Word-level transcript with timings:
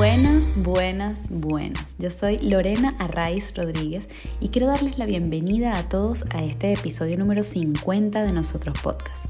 Buenas, 0.00 0.54
buenas, 0.56 1.26
buenas. 1.28 1.94
Yo 1.98 2.08
soy 2.08 2.38
Lorena 2.38 2.96
Arraiz 2.98 3.54
Rodríguez 3.54 4.08
y 4.40 4.48
quiero 4.48 4.66
darles 4.66 4.96
la 4.96 5.04
bienvenida 5.04 5.76
a 5.76 5.90
todos 5.90 6.24
a 6.30 6.42
este 6.42 6.72
episodio 6.72 7.18
número 7.18 7.42
50 7.42 8.22
de 8.22 8.32
Nosotros 8.32 8.80
Podcast. 8.80 9.26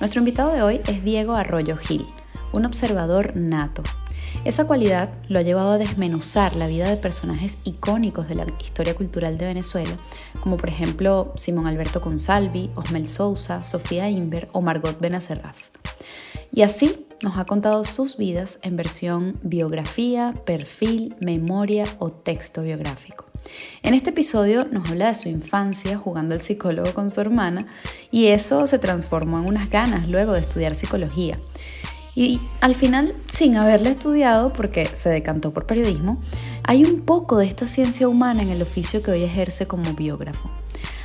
Nuestro 0.00 0.18
invitado 0.18 0.52
de 0.52 0.62
hoy 0.62 0.80
es 0.88 1.04
Diego 1.04 1.34
Arroyo 1.34 1.76
Gil, 1.76 2.08
un 2.50 2.64
observador 2.64 3.36
nato. 3.36 3.84
Esa 4.44 4.66
cualidad 4.66 5.12
lo 5.28 5.38
ha 5.38 5.42
llevado 5.42 5.70
a 5.70 5.78
desmenuzar 5.78 6.56
la 6.56 6.66
vida 6.66 6.90
de 6.90 6.96
personajes 6.96 7.56
icónicos 7.62 8.28
de 8.28 8.34
la 8.34 8.46
historia 8.60 8.96
cultural 8.96 9.38
de 9.38 9.46
Venezuela, 9.46 9.96
como 10.40 10.56
por 10.56 10.70
ejemplo 10.70 11.32
Simón 11.36 11.68
Alberto 11.68 12.00
Consalvi, 12.00 12.68
Osmel 12.74 13.06
Sousa, 13.06 13.62
Sofía 13.62 14.10
Inver 14.10 14.48
o 14.50 14.60
Margot 14.60 14.98
Benacerraf. 14.98 15.68
Y 16.50 16.62
así 16.62 17.06
nos 17.22 17.36
ha 17.36 17.44
contado 17.44 17.84
sus 17.84 18.16
vidas 18.16 18.58
en 18.62 18.76
versión 18.76 19.38
biografía, 19.42 20.34
perfil, 20.44 21.14
memoria 21.20 21.84
o 21.98 22.10
texto 22.10 22.62
biográfico. 22.62 23.26
En 23.82 23.94
este 23.94 24.10
episodio 24.10 24.66
nos 24.66 24.88
habla 24.90 25.08
de 25.08 25.14
su 25.14 25.28
infancia 25.28 25.98
jugando 25.98 26.34
al 26.34 26.40
psicólogo 26.40 26.92
con 26.94 27.10
su 27.10 27.20
hermana 27.20 27.66
y 28.10 28.26
eso 28.26 28.66
se 28.66 28.78
transformó 28.78 29.38
en 29.38 29.46
unas 29.46 29.70
ganas 29.70 30.08
luego 30.08 30.32
de 30.32 30.40
estudiar 30.40 30.74
psicología. 30.74 31.38
Y 32.14 32.40
al 32.60 32.74
final, 32.74 33.14
sin 33.28 33.56
haberla 33.56 33.90
estudiado, 33.90 34.52
porque 34.52 34.86
se 34.86 35.08
decantó 35.08 35.52
por 35.52 35.66
periodismo, 35.66 36.20
hay 36.64 36.84
un 36.84 37.02
poco 37.02 37.38
de 37.38 37.46
esta 37.46 37.68
ciencia 37.68 38.08
humana 38.08 38.42
en 38.42 38.50
el 38.50 38.62
oficio 38.62 39.02
que 39.02 39.12
hoy 39.12 39.22
ejerce 39.22 39.66
como 39.66 39.94
biógrafo. 39.94 40.50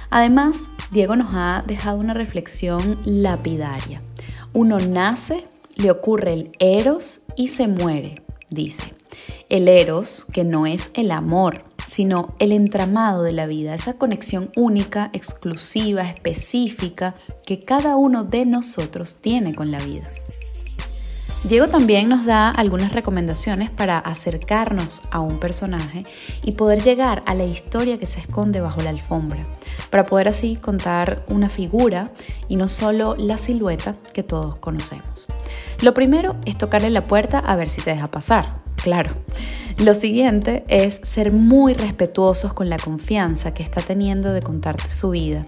Además, 0.09 0.63
Diego 0.91 1.15
nos 1.15 1.29
ha 1.33 1.63
dejado 1.67 1.97
una 1.97 2.13
reflexión 2.13 2.99
lapidaria. 3.05 4.01
Uno 4.51 4.79
nace 4.79 5.45
le 5.75 5.91
ocurre 5.91 6.33
el 6.33 6.51
eros 6.59 7.21
y 7.35 7.49
se 7.49 7.67
muere, 7.67 8.23
dice. 8.49 8.93
El 9.49 9.67
eros, 9.67 10.25
que 10.31 10.43
no 10.43 10.65
es 10.65 10.91
el 10.95 11.11
amor, 11.11 11.63
sino 11.87 12.33
el 12.39 12.51
entramado 12.51 13.23
de 13.23 13.31
la 13.31 13.45
vida, 13.45 13.75
esa 13.75 13.93
conexión 13.93 14.51
única, 14.55 15.09
exclusiva, 15.13 16.09
específica 16.09 17.15
que 17.45 17.63
cada 17.63 17.95
uno 17.95 18.23
de 18.23 18.45
nosotros 18.45 19.17
tiene 19.21 19.53
con 19.53 19.71
la 19.71 19.79
vida. 19.79 20.09
Diego 21.43 21.67
también 21.67 22.09
nos 22.09 22.25
da 22.25 22.49
algunas 22.49 22.91
recomendaciones 22.91 23.69
para 23.69 23.99
acercarnos 23.99 25.03
a 25.11 25.19
un 25.19 25.39
personaje 25.39 26.03
y 26.41 26.53
poder 26.53 26.81
llegar 26.81 27.21
a 27.27 27.35
la 27.35 27.45
historia 27.45 27.99
que 27.99 28.07
se 28.07 28.19
esconde 28.19 28.61
bajo 28.61 28.81
la 28.81 28.89
alfombra, 28.89 29.45
para 29.91 30.05
poder 30.05 30.27
así 30.27 30.55
contar 30.55 31.23
una 31.29 31.49
figura 31.49 32.11
y 32.47 32.55
no 32.55 32.67
solo 32.67 33.15
la 33.15 33.37
silueta 33.37 33.95
que 34.11 34.23
todos 34.23 34.55
conocemos. 34.55 35.27
Lo 35.81 35.93
primero 35.93 36.35
es 36.45 36.57
tocarle 36.57 36.89
la 36.89 37.05
puerta 37.05 37.39
a 37.39 37.55
ver 37.55 37.69
si 37.69 37.81
te 37.81 37.91
deja 37.91 38.09
pasar, 38.09 38.61
claro. 38.81 39.11
Lo 39.77 39.93
siguiente 39.93 40.63
es 40.69 41.01
ser 41.03 41.33
muy 41.33 41.73
respetuosos 41.73 42.53
con 42.53 42.69
la 42.69 42.77
confianza 42.77 43.53
que 43.53 43.61
está 43.61 43.81
teniendo 43.81 44.31
de 44.31 44.41
contarte 44.41 44.89
su 44.89 45.09
vida. 45.09 45.45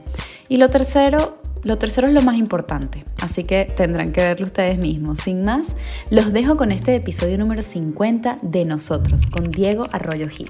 Y 0.50 0.58
lo 0.58 0.70
tercero, 0.70 1.42
lo 1.64 1.78
tercero 1.78 2.08
es 2.08 2.14
lo 2.14 2.22
más 2.22 2.36
importante, 2.36 3.06
así 3.22 3.46
que 3.46 3.66
tendrán 3.66 4.12
que 4.12 4.22
verlo 4.22 4.46
ustedes 4.46 4.78
mismos. 4.78 5.22
Sin 5.22 5.46
más, 5.46 5.76
los 6.10 6.34
dejo 6.34 6.58
con 6.58 6.74
este 6.74 6.96
episodio 6.96 7.38
número 7.38 7.62
50 7.62 8.40
de 8.42 8.66
Nosotros, 8.66 9.28
con 9.28 9.50
Diego 9.50 9.86
Arroyo 9.94 10.28
Gil. 10.28 10.50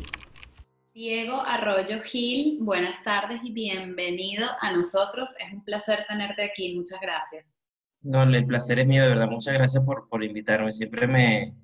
Diego 0.95 1.39
Arroyo 1.41 2.02
Gil, 2.02 2.58
buenas 2.62 3.03
tardes 3.03 3.39
y 3.44 3.52
bienvenido 3.52 4.47
a 4.59 4.72
nosotros. 4.72 5.36
Es 5.38 5.53
un 5.53 5.64
placer 5.64 6.06
tenerte 6.09 6.44
aquí, 6.44 6.75
muchas 6.75 7.00
gracias. 7.00 7.56
No, 8.02 8.23
el 8.23 8.45
placer 8.45 8.80
es 8.80 8.88
mío, 8.88 9.03
de 9.03 9.09
verdad. 9.09 9.28
Muchas 9.28 9.53
gracias 9.53 9.84
por, 9.84 10.08
por 10.08 10.23
invitarme. 10.23 10.72
Siempre 10.72 11.08
me, 11.08 11.56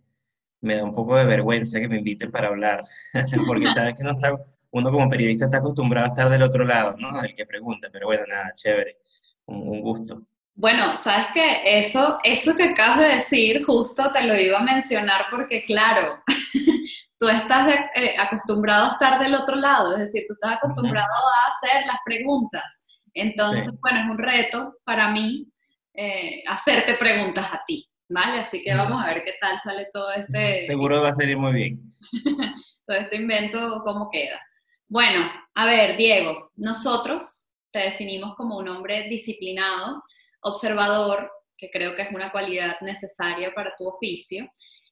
me 0.63 0.77
da 0.77 0.83
un 0.83 0.93
poco 0.93 1.15
de 1.17 1.25
vergüenza 1.25 1.79
que 1.79 1.89
me 1.89 1.97
inviten 1.97 2.31
para 2.31 2.47
hablar, 2.47 2.83
porque 3.45 3.67
sabes 3.73 3.95
que 3.95 4.03
no 4.03 4.11
está, 4.11 4.33
uno 4.71 4.91
como 4.91 5.09
periodista 5.09 5.45
está 5.45 5.57
acostumbrado 5.57 6.07
a 6.07 6.09
estar 6.09 6.29
del 6.29 6.41
otro 6.41 6.63
lado, 6.63 6.95
¿no? 6.97 7.21
El 7.21 7.35
que 7.35 7.45
pregunta, 7.45 7.89
pero 7.91 8.07
bueno, 8.07 8.23
nada, 8.27 8.51
chévere, 8.53 8.97
un, 9.45 9.81
gusto. 9.81 10.23
Bueno, 10.55 10.95
sabes 10.95 11.27
que 11.33 11.79
eso, 11.79 12.17
eso 12.23 12.55
que 12.55 12.63
acabas 12.63 12.99
de 12.99 13.07
decir, 13.15 13.63
justo 13.65 14.11
te 14.13 14.23
lo 14.23 14.39
iba 14.39 14.59
a 14.59 14.63
mencionar 14.63 15.25
porque, 15.29 15.65
claro, 15.65 16.23
tú 17.19 17.27
estás 17.27 17.75
eh, 17.95 18.15
acostumbrado 18.17 18.85
a 18.85 18.93
estar 18.93 19.21
del 19.21 19.35
otro 19.35 19.57
lado, 19.57 19.93
es 19.93 19.99
decir, 19.99 20.25
tú 20.27 20.35
estás 20.35 20.57
acostumbrado 20.57 21.07
a 21.07 21.49
hacer 21.49 21.85
las 21.85 21.97
preguntas. 22.05 22.83
Entonces, 23.15 23.73
bueno, 23.79 23.99
es 23.99 24.09
un 24.09 24.17
reto 24.17 24.75
para 24.85 25.09
mí 25.11 25.52
eh, 25.93 26.43
hacerte 26.47 26.95
preguntas 26.95 27.45
a 27.51 27.63
ti, 27.65 27.87
¿vale? 28.09 28.39
Así 28.39 28.63
que 28.63 28.73
vamos 28.73 29.01
a 29.01 29.07
ver 29.07 29.23
qué 29.23 29.35
tal 29.39 29.59
sale 29.59 29.87
todo 29.91 30.11
este... 30.11 30.67
Seguro 30.67 31.01
va 31.01 31.09
a 31.09 31.13
salir 31.13 31.37
muy 31.37 31.53
bien. 31.53 31.93
todo 32.87 32.97
este 32.97 33.15
invento, 33.17 33.81
cómo 33.85 34.09
queda. 34.11 34.39
Bueno, 34.87 35.29
a 35.55 35.65
ver, 35.65 35.97
Diego, 35.97 36.51
nosotros 36.55 37.47
te 37.71 37.79
definimos 37.79 38.35
como 38.35 38.57
un 38.57 38.67
hombre 38.67 39.07
disciplinado, 39.09 40.03
observador, 40.41 41.31
que 41.57 41.69
creo 41.69 41.95
que 41.95 42.03
es 42.03 42.11
una 42.11 42.31
cualidad 42.31 42.75
necesaria 42.81 43.53
para 43.53 43.73
tu 43.77 43.87
oficio, 43.87 44.47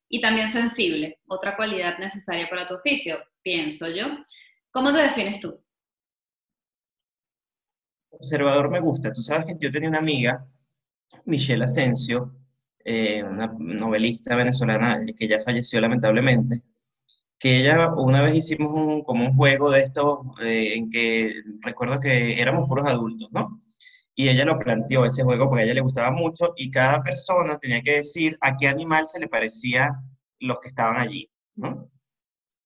y 0.08 0.20
también 0.20 0.50
sensible, 0.50 1.20
otra 1.28 1.56
cualidad 1.56 1.98
necesaria 1.98 2.48
para 2.50 2.68
tu 2.68 2.76
oficio, 2.76 3.18
pienso 3.42 3.88
yo. 3.90 4.08
¿Cómo 4.72 4.94
te 4.94 5.02
defines 5.02 5.40
tú? 5.40 5.64
Observador 8.10 8.70
me 8.70 8.80
gusta. 8.80 9.12
Tú 9.14 9.22
sabes 9.22 9.46
que 9.46 9.56
yo 9.60 9.72
tenía 9.72 9.90
una 9.90 10.00
amiga 10.00 10.46
Michelle 11.26 11.64
Asensio, 11.64 12.34
eh, 12.84 13.24
una 13.24 13.54
novelista 13.58 14.36
venezolana 14.36 15.06
que 15.18 15.28
ya 15.28 15.40
falleció 15.40 15.80
lamentablemente, 15.82 16.64
que 17.40 17.58
ella 17.58 17.94
una 17.96 18.22
vez 18.22 18.36
hicimos 18.36 19.04
como 19.06 19.26
un 19.26 19.36
juego 19.36 19.72
de 19.72 19.82
estos 19.82 20.20
eh, 20.42 20.76
en 20.76 20.90
que 20.90 21.34
recuerdo 21.62 22.00
que 22.00 22.40
éramos 22.40 22.68
puros 22.68 22.88
adultos, 22.88 23.30
¿no? 23.32 23.58
Y 24.16 24.30
ella 24.30 24.46
lo 24.46 24.60
planteó, 24.60 25.06
ese 25.06 25.24
juego, 25.24 25.48
porque 25.50 25.64
a 25.64 25.66
ella 25.66 25.74
le 25.76 25.82
gustaba 25.82 26.12
mucho 26.12 26.54
y 26.56 26.70
cada 26.70 27.02
persona 27.02 27.58
tenía 27.58 27.82
que 27.82 27.98
decir 27.98 28.38
a 28.42 28.58
qué 28.58 28.68
animal 28.68 29.08
se 29.08 29.20
le 29.20 29.28
parecía 29.28 29.92
los 30.40 30.60
que 30.60 30.70
estaban 30.70 30.98
allí, 30.98 31.32
¿no? 31.56 31.90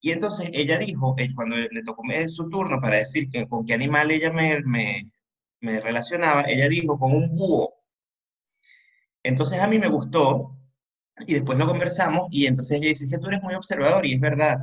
Y 0.02 0.12
entonces 0.12 0.50
ella 0.54 0.78
dijo, 0.78 1.16
eh, 1.18 1.34
cuando 1.34 1.56
le 1.56 1.84
tocó 1.84 2.04
su 2.28 2.50
turno 2.50 2.80
para 2.80 2.98
decir 2.98 3.28
con 3.50 3.66
qué 3.66 3.74
animal 3.74 4.12
ella 4.12 4.32
me, 4.32 4.62
me, 4.62 5.06
me 5.62 5.80
relacionaba, 5.80 6.44
ella 6.44 6.70
dijo 6.70 7.00
con 7.00 7.12
un 7.12 7.34
búho. 7.34 7.74
Entonces 9.26 9.60
a 9.60 9.66
mí 9.66 9.80
me 9.80 9.88
gustó 9.88 10.56
y 11.26 11.34
después 11.34 11.58
lo 11.58 11.66
conversamos 11.66 12.28
y 12.30 12.46
entonces 12.46 12.78
ella 12.78 12.90
dice 12.90 13.08
que 13.08 13.18
tú 13.18 13.28
eres 13.28 13.42
muy 13.42 13.56
observador 13.56 14.06
y 14.06 14.14
es 14.14 14.20
verdad. 14.20 14.58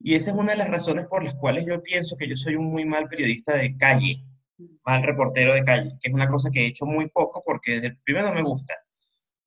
Y 0.00 0.14
esa 0.14 0.30
es 0.30 0.36
una 0.38 0.52
de 0.52 0.58
las 0.58 0.70
razones 0.70 1.04
por 1.06 1.22
las 1.22 1.34
cuales 1.34 1.66
yo 1.66 1.82
pienso 1.82 2.16
que 2.16 2.26
yo 2.26 2.34
soy 2.34 2.54
un 2.54 2.70
muy 2.70 2.86
mal 2.86 3.08
periodista 3.10 3.54
de 3.56 3.76
calle, 3.76 4.24
mal 4.86 5.02
reportero 5.02 5.52
de 5.52 5.64
calle, 5.64 5.90
que 6.00 6.08
es 6.08 6.14
una 6.14 6.28
cosa 6.28 6.48
que 6.50 6.62
he 6.62 6.66
hecho 6.68 6.86
muy 6.86 7.10
poco 7.10 7.42
porque 7.44 7.72
desde 7.72 7.88
el 7.88 7.98
primero 7.98 8.28
no 8.28 8.34
me 8.34 8.42
gusta, 8.42 8.72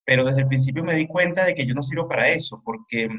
pero 0.06 0.24
desde 0.24 0.42
el 0.42 0.48
principio 0.48 0.84
me 0.84 0.94
di 0.94 1.08
cuenta 1.08 1.44
de 1.44 1.56
que 1.56 1.66
yo 1.66 1.74
no 1.74 1.82
sirvo 1.82 2.08
para 2.08 2.30
eso, 2.30 2.62
porque 2.64 3.10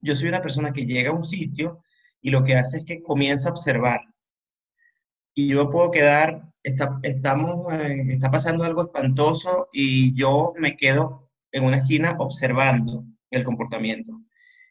yo 0.00 0.14
soy 0.14 0.28
una 0.28 0.40
persona 0.40 0.72
que 0.72 0.86
llega 0.86 1.10
a 1.10 1.14
un 1.14 1.24
sitio 1.24 1.82
y 2.20 2.30
lo 2.30 2.44
que 2.44 2.54
hace 2.54 2.78
es 2.78 2.84
que 2.84 3.02
comienza 3.02 3.48
a 3.48 3.52
observar. 3.52 4.02
Y 5.34 5.48
yo 5.48 5.70
puedo 5.70 5.90
quedar 5.90 6.52
está, 6.62 6.98
estamos, 7.02 7.72
eh, 7.72 8.04
está 8.08 8.30
pasando 8.30 8.64
algo 8.64 8.82
espantoso 8.82 9.68
y 9.72 10.14
yo 10.14 10.52
me 10.56 10.76
quedo 10.76 11.30
en 11.50 11.64
una 11.64 11.78
esquina 11.78 12.16
observando 12.18 13.04
el 13.30 13.44
comportamiento, 13.44 14.12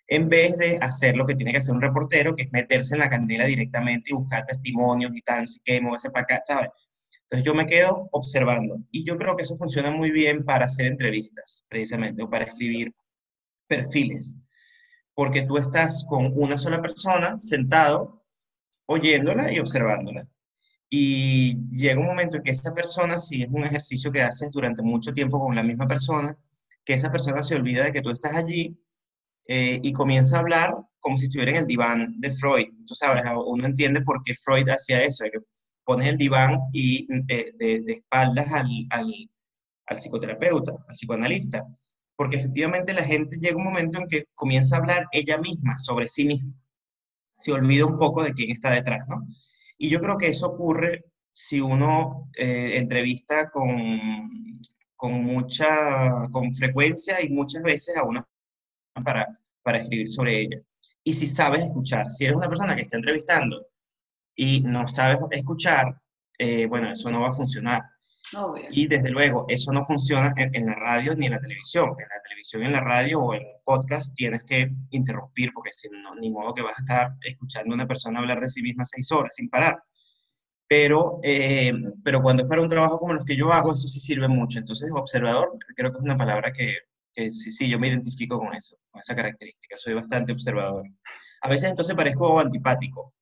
en 0.08 0.30
vez 0.30 0.58
de 0.58 0.78
hacer 0.82 1.16
lo 1.16 1.26
que 1.26 1.36
tiene 1.36 1.52
que 1.52 1.60
hacer 1.60 1.74
un 1.74 1.82
reportero, 1.82 2.36
que 2.36 2.44
es 2.44 2.52
meterse 2.52 2.96
en 2.96 3.00
la 3.00 3.10
candela 3.10 3.46
directamente 3.46 4.12
y 4.12 4.16
buscar 4.16 4.46
testimonios 4.46 5.16
y 5.16 5.22
tal, 5.22 5.44
así 5.44 5.60
que 5.64 5.82
moverse 5.82 6.12
para 6.12 6.24
acá, 6.24 6.42
¿sabes? 6.44 6.70
Entonces 7.24 7.46
yo 7.46 7.56
me 7.56 7.66
quedo 7.66 8.10
observando 8.12 8.80
y 8.92 9.06
yo 9.06 9.16
creo 9.18 9.36
que 9.36 9.44
eso 9.44 9.56
funciona 9.56 9.90
muy 9.90 10.12
bien 10.12 10.44
para 10.44 10.66
hacer 10.66 10.86
entrevistas, 10.88 11.64
precisamente, 11.70 12.22
o 12.24 12.30
para 12.30 12.46
escribir 12.46 12.94
perfiles, 13.68 14.36
porque 15.14 15.44
tú 15.44 15.58
estás 15.58 16.06
con 16.08 16.32
una 16.36 16.58
sola 16.58 16.82
persona 16.82 17.40
sentado, 17.40 18.24
oyéndola 18.86 19.52
y 19.52 19.60
observándola. 19.60 20.28
Y 20.94 21.58
llega 21.70 22.02
un 22.02 22.08
momento 22.08 22.36
en 22.36 22.44
que 22.44 22.52
esa 22.52 22.74
persona, 22.74 23.18
si 23.18 23.44
es 23.44 23.50
un 23.50 23.64
ejercicio 23.64 24.12
que 24.12 24.22
haces 24.22 24.52
durante 24.52 24.82
mucho 24.82 25.14
tiempo 25.14 25.40
con 25.40 25.56
la 25.56 25.64
misma 25.64 25.88
persona, 25.88 26.38
que 26.84 26.94
esa 26.94 27.10
persona 27.10 27.42
se 27.44 27.56
olvida 27.56 27.86
de 27.86 27.94
que 27.94 28.02
tú 28.02 28.10
estás 28.10 28.36
allí 28.36 28.78
eh, 29.48 29.80
y 29.82 29.94
comienza 29.94 30.36
a 30.36 30.40
hablar 30.42 30.76
como 31.00 31.18
si 31.18 31.28
estuviera 31.28 31.52
en 31.52 31.58
el 31.60 31.66
diván 31.66 32.20
de 32.20 32.30
Freud. 32.32 32.68
Tú 32.86 32.94
sabes, 32.94 33.24
uno 33.46 33.66
entiende 33.66 34.02
por 34.02 34.22
qué 34.22 34.34
Freud 34.36 34.68
hacía 34.68 35.02
eso, 35.02 35.24
que 35.32 35.40
pones 35.86 36.10
el 36.10 36.18
diván 36.18 36.60
y 36.74 37.08
eh, 37.30 37.54
de, 37.58 37.84
espaldas 37.88 38.52
al, 38.52 38.68
al, 38.90 39.30
al 39.86 39.98
psicoterapeuta, 39.98 40.74
al 40.74 40.94
psicoanalista, 40.94 41.66
porque 42.18 42.36
efectivamente 42.36 42.94
la 42.94 43.04
gente 43.04 43.38
llega 43.38 43.56
un 43.56 43.64
momento 43.64 43.98
en 43.98 44.08
que 44.10 44.26
comienza 44.36 44.76
a 44.76 44.80
hablar 44.80 45.08
ella 45.14 45.38
misma 45.38 45.80
sobre 45.80 46.08
sí 46.08 46.26
misma, 46.26 46.54
se 47.38 47.54
olvida 47.54 47.86
un 47.86 47.98
poco 47.98 48.24
de 48.24 48.34
quién 48.34 48.52
está 48.52 48.72
detrás, 48.72 49.08
¿no? 49.08 49.26
Y 49.82 49.90
yo 49.90 50.00
creo 50.00 50.16
que 50.16 50.28
eso 50.28 50.46
ocurre 50.46 51.06
si 51.32 51.60
uno 51.60 52.30
eh, 52.38 52.74
entrevista 52.76 53.50
con, 53.50 54.00
con 54.96 55.24
mucha, 55.24 56.28
con 56.32 56.54
frecuencia 56.54 57.20
y 57.20 57.30
muchas 57.30 57.64
veces 57.64 57.98
a 57.98 58.04
una 58.04 58.24
para, 59.04 59.40
para 59.64 59.80
escribir 59.80 60.08
sobre 60.08 60.40
ella. 60.40 60.62
Y 61.04 61.16
si 61.16 61.26
sabes 61.26 61.64
escuchar, 61.64 62.12
si 62.12 62.26
eres 62.26 62.38
una 62.38 62.48
persona 62.48 62.76
que 62.76 62.84
está 62.84 62.98
entrevistando 62.98 63.70
y 64.36 64.62
no 64.62 64.88
sabes 64.88 65.18
escuchar, 65.32 66.00
eh, 66.38 66.68
bueno, 66.68 66.92
eso 66.92 67.10
no 67.10 67.22
va 67.22 67.30
a 67.30 67.34
funcionar. 67.34 67.82
Y 68.72 68.88
desde 68.88 69.10
luego, 69.10 69.46
eso 69.50 69.72
no 69.74 69.84
funciona 69.84 70.34
en, 70.38 70.66
la 70.66 70.76
radio 70.76 71.14
ni 71.16 71.26
en 71.26 71.34
la 71.34 71.40
televisión. 71.40 71.90
En 71.90 72.08
la 72.08 72.22
televisión, 72.24 72.64
en 72.64 72.72
la 72.72 72.80
radio 72.80 73.20
o 73.20 73.34
en 73.34 73.42
el 73.42 73.48
podcast 73.64 74.14
tienes 74.16 74.44
que 74.44 74.72
interrumpir 74.92 75.52
porque 75.54 75.72
si 75.74 75.90
no, 75.90 76.16
ni 76.16 76.30
modo 76.30 76.54
que 76.54 76.62
vas 76.62 76.78
a 76.78 76.82
estar 76.82 77.16
escuchando 77.22 77.74
a 77.74 77.76
una 77.76 77.88
persona 77.88 78.20
hablar 78.20 78.40
de 78.40 78.50
sí 78.50 78.62
misma 78.62 78.86
seis 78.86 79.12
horas 79.12 79.36
sin 79.36 79.50
parar. 79.50 79.82
Pero, 80.68 81.20
eh, 81.24 81.74
pero 82.04 82.22
cuando 82.22 82.44
es 82.44 82.50
para 82.50 82.62
un 82.62 82.70
trabajo 82.70 82.98
como 82.98 83.14
los 83.14 83.26
que 83.26 83.36
yo 83.36 83.52
hago, 83.52 83.74
eso 83.74 83.90
sí 83.90 84.00
sirve 84.00 84.30
mucho. 84.30 84.60
Entonces, 84.60 84.90
observador, 84.94 85.52
creo 85.76 85.92
que 85.92 85.98
es 85.98 86.04
una 86.04 86.16
palabra 86.16 86.54
que, 86.54 86.78
que 87.14 87.30
sí, 87.32 87.52
sí, 87.52 87.68
yo 87.70 87.78
me 87.78 87.90
identifico 87.90 88.40
con 88.40 88.54
eso, 88.54 88.78
con 88.90 89.02
esa 89.02 89.14
característica. 89.14 89.78
Soy 89.78 89.94
bastante 89.94 90.32
observador. 90.32 90.86
A 91.42 91.50
veces 91.50 91.70
entonces 91.70 91.96
parezco 91.96 92.40
antipático 92.40 93.14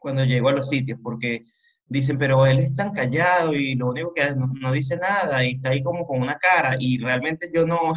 cuando 0.00 0.24
llego 0.24 0.48
a 0.48 0.52
los 0.52 0.68
sitios, 0.68 0.98
porque 1.00 1.44
dicen, 1.86 2.16
pero 2.18 2.46
él 2.46 2.58
es 2.58 2.74
tan 2.74 2.92
callado 2.92 3.54
y 3.54 3.74
lo 3.74 3.88
único 3.88 4.12
que 4.12 4.34
no, 4.34 4.46
no, 4.60 4.72
dice 4.72 4.96
nada 4.96 5.44
y 5.44 5.52
está 5.52 5.70
ahí 5.70 5.82
como 5.82 6.04
con 6.06 6.20
una 6.22 6.36
cara 6.36 6.76
y 6.78 6.98
realmente 6.98 7.50
yo 7.52 7.66
no, 7.66 7.92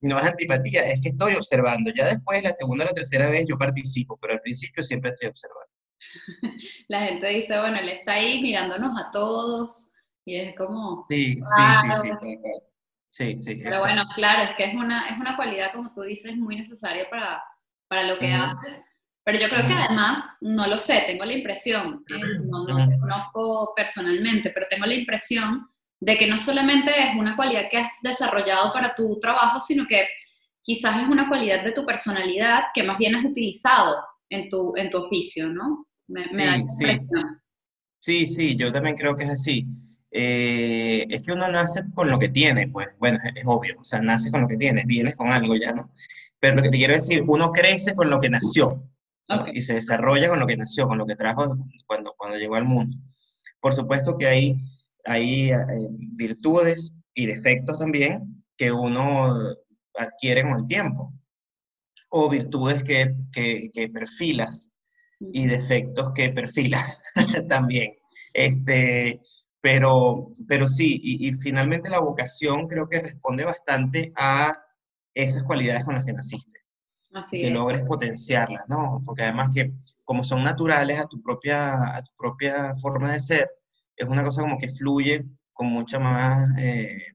no, 0.00 0.18
es 0.18 0.24
antipatía, 0.24 0.82
es 0.84 1.00
que 1.00 1.10
estoy 1.10 1.34
observando. 1.34 1.90
Ya 1.94 2.06
después, 2.06 2.42
la 2.42 2.54
segunda 2.54 2.84
o 2.84 2.88
la 2.88 2.94
tercera 2.94 3.28
vez 3.28 3.46
yo 3.48 3.56
participo, 3.56 4.18
pero 4.20 4.34
al 4.34 4.40
principio 4.40 4.82
siempre 4.82 5.12
estoy 5.12 5.28
observando. 5.28 5.70
La 6.88 7.00
gente 7.00 7.26
dice, 7.28 7.58
bueno, 7.58 7.78
él 7.78 7.88
está 7.88 8.12
ahí 8.12 8.40
mirándonos 8.42 8.92
a 8.98 9.10
todos 9.10 9.92
y 10.24 10.36
es 10.36 10.54
como... 10.56 11.04
Sí, 11.08 11.34
sí, 11.34 11.90
sí, 12.02 12.10
sí. 12.20 12.38
Sí, 13.08 13.38
sí. 13.38 13.60
Pero 13.62 13.80
bueno, 13.80 14.02
claro, 14.14 14.50
es 14.50 14.56
que 14.56 14.64
es 14.64 14.74
una, 14.74 15.08
es 15.08 15.18
una 15.18 15.36
cualidad, 15.36 15.72
como 15.72 15.94
tú 15.94 16.02
dices, 16.02 16.36
muy 16.36 16.56
necesaria 16.56 17.08
para, 17.08 17.42
para 17.88 18.02
lo 18.08 18.18
que 18.18 18.30
haces 18.32 18.84
pero 19.26 19.40
yo 19.40 19.48
creo 19.48 19.66
que 19.66 19.72
además, 19.72 20.36
no 20.40 20.68
lo 20.68 20.78
sé, 20.78 21.02
tengo 21.08 21.24
la 21.24 21.32
impresión, 21.32 22.04
eh, 22.08 22.38
no, 22.44 22.64
no 22.64 22.88
te 22.88 22.96
conozco 22.96 23.72
personalmente, 23.74 24.50
pero 24.50 24.66
tengo 24.70 24.86
la 24.86 24.94
impresión 24.94 25.66
de 25.98 26.16
que 26.16 26.28
no 26.28 26.38
solamente 26.38 26.92
es 26.96 27.16
una 27.18 27.34
cualidad 27.34 27.64
que 27.68 27.78
has 27.78 27.90
desarrollado 28.02 28.72
para 28.72 28.94
tu 28.94 29.18
trabajo, 29.18 29.58
sino 29.58 29.84
que 29.88 30.06
quizás 30.62 31.02
es 31.02 31.08
una 31.08 31.28
cualidad 31.28 31.64
de 31.64 31.72
tu 31.72 31.84
personalidad 31.84 32.66
que 32.72 32.84
más 32.84 32.98
bien 32.98 33.16
has 33.16 33.24
utilizado 33.24 33.96
en 34.30 34.48
tu, 34.48 34.76
en 34.76 34.90
tu 34.90 34.98
oficio, 34.98 35.48
¿no? 35.48 35.88
Me, 36.06 36.28
sí, 36.30 36.44
da 36.44 36.64
sí. 36.68 37.00
sí, 37.98 38.26
sí, 38.28 38.54
yo 38.54 38.72
también 38.72 38.94
creo 38.94 39.16
que 39.16 39.24
es 39.24 39.30
así. 39.30 39.66
Eh, 40.08 41.04
es 41.10 41.24
que 41.24 41.32
uno 41.32 41.48
nace 41.48 41.82
con 41.96 42.08
lo 42.08 42.20
que 42.20 42.28
tiene, 42.28 42.68
pues, 42.68 42.90
bueno, 43.00 43.18
es, 43.24 43.32
es, 43.34 43.42
obvio, 43.44 43.74
o 43.80 43.82
sea, 43.82 44.00
nace 44.00 44.30
con 44.30 44.42
lo 44.42 44.46
que 44.46 44.56
tiene, 44.56 44.84
vienes 44.86 45.16
con 45.16 45.32
algo 45.32 45.56
ya, 45.56 45.72
¿no? 45.72 45.90
Pero 46.38 46.54
lo 46.54 46.62
que 46.62 46.70
te 46.70 46.76
quiero 46.76 46.94
decir, 46.94 47.24
uno 47.26 47.50
crece 47.50 47.96
con 47.96 48.08
lo 48.08 48.20
que 48.20 48.30
nació 48.30 48.88
y 49.52 49.62
se 49.62 49.74
desarrolla 49.74 50.28
con 50.28 50.40
lo 50.40 50.46
que 50.46 50.56
nació, 50.56 50.86
con 50.86 50.98
lo 50.98 51.06
que 51.06 51.16
trajo 51.16 51.56
cuando, 51.86 52.14
cuando 52.16 52.38
llegó 52.38 52.54
al 52.56 52.64
mundo. 52.64 52.96
Por 53.60 53.74
supuesto 53.74 54.16
que 54.16 54.26
hay, 54.26 54.56
hay 55.04 55.50
eh, 55.50 55.58
virtudes 55.90 56.92
y 57.14 57.26
defectos 57.26 57.78
también 57.78 58.44
que 58.56 58.70
uno 58.72 59.34
adquiere 59.94 60.42
con 60.42 60.60
el 60.60 60.66
tiempo, 60.66 61.12
o 62.10 62.28
virtudes 62.28 62.82
que, 62.82 63.14
que, 63.32 63.70
que 63.72 63.88
perfilas 63.88 64.72
y 65.20 65.46
defectos 65.46 66.12
que 66.14 66.30
perfilas 66.30 67.00
también. 67.48 67.94
Este, 68.32 69.20
pero, 69.60 70.30
pero 70.46 70.68
sí, 70.68 71.00
y, 71.02 71.28
y, 71.28 71.32
finalmente 71.32 71.90
la 71.90 72.00
vocación 72.00 72.68
creo 72.68 72.88
que 72.88 73.00
responde 73.00 73.44
bastante 73.44 74.12
a 74.16 74.52
esas 75.14 75.42
cualidades 75.42 75.84
con 75.84 75.94
las 75.94 76.04
que 76.04 76.12
naciste 76.12 76.65
que 77.30 77.50
logres 77.50 77.82
potenciarlas, 77.82 78.64
¿no? 78.68 79.02
Porque 79.04 79.22
además 79.22 79.50
que 79.54 79.72
como 80.04 80.24
son 80.24 80.42
naturales 80.42 80.98
a 80.98 81.06
tu, 81.06 81.22
propia, 81.22 81.96
a 81.96 82.02
tu 82.02 82.12
propia 82.16 82.74
forma 82.74 83.12
de 83.12 83.20
ser, 83.20 83.50
es 83.96 84.08
una 84.08 84.22
cosa 84.22 84.42
como 84.42 84.58
que 84.58 84.68
fluye 84.68 85.24
con 85.52 85.68
mucha 85.68 85.98
más 85.98 86.46
eh, 86.58 87.14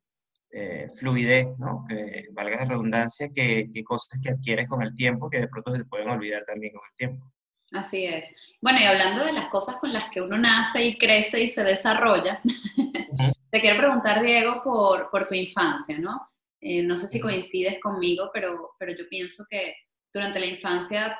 eh, 0.51 0.87
fluidez, 0.97 1.47
¿no? 1.59 1.85
Que 1.87 2.25
valga 2.31 2.57
la 2.57 2.65
redundancia, 2.65 3.29
que, 3.33 3.69
que, 3.71 3.83
cosas 3.83 4.19
que 4.21 4.31
adquieres 4.31 4.67
con 4.67 4.81
el 4.81 4.93
tiempo 4.95 5.29
que 5.29 5.39
de 5.39 5.47
pronto 5.47 5.75
se 5.75 5.85
pueden 5.85 6.09
olvidar 6.09 6.43
también 6.45 6.73
con 6.73 6.81
el 6.89 6.95
tiempo. 6.95 7.31
Así 7.71 8.05
es. 8.05 8.33
Bueno, 8.61 8.79
y 8.81 8.83
hablando 8.83 9.25
de 9.25 9.31
las 9.31 9.47
cosas 9.47 9.77
con 9.77 9.93
las 9.93 10.09
que 10.09 10.21
uno 10.21 10.37
nace 10.37 10.83
y 10.83 10.97
crece 10.97 11.41
y 11.41 11.49
se 11.49 11.63
desarrolla, 11.63 12.41
te 13.51 13.61
quiero 13.61 13.77
preguntar, 13.77 14.21
Diego, 14.21 14.61
por, 14.63 15.09
por 15.09 15.27
tu 15.27 15.35
infancia, 15.35 15.97
¿no? 15.97 16.31
Eh, 16.59 16.83
no 16.83 16.97
sé 16.97 17.07
si 17.07 17.19
coincides 17.19 17.79
conmigo, 17.79 18.29
pero, 18.33 18.71
pero 18.77 18.91
yo 18.95 19.07
pienso 19.09 19.45
que 19.49 19.73
durante 20.13 20.39
la 20.39 20.45
infancia 20.45 21.17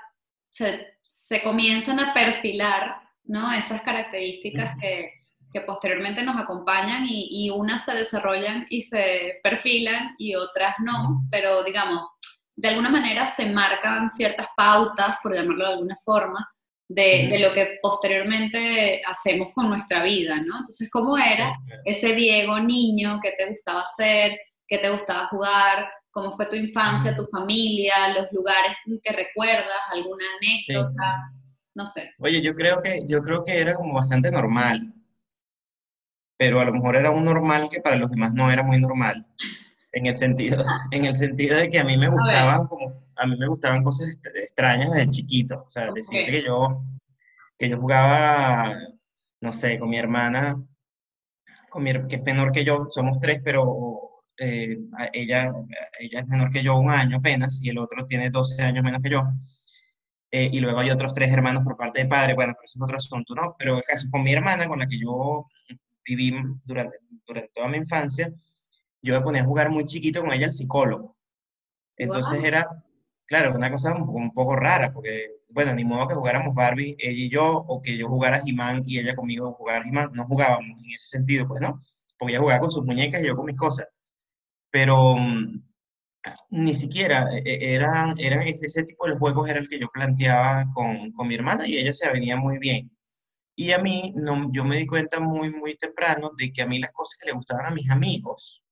se, 0.50 0.98
se 1.02 1.42
comienzan 1.44 2.00
a 2.00 2.14
perfilar 2.14 3.02
¿no? 3.24 3.52
esas 3.54 3.82
características 3.82 4.76
que, 4.80 5.12
que, 5.54 5.62
posteriormente 5.62 6.24
nos 6.24 6.42
acompañan 6.42 7.06
y, 7.06 7.46
y, 7.46 7.50
unas 7.50 7.86
se 7.86 7.96
desarrollan 7.96 8.66
y 8.70 8.84
se 8.84 9.40
perfilan 9.44 10.16
y 10.18 10.36
otras 10.36 10.76
no, 10.80 11.24
pero 11.30 11.64
digamos, 11.64 12.04
de 12.56 12.70
alguna 12.70 12.90
manera 12.90 13.28
se 13.28 13.50
marcan 13.50 14.10
ciertas 14.10 14.48
pautas, 14.56 15.18
por 15.24 15.34
llamarlo 15.34 15.66
de 15.66 15.74
alguna 15.74 15.98
forma, 16.04 16.48
de, 16.88 17.30
de, 17.30 17.40
lo 17.40 17.54
que 17.54 17.80
posteriormente 17.82 19.02
hacemos 19.08 19.54
con 19.54 19.70
nuestra 19.70 20.04
vida, 20.04 20.36
¿no? 20.36 20.58
Entonces, 20.58 20.90
¿cómo 20.92 21.18
era 21.18 21.56
ese 21.86 22.14
Diego 22.14 22.60
niño 22.60 23.20
que 23.24 23.32
te 23.32 23.50
gustaba 23.50 23.84
hacer, 23.84 24.38
que 24.68 24.78
te 24.78 24.90
gustaba 24.90 25.28
jugar, 25.28 25.90
cómo 26.12 26.36
fue 26.36 26.46
tu 26.48 26.56
infancia, 26.56 27.16
tu 27.16 27.26
familia, 27.28 28.14
los 28.16 28.32
lugares 28.32 28.74
que 29.04 29.12
recuerdas, 29.12 29.80
alguna 29.92 30.26
anécdota, 30.38 31.34
no 31.74 31.86
sé. 31.86 32.12
Oye, 32.20 32.42
yo 32.42 32.54
creo 32.54 32.82
que 32.82 33.06
yo 33.08 33.22
creo 33.22 33.44
que 33.44 33.60
era 33.60 33.76
como 33.76 33.94
bastante 33.94 34.30
normal, 34.30 34.94
pero 36.38 36.60
a 36.60 36.66
lo 36.66 36.74
mejor 36.74 36.96
era 36.96 37.12
un 37.12 37.26
normal 37.26 37.70
que 37.70 37.82
para 37.82 37.96
los 37.96 38.12
demás 38.12 38.34
no 38.34 38.52
era 38.52 38.64
muy 38.64 38.80
normal. 38.80 39.26
En 39.94 40.06
el 40.06 40.16
sentido, 40.16 40.64
en 40.92 41.06
el 41.06 41.16
sentido 41.16 41.58
de 41.58 41.70
que 41.70 41.80
a 41.80 41.84
mí 41.84 41.98
me 41.98 42.10
gustaban 42.10 42.68
como 42.68 43.02
a 43.16 43.28
mí 43.28 43.38
me 43.38 43.48
gustaban 43.48 43.84
cosas 43.84 44.20
extrañas 44.36 44.92
desde 44.92 45.10
chiquito, 45.10 45.64
o 45.68 45.70
sea, 45.70 45.92
decir 45.92 46.26
que 46.28 46.44
yo 46.44 46.76
que 47.58 47.70
yo 47.70 47.78
jugaba 47.78 48.76
no 49.42 49.54
sé, 49.54 49.80
con 49.80 49.90
mi 49.90 49.98
hermana 49.98 50.56
con 51.70 51.84
mi, 51.84 51.94
que 52.08 52.18
es 52.18 52.24
menor 52.24 52.52
que 52.52 52.66
yo, 52.66 52.88
somos 52.92 53.20
tres, 53.20 53.40
pero 53.44 54.11
eh, 54.44 54.76
ella, 55.14 55.54
ella 56.00 56.20
es 56.20 56.28
menor 56.28 56.50
que 56.50 56.64
yo 56.64 56.76
un 56.76 56.90
año 56.90 57.18
apenas 57.18 57.62
y 57.64 57.70
el 57.70 57.78
otro 57.78 58.08
tiene 58.08 58.32
12 58.32 58.64
años 58.64 58.84
menos 58.84 59.04
que 59.04 59.12
yo. 59.12 59.22
Eh, 60.32 60.50
y 60.52 60.60
luego 60.60 60.80
hay 60.80 60.90
otros 60.90 61.14
tres 61.14 61.32
hermanos 61.32 61.64
por 61.64 61.78
parte 61.78 62.02
de 62.02 62.08
padre, 62.08 62.34
bueno, 62.34 62.54
pero 62.54 62.66
eso 62.66 62.80
es 62.80 62.84
otro 62.84 62.98
asunto, 62.98 63.36
¿no? 63.36 63.56
Pero 63.60 63.78
el 63.78 63.84
caso 63.84 64.08
con 64.10 64.24
mi 64.24 64.34
hermana, 64.34 64.68
con 64.68 64.80
la 64.80 64.88
que 64.88 64.98
yo 64.98 65.46
viví 66.04 66.34
durante, 66.66 66.98
durante 67.28 67.52
toda 67.54 67.68
mi 67.68 67.78
infancia, 67.78 68.34
yo 69.04 69.14
me 69.14 69.22
ponía 69.22 69.42
a 69.44 69.46
jugar 69.46 69.70
muy 69.70 69.86
chiquito 69.86 70.22
con 70.22 70.34
ella 70.34 70.48
el 70.48 70.54
psicólogo. 70.54 71.16
Entonces 71.96 72.44
era, 72.44 72.68
claro, 73.28 73.56
una 73.56 73.70
cosa 73.70 73.94
un, 73.94 74.10
un, 74.10 74.34
poco 74.34 74.56
rara, 74.56 74.92
porque, 74.92 75.28
bueno, 75.50 75.72
ni 75.76 75.84
modo 75.84 76.08
que 76.08 76.16
jugáramos 76.16 76.56
Barbie, 76.56 76.96
ella 76.98 77.26
y 77.26 77.30
yo, 77.30 77.46
o 77.58 77.80
que 77.80 77.96
yo 77.96 78.08
jugara 78.08 78.42
He-Man 78.44 78.82
y 78.86 78.98
ella 78.98 79.16
conmigo 79.16 79.54
jugara 79.54 79.86
He-Man, 79.86 80.12
no 80.14 80.26
jugábamos 80.26 80.80
en 80.84 80.92
ese 80.96 81.10
sentido, 81.10 81.48
pues, 81.48 81.62
¿no? 81.62 81.80
Porque 82.18 82.34
ella 82.34 82.42
jugaba 82.42 82.60
con 82.60 82.72
sus 82.72 82.84
muñecas 82.86 83.22
y 83.22 83.28
yo 83.28 83.36
con 83.36 83.46
mis 83.46 83.58
cosas 83.58 83.88
pero 84.72 85.16
mm, 85.16 85.62
ni 86.52 86.74
siquiera 86.76 87.28
e, 87.34 87.42
e, 87.46 87.74
eran, 87.76 88.16
eran 88.20 88.42
ese 88.42 88.84
tipo 88.84 89.08
de 89.08 89.18
juegos 89.18 89.50
era 89.50 89.60
el 89.60 89.68
que 89.68 89.80
yo 89.80 89.88
planteaba 89.90 90.66
con, 90.74 91.12
con 91.12 91.28
mi 91.28 91.36
hermana 91.36 91.68
y 91.68 91.78
ella 91.78 91.94
se 91.94 92.10
venía 92.12 92.38
muy 92.38 92.58
bien. 92.58 92.92
Y 93.56 93.72
a 93.72 93.80
mí, 93.80 94.14
no, 94.16 94.52
yo 94.54 94.64
me 94.64 94.78
di 94.78 94.88
cuenta 94.88 95.20
muy, 95.20 95.50
muy 95.52 95.78
temprano 95.78 96.32
de 96.38 96.52
que 96.52 96.62
a 96.62 96.68
mí 96.68 96.80
las 96.80 96.92
cosas 96.94 97.20
que 97.20 97.28
le 97.28 97.34
gustaban 97.34 97.66
a 97.68 97.76
mis 97.76 97.90
amigos, 97.92 98.64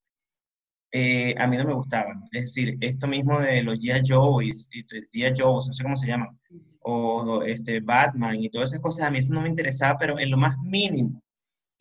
eh, 0.91 1.35
a 1.37 1.45
mí 1.47 1.57
no 1.57 1.65
me 1.65 1.73
gustaban. 1.73 2.23
Es 2.31 2.41
decir, 2.43 2.77
esto 2.81 3.07
mismo 3.07 3.39
de 3.39 3.61
los 3.63 3.75
G.I. 3.75 4.01
Joes, 4.07 4.69
G.I. 4.71 5.33
Joes, 5.37 5.67
no 5.67 5.73
sé 5.73 5.83
cómo 5.83 5.97
se 5.97 6.07
llaman, 6.07 6.39
o 6.81 7.43
este, 7.43 7.81
Batman 7.81 8.41
y 8.41 8.49
todas 8.49 8.69
esas 8.71 8.81
cosas, 8.81 9.07
a 9.07 9.11
mí 9.11 9.19
eso 9.19 9.33
no 9.33 9.41
me 9.41 9.49
interesaba, 9.49 9.97
pero 9.99 10.17
en 10.17 10.31
lo 10.31 10.37
más 10.37 10.57
mínimo 10.59 11.21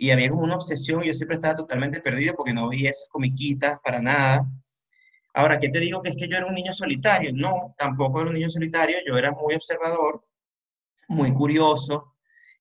y 0.00 0.10
había 0.10 0.30
como 0.30 0.44
una 0.44 0.54
obsesión, 0.54 1.02
yo 1.02 1.12
siempre 1.12 1.34
estaba 1.34 1.56
totalmente 1.56 2.00
perdido 2.00 2.34
porque 2.34 2.54
no 2.54 2.68
veía 2.68 2.90
esas 2.90 3.08
comiquitas 3.10 3.80
para 3.84 4.00
nada. 4.00 4.48
Ahora, 5.34 5.58
¿qué 5.58 5.68
te 5.70 5.80
digo? 5.80 6.00
Que 6.00 6.10
es 6.10 6.16
que 6.16 6.28
yo 6.28 6.36
era 6.36 6.46
un 6.46 6.54
niño 6.54 6.72
solitario. 6.72 7.32
No, 7.34 7.74
tampoco 7.76 8.20
era 8.20 8.28
un 8.28 8.34
niño 8.34 8.48
solitario, 8.48 8.98
yo 9.04 9.18
era 9.18 9.32
muy 9.32 9.56
observador, 9.56 10.24
muy 11.08 11.34
curioso. 11.34 12.14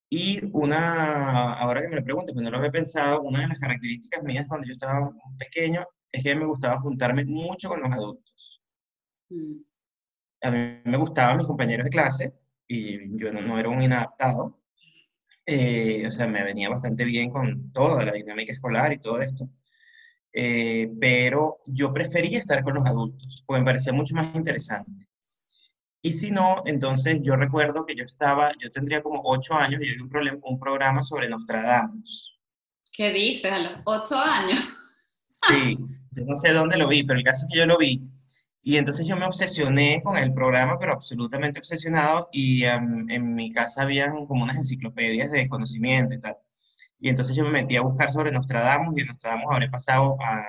Y 0.10 0.40
una, 0.52 1.54
ahora 1.54 1.82
que 1.82 1.90
me 1.90 1.98
lo 1.98 2.04
pregunto, 2.04 2.34
pues 2.34 2.44
no 2.44 2.50
lo 2.50 2.58
había 2.58 2.72
pensado, 2.72 3.22
una 3.22 3.42
de 3.42 3.50
las 3.50 3.60
características 3.60 4.24
mías 4.24 4.48
cuando 4.48 4.66
yo 4.66 4.74
estaba 4.74 5.12
pequeño 5.38 5.86
es 6.12 6.24
que 6.24 6.36
me 6.36 6.46
gustaba 6.46 6.80
juntarme 6.80 7.24
mucho 7.24 7.70
con 7.70 7.82
los 7.82 7.92
adultos. 7.92 8.62
Mm. 9.30 9.58
A 10.42 10.52
mí 10.52 10.82
me 10.86 10.98
gustaban 10.98 11.38
mis 11.38 11.46
compañeros 11.46 11.86
de 11.86 11.92
clase 11.92 12.34
y 12.68 13.16
yo 13.20 13.32
no, 13.32 13.42
no 13.42 13.60
era 13.60 13.70
un 13.70 13.82
inadaptado, 13.82 14.58
eh, 15.50 16.04
o 16.06 16.12
sea, 16.12 16.28
me 16.28 16.44
venía 16.44 16.70
bastante 16.70 17.06
bien 17.06 17.32
con 17.32 17.72
toda 17.72 18.04
la 18.04 18.12
dinámica 18.12 18.52
escolar 18.52 18.92
y 18.92 19.00
todo 19.00 19.22
esto. 19.22 19.50
Eh, 20.34 20.92
pero 21.00 21.62
yo 21.66 21.94
prefería 21.94 22.38
estar 22.38 22.64
con 22.64 22.76
los 22.76 22.86
adultos, 22.86 23.44
porque 23.48 23.62
me 23.62 23.66
parecía 23.66 23.94
mucho 23.94 24.14
más 24.14 24.28
interesante. 24.36 25.08
Y 26.02 26.14
si 26.14 26.32
no, 26.32 26.64
entonces 26.66 27.22
yo 27.24 27.38
recuerdo 27.38 27.86
que 27.86 27.96
yo 27.96 28.04
estaba, 28.04 28.52
yo 28.62 28.70
tendría 28.72 29.02
como 29.02 29.22
ocho 29.24 29.56
años 29.56 29.82
y 29.82 29.88
yo 29.88 29.96
vi 29.96 30.02
un, 30.02 30.10
problema, 30.10 30.38
un 30.44 30.60
programa 30.60 31.02
sobre 31.02 31.30
Nostradamus. 31.30 32.38
¿Qué 32.92 33.12
dices? 33.12 33.52
A 33.52 33.60
los 33.60 33.72
ocho 33.86 34.20
años. 34.20 34.60
Sí, 35.26 35.78
yo 36.12 36.26
no 36.26 36.36
sé 36.36 36.52
dónde 36.52 36.78
lo 36.78 36.90
vi, 36.90 37.04
pero 37.04 37.20
el 37.20 37.24
caso 37.24 37.46
es 37.46 37.54
que 37.54 37.60
yo 37.60 37.66
lo 37.66 37.78
vi. 37.78 38.02
Y 38.68 38.76
entonces 38.76 39.08
yo 39.08 39.16
me 39.16 39.26
obsesioné 39.26 40.02
con 40.04 40.18
el 40.18 40.34
programa, 40.34 40.78
pero 40.78 40.92
absolutamente 40.92 41.58
obsesionado, 41.58 42.28
y 42.34 42.66
en 42.66 43.34
mi 43.34 43.50
casa 43.50 43.84
habían 43.84 44.26
como 44.26 44.44
unas 44.44 44.58
enciclopedias 44.58 45.32
de 45.32 45.48
conocimiento 45.48 46.16
y 46.16 46.20
tal. 46.20 46.36
Y 47.00 47.08
entonces 47.08 47.34
yo 47.34 47.46
me 47.46 47.52
metí 47.52 47.78
a 47.78 47.82
buscar 47.82 48.12
sobre 48.12 48.30
Nostradamus, 48.30 49.00
y 49.00 49.06
Nostradamus 49.06 49.54
habré 49.54 49.70
pasado 49.70 50.18
a 50.20 50.46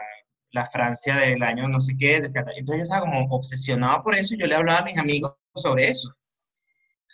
la 0.50 0.66
Francia 0.66 1.14
del 1.14 1.40
año 1.44 1.68
no 1.68 1.80
sé 1.80 1.96
qué. 1.96 2.16
Entonces 2.16 2.64
yo 2.66 2.74
estaba 2.74 3.02
como 3.02 3.24
obsesionado 3.30 4.02
por 4.02 4.16
eso, 4.16 4.34
y 4.34 4.40
yo 4.40 4.48
le 4.48 4.56
hablaba 4.56 4.80
a 4.80 4.84
mis 4.84 4.98
amigos 4.98 5.34
sobre 5.54 5.88
eso. 5.88 6.12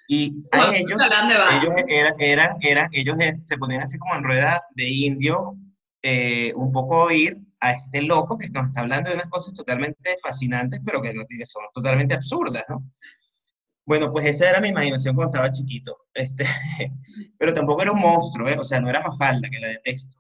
Y 0.09 0.33
a 0.53 0.75
ellos, 0.75 0.93
ellos 0.93 1.75
eran, 1.87 2.15
eran, 2.19 2.57
eran, 2.61 2.89
ellos 2.93 3.21
eh, 3.21 3.35
se 3.41 3.59
ponían 3.59 3.83
así 3.83 3.99
como 3.99 4.15
en 4.15 4.25
rueda 4.25 4.65
de 4.75 4.89
indio, 4.89 5.55
eh, 6.01 6.55
un 6.57 6.73
poco 6.73 7.03
oír 7.03 7.37
a 7.65 7.73
este 7.73 8.03
loco 8.03 8.37
que 8.37 8.49
nos 8.51 8.67
está 8.67 8.81
hablando 8.81 9.09
de 9.09 9.17
unas 9.17 9.31
cosas 9.31 9.55
totalmente 9.55 10.15
fascinantes, 10.23 10.81
pero 10.85 11.01
que, 11.01 11.15
no, 11.15 11.25
que 11.27 11.47
son 11.47 11.63
totalmente 11.73 12.15
absurdas, 12.15 12.65
¿no? 12.69 12.85
Bueno, 13.87 14.11
pues 14.11 14.27
esa 14.27 14.49
era 14.49 14.61
mi 14.61 14.69
imaginación 14.69 15.15
cuando 15.15 15.31
estaba 15.31 15.51
chiquito. 15.51 15.97
Este, 16.13 16.45
pero 17.39 17.55
tampoco 17.55 17.83
era 17.83 17.93
un 17.93 18.01
monstruo, 18.01 18.49
¿eh? 18.49 18.57
O 18.59 18.65
sea, 18.65 18.81
no 18.81 18.89
era 18.89 19.01
más 19.01 19.17
falda, 19.17 19.49
que 19.49 19.61
la 19.61 19.69
detesto. 19.69 20.17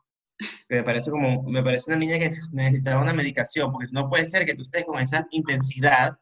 me 0.68 0.82
parece 0.82 1.10
como, 1.10 1.42
me 1.44 1.62
parece 1.62 1.90
una 1.90 1.98
niña 1.98 2.18
que 2.18 2.30
necesitaba 2.52 3.02
una 3.02 3.12
medicación, 3.12 3.72
porque 3.72 3.88
no 3.92 4.08
puede 4.08 4.24
ser 4.24 4.46
que 4.46 4.54
tú 4.54 4.62
estés 4.62 4.84
con 4.84 5.00
esa 5.00 5.26
intensidad 5.30 6.18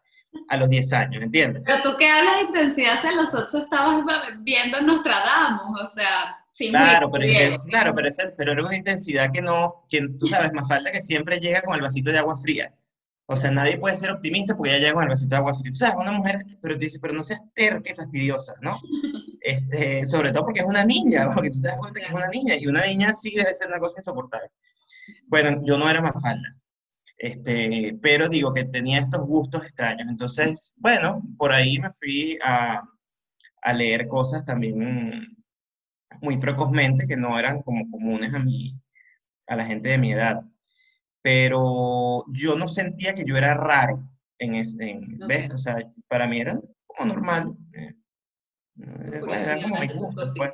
a 0.49 0.57
los 0.57 0.69
10 0.71 0.93
años, 0.95 1.23
¿entiendes? 1.23 1.62
Pero 1.64 1.83
tú 1.83 1.91
que 1.99 2.09
hablas 2.09 2.37
de 2.37 2.43
intensidad, 2.43 3.00
si 3.00 3.07
a 3.07 3.12
los 3.12 3.33
8 3.33 3.59
estabas 3.59 4.05
viendo 4.41 4.81
Nostradamus, 4.81 5.83
o 5.83 5.88
sea, 5.88 6.42
sí, 6.52 6.71
claro, 6.71 7.11
pero, 7.11 7.25
claro 7.68 7.94
pero, 7.94 8.09
pero 8.37 8.52
era 8.52 8.62
una 8.62 8.76
intensidad 8.76 9.30
que 9.32 9.42
no, 9.42 9.85
que 9.88 10.02
tú 10.18 10.26
sabes, 10.26 10.52
más 10.52 10.68
falta 10.68 10.92
que 10.92 11.00
siempre 11.00 11.40
llega 11.40 11.62
con 11.62 11.75
el 11.75 11.80
vasito 11.80 12.11
de 12.11 12.18
agua 12.18 12.37
fría. 12.40 12.75
O 13.26 13.37
sea, 13.37 13.50
nadie 13.50 13.78
puede 13.78 13.97
ser 13.97 14.11
optimista 14.11 14.56
porque 14.56 14.73
ya 14.73 14.78
llega 14.78 14.94
con 14.94 15.04
el 15.04 15.09
vasito 15.09 15.30
de 15.30 15.37
agua 15.37 15.54
fría. 15.54 15.71
Tú 15.71 15.78
sabes, 15.78 15.97
una 15.99 16.12
mujer, 16.12 16.44
pero 16.61 16.76
te 16.76 16.85
dice, 16.85 16.99
pero 17.00 17.14
no 17.14 17.23
seas 17.23 17.40
terca 17.54 17.90
y 17.90 17.94
fastidiosa, 17.94 18.54
¿no? 18.61 18.78
Este, 19.44 20.06
sobre 20.06 20.30
todo 20.30 20.44
porque 20.44 20.61
es 20.61 20.66
una 20.66 20.85
niña, 20.85 21.26
porque 21.35 21.50
tú 21.50 21.61
te 21.61 21.66
das 21.66 21.76
cuenta 21.76 21.99
que 21.99 22.06
es 22.06 22.12
una 22.12 22.28
niña, 22.28 22.54
y 22.54 22.68
una 22.68 22.87
niña 22.87 23.12
sí 23.12 23.35
debe 23.35 23.52
ser 23.52 23.66
una 23.66 23.80
cosa 23.80 23.99
insoportable. 23.99 24.52
Bueno, 25.26 25.61
yo 25.64 25.76
no 25.76 25.90
era 25.90 26.00
más 26.00 26.12
falda. 26.23 26.56
Este, 27.18 27.99
pero 28.00 28.28
digo 28.28 28.54
que 28.54 28.66
tenía 28.66 29.00
estos 29.00 29.26
gustos 29.26 29.64
extraños. 29.64 30.09
Entonces, 30.09 30.73
bueno, 30.76 31.23
por 31.37 31.52
ahí 31.52 31.80
me 31.80 31.92
fui 31.92 32.38
a, 32.40 32.82
a 33.62 33.73
leer 33.73 34.06
cosas 34.06 34.44
también 34.44 35.26
muy 36.21 36.37
precozmente 36.38 37.07
que 37.07 37.16
no 37.16 37.38
eran 37.38 37.62
como 37.62 37.90
comunes 37.90 38.35
a 38.35 38.38
mí, 38.38 38.78
a 39.47 39.57
la 39.57 39.64
gente 39.64 39.90
de 39.90 39.99
mi 39.99 40.12
edad. 40.12 40.42
Pero 41.23 42.25
yo 42.28 42.57
no 42.57 42.69
sentía 42.69 43.14
que 43.14 43.25
yo 43.25 43.37
era 43.37 43.54
raro 43.54 44.09
en, 44.38 44.57
ese, 44.57 44.99
¿ves? 45.26 45.50
O 45.52 45.59
sea, 45.59 45.76
para 46.09 46.26
mí 46.26 46.38
era 46.38 46.61
como 46.87 47.09
normal. 47.09 47.54
Eh, 47.75 47.95
eh, 48.81 49.21
eran 49.23 49.62
como 49.62 49.81
mis 49.81 49.95
gustos, 49.95 50.33
pues. 50.37 50.52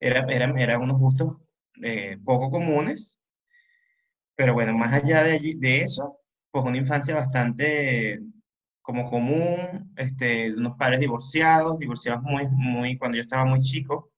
Era, 0.00 0.26
eran, 0.28 0.58
eran 0.58 0.82
unos 0.82 0.98
gustos 0.98 1.40
eh, 1.82 2.18
poco 2.24 2.50
comunes 2.50 3.20
pero 4.40 4.54
bueno, 4.54 4.72
más 4.72 4.90
allá 4.94 5.22
de, 5.22 5.32
allí, 5.32 5.52
de 5.52 5.82
eso, 5.82 6.18
pues 6.50 6.64
una 6.64 6.78
infancia 6.78 7.14
bastante 7.14 8.20
como 8.80 9.04
común, 9.10 9.92
este, 9.96 10.54
unos 10.54 10.78
padres 10.78 11.00
divorciados, 11.00 11.78
divorciados 11.78 12.22
muy, 12.22 12.48
muy, 12.48 12.96
cuando 12.96 13.18
yo 13.18 13.22
estaba 13.22 13.44
muy 13.44 13.60
chico, 13.60 14.09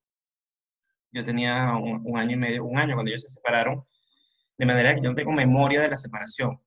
yo 1.12 1.24
tenía 1.24 1.74
un, 1.76 2.16
año 2.16 2.32
y 2.32 2.36
medio, 2.36 2.64
un 2.64 2.78
año 2.78 2.94
cuando 2.94 3.10
ellos 3.10 3.22
se 3.22 3.30
separaron, 3.30 3.82
de 4.58 4.66
manera 4.66 4.94
que 4.94 5.00
yo 5.02 5.10
no 5.10 5.16
tengo 5.16 5.32
memoria 5.32 5.80
de 5.80 5.88
la 5.88 5.98
separación. 5.98 6.60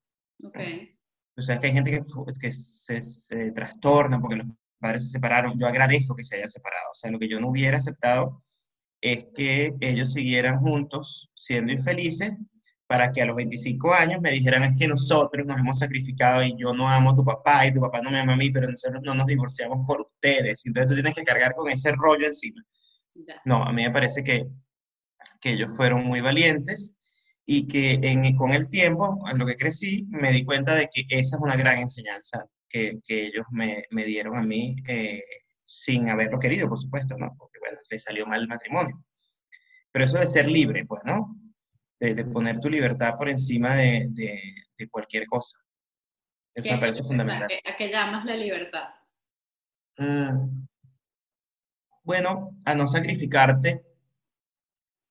Okay. 0.44 0.96
O 1.38 1.42
sea, 1.42 1.56
es 1.56 1.62
que 1.62 1.68
hay 1.68 1.74
gente 1.74 1.92
que, 1.92 2.02
que 2.40 2.54
se, 2.54 3.02
se, 3.02 3.52
trastorna 3.52 4.20
porque 4.22 4.38
los 4.38 4.48
padres 4.80 5.06
se 5.06 5.10
separaron. 5.10 5.58
Yo 5.60 5.68
agradezco 5.68 6.16
que 6.16 6.24
se 6.24 6.36
hayan 6.36 6.50
separado. 6.50 6.92
O 6.92 6.96
sea, 6.96 7.12
lo 7.12 7.20
que 7.20 7.28
yo 7.28 7.40
no 7.40 7.50
hubiera 7.50 7.78
aceptado 7.78 8.42
es 9.02 9.28
que 9.36 9.76
ellos 9.82 10.14
siguieran 10.14 10.60
juntos 10.60 11.30
siendo 11.36 11.72
infelices 11.72 12.34
para 12.88 13.12
que 13.12 13.22
a 13.22 13.26
los 13.26 13.36
25 13.36 13.94
años 13.94 14.22
me 14.22 14.32
dijeran 14.32 14.64
es 14.64 14.76
que 14.78 14.88
nosotros 14.88 15.46
nos 15.46 15.60
hemos 15.60 15.80
sacrificado 15.80 16.44
y 16.44 16.56
yo 16.58 16.74
no 16.74 16.88
amo 16.88 17.12
a 17.12 17.16
tu 17.16 17.26
papá 17.26 17.66
y 17.66 17.74
tu 17.74 17.82
papá 17.82 18.02
no 18.02 18.12
me 18.12 18.20
ama 18.20 18.34
a 18.34 18.38
mí, 18.38 18.52
pero 18.52 18.70
nosotros 18.70 19.02
no 19.04 19.16
nos 19.16 19.26
divorciamos 19.26 19.86
por 19.88 20.02
ustedes. 20.02 20.66
Entonces 20.66 20.88
tú 20.88 20.94
tienes 20.94 21.16
que 21.16 21.24
cargar 21.24 21.56
con 21.56 21.70
ese 21.70 21.92
rollo 21.94 22.28
encima. 22.28 22.62
No, 23.46 23.64
a 23.64 23.72
mí 23.72 23.84
me 23.84 23.92
parece 23.92 24.24
que, 24.24 24.48
que 25.42 25.54
ellos 25.54 25.76
fueron 25.76 26.06
muy 26.06 26.22
valientes 26.22 26.96
y 27.46 27.68
que 27.68 28.00
en, 28.02 28.36
con 28.36 28.54
el 28.54 28.70
tiempo, 28.70 29.24
en 29.30 29.38
lo 29.38 29.46
que 29.46 29.56
crecí, 29.56 30.06
me 30.10 30.32
di 30.32 30.44
cuenta 30.44 30.76
de 30.76 30.90
que 30.92 31.04
esa 31.10 31.36
es 31.38 31.42
una 31.42 31.56
gran 31.56 31.80
enseñanza 31.80 32.46
que, 32.68 33.00
que 33.04 33.28
ellos 33.28 33.46
me, 33.52 33.84
me, 33.92 34.04
dieron 34.04 34.36
a 34.36 34.42
mí 34.42 34.76
eh, 34.88 35.24
sin 35.66 36.10
haberlo 36.10 36.40
querido, 36.40 36.68
por 36.68 36.80
supuesto, 36.80 37.16
¿no? 37.18 37.36
Porque, 37.38 37.60
bueno, 37.60 37.78
te 37.88 38.00
salió 38.00 38.26
mal 38.26 38.42
el 38.42 38.48
matrimonio. 38.48 39.04
Pero 39.92 40.06
eso 40.06 40.18
de 40.18 40.28
ser 40.28 40.48
libre, 40.50 40.86
pues, 40.86 41.02
¿no? 41.06 41.36
de, 42.00 42.26
poner 42.26 42.60
tu 42.60 42.70
libertad 42.70 43.16
por 43.18 43.30
encima 43.30 43.76
de, 43.76 44.08
de, 44.10 44.90
cualquier 44.90 45.26
cosa. 45.26 45.58
Eso 46.54 46.72
me 46.72 46.80
parece 46.80 47.04
fundamental. 47.04 47.50
¿A 47.66 47.78
qué, 47.78 47.90
llamas 47.90 48.26
la 48.26 48.36
libertad? 48.36 48.90
Mm. 49.98 50.66
Bueno, 52.06 52.56
a 52.64 52.76
no 52.76 52.88
sacrificarte, 52.88 53.84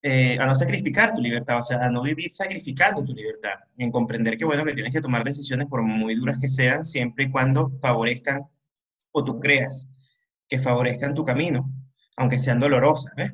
eh, 0.02 0.38
a 0.38 0.46
no 0.46 0.54
sacrificar 0.54 1.14
tu 1.14 1.20
libertad, 1.20 1.58
o 1.58 1.62
sea, 1.62 1.84
a 1.84 1.90
no 1.90 2.02
vivir 2.02 2.32
sacrificando 2.32 3.04
tu 3.04 3.12
libertad, 3.14 3.54
en 3.76 3.90
comprender 3.90 4.38
que, 4.38 4.44
bueno, 4.44 4.64
que 4.64 4.74
tienes 4.74 4.92
que 4.92 5.00
tomar 5.00 5.24
decisiones 5.24 5.66
por 5.66 5.82
muy 5.82 6.14
duras 6.14 6.38
que 6.40 6.48
sean, 6.48 6.84
siempre 6.84 7.24
y 7.24 7.30
cuando 7.30 7.70
favorezcan, 7.80 8.42
o 9.12 9.24
tú 9.24 9.38
creas, 9.38 9.88
que 10.48 10.58
favorezcan 10.58 11.14
tu 11.14 11.24
camino 11.24 11.70
aunque 12.16 12.38
sean 12.38 12.60
dolorosas. 12.60 13.12
¿ves? 13.16 13.32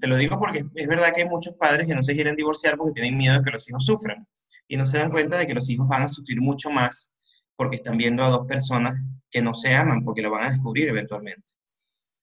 te 0.00 0.06
lo 0.06 0.16
digo 0.16 0.38
porque 0.38 0.64
es 0.74 0.88
verdad 0.88 1.12
que 1.14 1.22
hay 1.22 1.28
muchos 1.28 1.54
padres 1.54 1.86
que 1.86 1.94
no 1.94 2.02
se 2.02 2.14
quieren 2.14 2.36
divorciar 2.36 2.76
porque 2.76 2.92
tienen 2.92 3.16
miedo 3.16 3.34
de 3.38 3.42
que 3.42 3.50
los 3.50 3.68
hijos 3.68 3.84
sufran 3.84 4.26
y 4.68 4.76
no 4.76 4.84
se 4.84 4.98
dan 4.98 5.10
cuenta 5.10 5.38
de 5.38 5.46
que 5.46 5.54
los 5.54 5.68
hijos 5.70 5.88
van 5.88 6.02
a 6.02 6.08
sufrir 6.08 6.40
mucho 6.40 6.70
más 6.70 7.12
porque 7.56 7.76
están 7.76 7.96
viendo 7.96 8.22
a 8.22 8.28
dos 8.28 8.46
personas 8.46 8.94
que 9.30 9.42
no 9.42 9.54
se 9.54 9.74
aman 9.74 10.04
porque 10.04 10.22
lo 10.22 10.30
van 10.30 10.44
a 10.44 10.50
descubrir 10.50 10.88
eventualmente. 10.88 11.50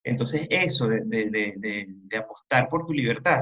Entonces 0.08 0.48
eso 0.50 0.88
de, 0.88 1.02
de, 1.06 1.54
de, 1.58 2.18
apostar 2.18 2.68
por 2.70 2.86
tu 2.86 2.94
libertad, 2.94 3.42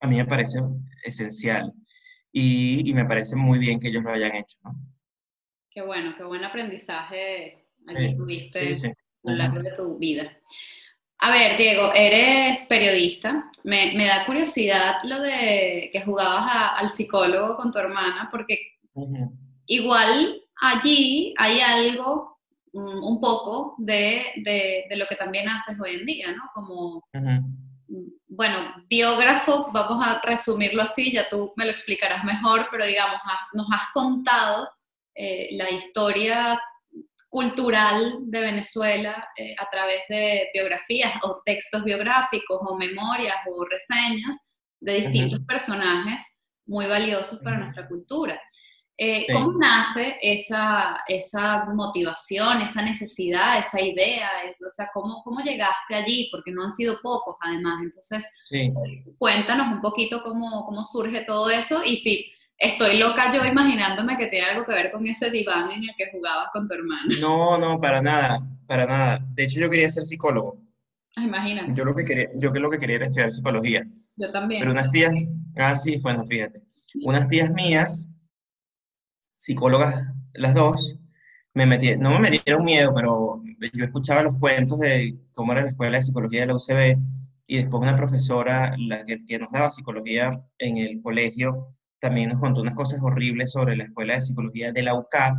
a 0.00 0.06
mí 0.06 0.16
me 0.16 0.24
parece 0.24 0.60
esencial 1.04 1.72
y, 2.32 2.88
y, 2.88 2.94
me 2.94 3.04
parece 3.04 3.36
muy 3.36 3.58
bien 3.58 3.78
que 3.78 3.88
ellos 3.88 4.02
lo 4.02 4.10
hayan 4.10 4.34
hecho. 4.34 4.58
¿no? 4.64 4.74
Qué 5.70 5.82
bueno, 5.82 6.14
qué 6.16 6.24
buen 6.24 6.44
aprendizaje 6.44 7.66
allí 7.88 8.16
tuviste 8.16 8.72
a 9.24 9.30
lo 9.30 9.36
largo 9.36 9.60
de 9.60 9.72
tu 9.72 9.98
vida. 9.98 10.30
A 11.18 11.30
ver, 11.30 11.56
Diego, 11.56 11.92
eres 11.94 12.64
periodista. 12.68 13.50
Me, 13.62 13.94
da 14.04 14.26
curiosidad 14.26 14.96
lo 15.04 15.20
de 15.20 15.90
que 15.92 16.02
jugabas 16.02 16.50
al 16.76 16.90
psicólogo 16.90 17.56
con 17.56 17.70
tu 17.70 17.78
hermana, 17.78 18.28
porque 18.30 18.58
igual 19.66 20.42
allí 20.60 21.32
hay 21.38 21.60
algo, 21.60 22.31
un 22.72 23.20
poco, 23.20 23.74
de, 23.78 24.86
lo 24.96 25.06
que 25.06 25.16
también 25.16 25.48
haces 25.48 25.76
hoy 25.80 25.96
en 25.96 26.06
día, 26.06 26.32
¿no? 26.32 26.42
Como, 26.54 27.04
mm, 27.12 28.08
bueno, 28.28 28.74
biógrafo, 28.88 29.70
vamos 29.72 30.04
a 30.06 30.20
resumirlo 30.22 30.82
así, 30.82 31.12
ya 31.12 31.28
tú 31.28 31.52
me 31.56 31.66
lo 31.66 31.70
explicarás 31.70 32.24
mejor, 32.24 32.68
pero 32.70 32.86
digamos, 32.86 33.20
nos 33.52 33.66
has 33.70 33.92
contado 33.92 34.70
eh, 35.14 35.48
la 35.52 35.70
historia 35.70 36.58
cultural 37.28 38.18
de 38.24 38.40
Venezuela 38.40 39.28
eh, 39.36 39.54
a 39.58 39.68
través 39.70 40.02
de 40.08 40.50
biografías 40.52 41.14
o 41.22 41.40
textos 41.44 41.82
biográficos 41.82 42.60
o 42.62 42.76
memorias 42.76 43.36
o 43.50 43.64
reseñas 43.64 44.36
de 44.80 45.00
distintos 45.00 45.40
personajes 45.46 46.22
muy 46.66 46.86
valiosos 46.86 47.40
para 47.40 47.58
nuestra 47.58 47.88
cultura. 47.88 48.40
Eh, 48.98 49.26
¿Cómo 49.32 49.58
nace 49.58 50.16
esa, 50.20 50.98
esa 51.08 51.64
motivación, 51.74 52.60
esa 52.60 52.82
necesidad, 52.82 53.58
esa 53.58 53.80
idea? 53.80 54.28
O 54.60 54.72
sea, 54.72 54.90
¿cómo, 54.92 55.22
¿cómo 55.24 55.40
llegaste 55.40 55.94
allí? 55.94 56.28
Porque 56.30 56.52
no 56.52 56.64
han 56.64 56.70
sido 56.70 56.98
pocos, 57.02 57.36
además. 57.40 57.80
Entonces, 57.82 58.28
eh, 58.52 58.72
cuéntanos 59.18 59.72
un 59.72 59.80
poquito 59.80 60.22
cómo, 60.22 60.64
cómo 60.66 60.84
surge 60.84 61.24
todo 61.24 61.50
eso 61.50 61.82
y 61.84 61.96
si 61.96 62.32
estoy 62.58 62.98
loca 62.98 63.34
yo 63.34 63.44
imaginándome 63.44 64.16
que 64.16 64.28
tiene 64.28 64.46
algo 64.46 64.64
que 64.64 64.72
ver 64.72 64.92
con 64.92 65.06
ese 65.06 65.30
diván 65.30 65.70
en 65.70 65.82
el 65.82 65.90
que 65.96 66.10
jugabas 66.12 66.48
con 66.52 66.68
tu 66.68 66.74
hermano. 66.74 67.16
No, 67.20 67.58
no, 67.58 67.80
para 67.80 68.00
nada, 68.00 68.40
para 68.66 68.86
nada. 68.86 69.24
De 69.30 69.44
hecho, 69.44 69.58
yo 69.58 69.68
quería 69.68 69.90
ser 69.90 70.04
psicólogo. 70.04 70.58
Ah, 71.16 71.24
imagínate. 71.24 71.72
Yo 71.74 71.84
lo 71.84 71.94
que 71.94 72.04
quería, 72.04 72.28
yo 72.36 72.50
lo 72.50 72.70
que 72.70 72.78
quería 72.78 72.96
era 72.96 73.06
estudiar 73.06 73.32
psicología. 73.32 73.84
Yo 74.16 74.30
también. 74.32 74.60
Pero 74.60 74.72
unas 74.72 74.90
tías, 74.90 75.12
ah, 75.56 75.76
sí, 75.76 75.98
bueno, 75.98 76.24
fíjate. 76.24 76.62
Unas 77.02 77.28
tías 77.28 77.50
mías, 77.50 78.08
psicólogas 79.42 80.04
las 80.34 80.54
dos, 80.54 80.98
me 81.52 81.66
metí, 81.66 81.96
no 81.96 82.10
me 82.10 82.30
metieron 82.30 82.64
miedo, 82.64 82.94
pero 82.94 83.42
yo 83.74 83.84
escuchaba 83.84 84.22
los 84.22 84.38
cuentos 84.38 84.78
de 84.78 85.18
cómo 85.34 85.52
era 85.52 85.62
la 85.62 85.70
escuela 85.70 85.96
de 85.98 86.04
psicología 86.04 86.42
de 86.42 86.46
la 86.46 86.54
UCB 86.54 86.98
y 87.46 87.56
después 87.56 87.82
una 87.82 87.96
profesora 87.96 88.74
la 88.78 89.04
que, 89.04 89.24
que 89.26 89.38
nos 89.38 89.50
daba 89.50 89.70
psicología 89.70 90.30
en 90.58 90.78
el 90.78 91.02
colegio 91.02 91.74
también 91.98 92.30
nos 92.30 92.40
contó 92.40 92.60
unas 92.60 92.74
cosas 92.74 93.00
horribles 93.02 93.52
sobre 93.52 93.76
la 93.76 93.84
escuela 93.84 94.14
de 94.14 94.22
psicología 94.22 94.72
de 94.72 94.82
la 94.82 94.94
UCAP. 94.94 95.36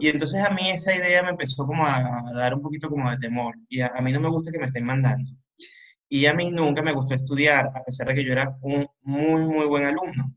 Y 0.00 0.08
entonces 0.08 0.44
a 0.44 0.50
mí 0.50 0.68
esa 0.70 0.94
idea 0.94 1.22
me 1.22 1.30
empezó 1.30 1.66
como 1.66 1.84
a, 1.84 2.22
dar 2.34 2.54
un 2.54 2.62
poquito 2.62 2.88
como 2.88 3.10
de 3.10 3.18
temor. 3.18 3.56
Y 3.68 3.80
a, 3.80 3.92
mí 4.02 4.12
no 4.12 4.20
me 4.20 4.28
gusta 4.28 4.52
que 4.52 4.58
me 4.58 4.66
estén 4.66 4.84
mandando. 4.84 5.30
Y 6.08 6.26
a 6.26 6.34
mí 6.34 6.50
nunca 6.50 6.82
me 6.82 6.92
gustó 6.92 7.14
estudiar, 7.14 7.72
a 7.74 7.82
pesar 7.82 8.06
de 8.08 8.14
que 8.14 8.24
yo 8.24 8.32
era 8.32 8.56
un 8.62 8.86
muy, 9.02 9.40
muy 9.42 9.66
buen 9.66 9.84
alumno. 9.84 10.32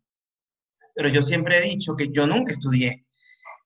Pero 0.95 1.09
yo 1.09 1.23
siempre 1.23 1.57
he 1.57 1.61
dicho 1.61 1.95
que 1.95 2.09
yo 2.11 2.27
nunca 2.27 2.53
estudié. 2.53 3.05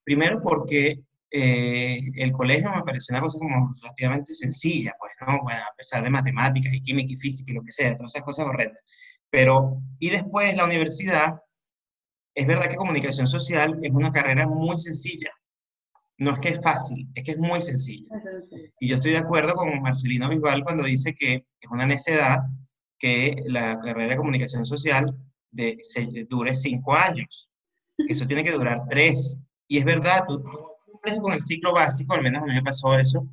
Primero 0.04 0.40
porque 0.40 1.00
eh, 1.30 2.00
el 2.16 2.30
colegio 2.32 2.70
me 2.70 2.82
pareció 2.82 3.12
una 3.12 3.22
cosa 3.22 3.38
como 3.38 3.74
relativamente 3.80 4.34
sencilla, 4.34 4.94
pues, 4.98 5.12
¿no? 5.26 5.42
Bueno, 5.42 5.60
a 5.60 5.74
pesar 5.76 6.04
de 6.04 6.10
matemáticas 6.10 6.72
y 6.72 6.80
química 6.80 7.12
y 7.12 7.16
física 7.16 7.50
y 7.50 7.54
lo 7.54 7.62
que 7.62 7.72
sea, 7.72 7.96
todas 7.96 8.14
esas 8.14 8.24
cosas 8.24 8.46
horrendas. 8.46 8.82
Pero, 9.30 9.82
y 9.98 10.10
después 10.10 10.54
la 10.54 10.64
universidad, 10.64 11.34
es 12.34 12.46
verdad 12.46 12.68
que 12.68 12.76
comunicación 12.76 13.26
social 13.26 13.78
es 13.82 13.90
una 13.90 14.12
carrera 14.12 14.46
muy 14.46 14.78
sencilla. 14.78 15.30
No 16.18 16.34
es 16.34 16.38
que 16.38 16.50
es 16.50 16.62
fácil, 16.62 17.08
es 17.14 17.24
que 17.24 17.32
es 17.32 17.38
muy 17.38 17.60
sencilla. 17.60 18.14
Y 18.78 18.88
yo 18.88 18.94
estoy 18.94 19.10
de 19.12 19.18
acuerdo 19.18 19.54
con 19.54 19.82
Marcelino 19.82 20.28
Bisbal 20.28 20.62
cuando 20.62 20.84
dice 20.84 21.14
que 21.14 21.46
es 21.60 21.70
una 21.70 21.86
necedad 21.86 22.38
que 22.96 23.42
la 23.46 23.78
carrera 23.80 24.12
de 24.12 24.16
comunicación 24.16 24.64
social 24.66 25.16
de, 25.54 25.78
se, 25.82 26.06
dure 26.28 26.54
cinco 26.54 26.94
años. 26.94 27.48
Eso 27.96 28.26
tiene 28.26 28.44
que 28.44 28.52
durar 28.52 28.82
tres. 28.88 29.36
Y 29.68 29.78
es 29.78 29.84
verdad, 29.84 30.24
tú 30.26 30.42
cumples 30.86 31.20
con 31.20 31.32
el 31.32 31.40
ciclo 31.40 31.72
básico, 31.72 32.14
al 32.14 32.22
menos 32.22 32.42
a 32.42 32.46
mí 32.46 32.54
me 32.54 32.62
pasó 32.62 32.94
eso. 32.96 33.26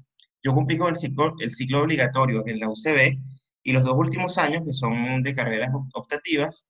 Yo 0.43 0.53
cumplí 0.53 0.77
con 0.77 0.89
el 0.89 0.95
ciclo, 0.95 1.33
el 1.39 1.51
ciclo 1.51 1.81
obligatorio 1.81 2.43
en 2.47 2.59
la 2.59 2.69
UCB 2.69 3.17
y 3.63 3.71
los 3.71 3.83
dos 3.83 3.95
últimos 3.95 4.37
años, 4.37 4.63
que 4.65 4.73
son 4.73 5.21
de 5.21 5.35
carreras 5.35 5.71
optativas, 5.93 6.65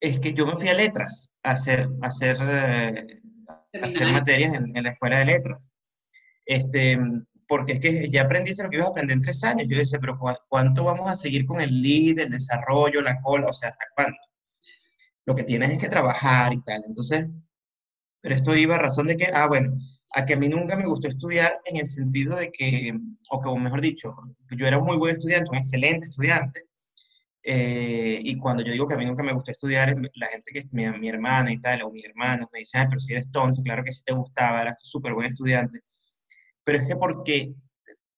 es 0.00 0.18
que 0.20 0.32
yo 0.32 0.46
me 0.46 0.56
fui 0.56 0.68
a 0.68 0.74
letras 0.74 1.32
a 1.42 1.52
hacer, 1.52 1.88
a 2.02 2.06
hacer, 2.06 2.36
eh, 2.40 3.20
hacer 3.82 4.12
materias 4.12 4.54
en, 4.54 4.76
en, 4.76 4.84
la 4.84 4.90
escuela 4.90 5.18
de 5.18 5.24
letras. 5.26 5.72
Este, 6.46 6.98
porque 7.50 7.72
es 7.72 7.80
que 7.80 8.08
ya 8.08 8.22
aprendiste 8.22 8.62
lo 8.62 8.70
que 8.70 8.76
ibas 8.76 8.86
a 8.86 8.90
aprender 8.92 9.16
en 9.16 9.22
tres 9.24 9.42
años. 9.42 9.66
Yo 9.68 9.76
decía, 9.76 9.98
pero 9.98 10.16
¿cuánto 10.48 10.84
vamos 10.84 11.10
a 11.10 11.16
seguir 11.16 11.44
con 11.46 11.60
el 11.60 11.82
lead, 11.82 12.20
el 12.20 12.30
desarrollo, 12.30 13.02
la 13.02 13.20
cola? 13.20 13.48
O 13.48 13.52
sea, 13.52 13.70
¿hasta 13.70 13.86
cuándo? 13.96 14.16
Lo 15.26 15.34
que 15.34 15.42
tienes 15.42 15.70
es 15.72 15.78
que 15.78 15.88
trabajar 15.88 16.52
y 16.54 16.62
tal. 16.62 16.84
Entonces, 16.86 17.26
pero 18.20 18.36
esto 18.36 18.54
iba 18.54 18.76
a 18.76 18.78
razón 18.78 19.08
de 19.08 19.16
que, 19.16 19.30
ah, 19.34 19.48
bueno, 19.48 19.76
a 20.14 20.24
que 20.24 20.34
a 20.34 20.36
mí 20.36 20.48
nunca 20.48 20.76
me 20.76 20.86
gustó 20.86 21.08
estudiar 21.08 21.58
en 21.64 21.78
el 21.78 21.88
sentido 21.88 22.36
de 22.36 22.52
que, 22.52 22.96
o 23.30 23.40
como 23.40 23.56
mejor 23.56 23.80
dicho, 23.80 24.14
yo 24.56 24.66
era 24.68 24.78
un 24.78 24.86
muy 24.86 24.96
buen 24.96 25.16
estudiante, 25.16 25.50
un 25.50 25.56
excelente 25.56 26.08
estudiante, 26.08 26.66
eh, 27.42 28.20
y 28.22 28.36
cuando 28.38 28.62
yo 28.62 28.70
digo 28.72 28.86
que 28.86 28.94
a 28.94 28.96
mí 28.96 29.06
nunca 29.06 29.24
me 29.24 29.32
gustó 29.32 29.50
estudiar, 29.50 29.92
la 30.14 30.26
gente 30.28 30.52
que 30.52 30.60
es 30.60 30.72
mi, 30.72 30.88
mi 30.98 31.08
hermana 31.08 31.52
y 31.52 31.60
tal, 31.60 31.82
o 31.82 31.90
mis 31.90 32.04
hermanos, 32.04 32.48
me 32.52 32.60
dicen, 32.60 32.86
pero 32.88 33.00
si 33.00 33.12
eres 33.12 33.30
tonto, 33.32 33.60
claro 33.62 33.82
que 33.82 33.92
sí 33.92 34.04
te 34.04 34.12
gustaba, 34.12 34.62
eras 34.62 34.78
súper 34.82 35.14
buen 35.14 35.32
estudiante. 35.32 35.80
Pero 36.70 36.82
es 36.84 36.88
que 36.88 36.94
porque 36.94 37.52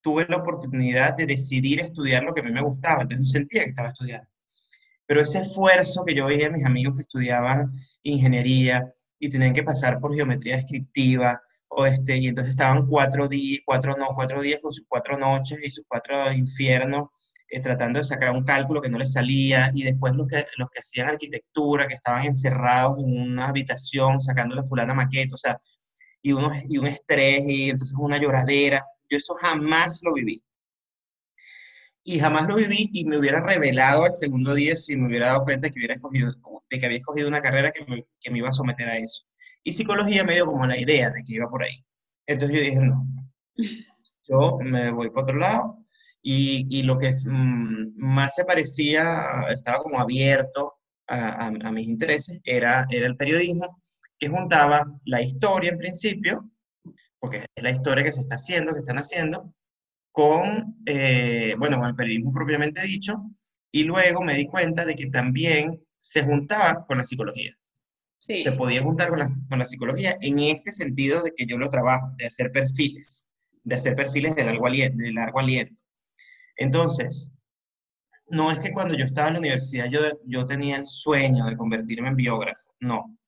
tuve 0.03 0.27
la 0.29 0.37
oportunidad 0.37 1.17
de 1.17 1.25
decidir 1.25 1.81
estudiar 1.81 2.23
lo 2.23 2.35
que 2.35 2.43
a 2.43 2.45
mí 2.45 2.53
me 2.53 2.61
gustaba, 2.61 3.01
entonces 3.01 3.31
sentía 3.31 3.65
que 3.65 3.71
estaba 3.71 3.89
estudiando. 3.89 4.29
Pero 5.07 5.23
ese 5.23 5.39
esfuerzo 5.39 6.05
que 6.05 6.15
yo 6.15 6.27
veía 6.27 6.49
a 6.49 6.51
mis 6.51 6.67
amigos 6.67 6.97
que 6.97 7.01
estudiaban 7.01 7.73
ingeniería 8.03 8.87
y 9.19 9.31
tenían 9.31 9.55
que 9.55 9.63
pasar 9.63 10.01
por 10.01 10.15
geometría 10.15 10.57
descriptiva, 10.57 11.41
o 11.69 11.87
este, 11.87 12.19
y 12.19 12.27
entonces 12.27 12.51
estaban 12.51 12.87
cuatro 12.87 13.27
días, 13.27 13.63
cuatro, 13.65 13.97
no, 13.97 14.09
cuatro 14.15 14.43
días 14.43 14.61
con 14.61 14.71
sus 14.71 14.85
cuatro 14.87 15.17
noches 15.17 15.59
y 15.63 15.71
sus 15.71 15.87
cuatro 15.89 16.31
infiernos 16.31 17.09
eh, 17.49 17.61
tratando 17.61 18.01
de 18.01 18.05
sacar 18.05 18.33
un 18.33 18.45
cálculo 18.45 18.83
que 18.83 18.91
no 18.91 18.99
les 18.99 19.13
salía, 19.13 19.71
y 19.75 19.83
después 19.83 20.13
los 20.15 20.27
que, 20.27 20.45
los 20.59 20.69
que 20.69 20.81
hacían 20.81 21.09
arquitectura, 21.09 21.87
que 21.87 21.95
estaban 21.95 22.27
encerrados 22.27 22.99
en 23.03 23.19
una 23.19 23.49
habitación 23.49 24.21
sacándole 24.21 24.63
fulana 24.63 24.93
maqueta, 24.93 25.35
o 25.37 25.39
sea, 25.39 25.59
y, 26.23 26.33
uno, 26.33 26.51
y 26.69 26.79
un 26.79 26.87
estrés, 26.87 27.43
y 27.47 27.71
entonces 27.71 27.97
una 27.99 28.19
lloradera. 28.19 28.85
Yo 29.09 29.19
eso 29.19 29.35
jamás 29.35 30.01
lo 30.03 30.15
viví. 30.15 30.43
Y 32.05 32.19
jamás 32.19 32.49
lo 32.49 32.57
viví 32.57 32.91
y 32.93 33.05
me 33.05 33.19
hubiera 33.19 33.41
revelado 33.41 34.05
al 34.05 34.13
segundo 34.13 34.55
día 34.55 34.75
si 34.75 34.97
me 34.97 35.09
hubiera 35.09 35.29
dado 35.29 35.45
cuenta 35.45 35.71
que, 35.71 35.79
hubiera 35.79 35.95
escogido, 35.95 36.35
de 36.69 36.79
que 36.79 36.87
había 36.87 36.99
escogido 36.99 37.29
una 37.29 37.43
carrera 37.43 37.71
que 37.71 37.85
me, 37.85 38.07
que 38.21 38.31
me 38.31 38.39
iba 38.39 38.49
a 38.49 38.53
someter 38.53 38.89
a 38.89 38.99
eso. 38.99 39.25
Y 39.63 39.73
psicología 39.73 40.25
me 40.25 40.35
dio 40.35 40.47
como 40.47 40.67
la 40.67 40.79
idea 40.79 41.11
de 41.11 41.23
que 41.25 41.35
iba 41.35 41.49
por 41.49 41.63
ahí. 41.63 41.85
Entonces 42.27 42.59
yo 42.59 42.65
dije, 42.65 42.81
no, 42.81 43.07
yo 44.29 44.59
me 44.63 44.91
voy 44.91 45.11
por 45.11 45.23
otro 45.23 45.37
lado, 45.37 45.83
y, 46.23 46.83
lo 46.85 46.99
que 46.99 47.11
mm, 47.11 47.95
más 47.97 48.35
se 48.37 48.45
parecía, 48.45 49.45
estaba 49.51 49.83
como 49.83 49.99
abierto 49.99 50.75
a, 51.09 51.51
mis 51.73 51.89
intereses, 51.89 52.41
era, 52.45 52.87
era 52.91 53.07
el 53.07 53.17
periodismo, 53.17 53.82
que 54.23 54.29
juntaba 54.29 54.87
la 55.05 55.21
historia 55.21 55.73
en 55.73 55.79
principio, 55.79 56.49
porque 57.19 57.39
es 57.57 57.65
la 57.65 57.71
historia 57.71 58.05
que 58.05 58.13
se 58.13 58.21
está 58.21 58.37
haciendo, 58.37 58.73
que 58.73 58.79
están 58.79 58.99
haciendo, 58.99 59.53
con, 60.13 60.77
eh, 60.87 61.57
bueno, 61.59 61.77
con 61.77 61.89
el 61.89 61.97
periodismo 61.97 62.33
propiamente 62.33 62.81
dicho, 62.83 63.17
y 63.73 63.83
luego 63.83 64.23
me 64.23 64.35
di 64.35 64.47
cuenta 64.47 64.85
de 64.85 64.95
que 64.95 65.07
también 65.07 65.85
se 65.99 66.23
juntaba 66.23 66.87
con 66.87 66.99
la 66.99 67.05
psicología. 67.05 67.53
Se 68.21 68.53
podía 68.53 68.81
juntar 68.85 69.09
con 69.09 69.19
la, 69.19 69.29
con 69.49 69.59
la 69.59 69.65
psicología 69.65 70.17
en 70.21 70.39
este 70.39 70.71
sentido 70.71 71.25
de 71.25 71.33
que 71.35 71.45
yo 71.45 71.59
lo 71.59 71.69
trabajo, 71.69 72.13
de 72.17 72.27
hacer 72.27 72.53
perfiles, 72.53 73.29
de 73.65 73.75
hacer 73.75 73.97
perfiles 73.97 74.37
de 74.37 74.45
largo 74.45 74.69
aliento. 74.69 74.99
De 75.03 75.11
largo 75.11 75.41
aliento. 75.41 75.75
Entonces, 76.57 77.33
no 78.29 78.53
es 78.53 78.61
que 78.61 78.71
cuando 78.73 78.95
yo 78.95 79.05
estaba 79.05 79.27
en 79.27 79.35
la 79.35 79.41
universidad 79.41 79.87
yo, 79.91 79.99
yo 80.27 80.47
tenía 80.47 80.77
el 80.77 80.87
sueño 80.87 81.45
de 81.47 81.57
convertirme 81.57 82.07
en 82.07 82.15
biógrafo, 82.15 82.73
no. 82.79 83.19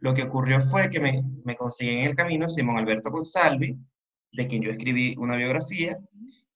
Lo 0.00 0.14
que 0.14 0.22
ocurrió 0.22 0.60
fue 0.60 0.90
que 0.90 0.98
me, 0.98 1.22
me 1.44 1.56
conseguí 1.56 1.90
en 1.90 2.04
el 2.06 2.14
camino 2.14 2.48
Simón 2.48 2.78
Alberto 2.78 3.10
Consalvi, 3.10 3.76
de 4.32 4.46
quien 4.46 4.62
yo 4.62 4.70
escribí 4.70 5.14
una 5.18 5.36
biografía, 5.36 5.98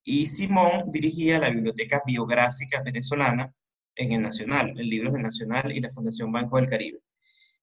y 0.02 0.26
Simón 0.26 0.90
dirigía 0.90 1.38
la 1.38 1.50
Biblioteca 1.50 2.02
Biográfica 2.06 2.82
Venezolana 2.82 3.52
en 3.96 4.12
el 4.12 4.22
Nacional, 4.22 4.78
el 4.78 4.88
libro 4.88 5.12
del 5.12 5.22
Nacional 5.22 5.72
y 5.72 5.80
la 5.80 5.90
Fundación 5.90 6.32
Banco 6.32 6.56
del 6.56 6.68
Caribe. 6.68 7.00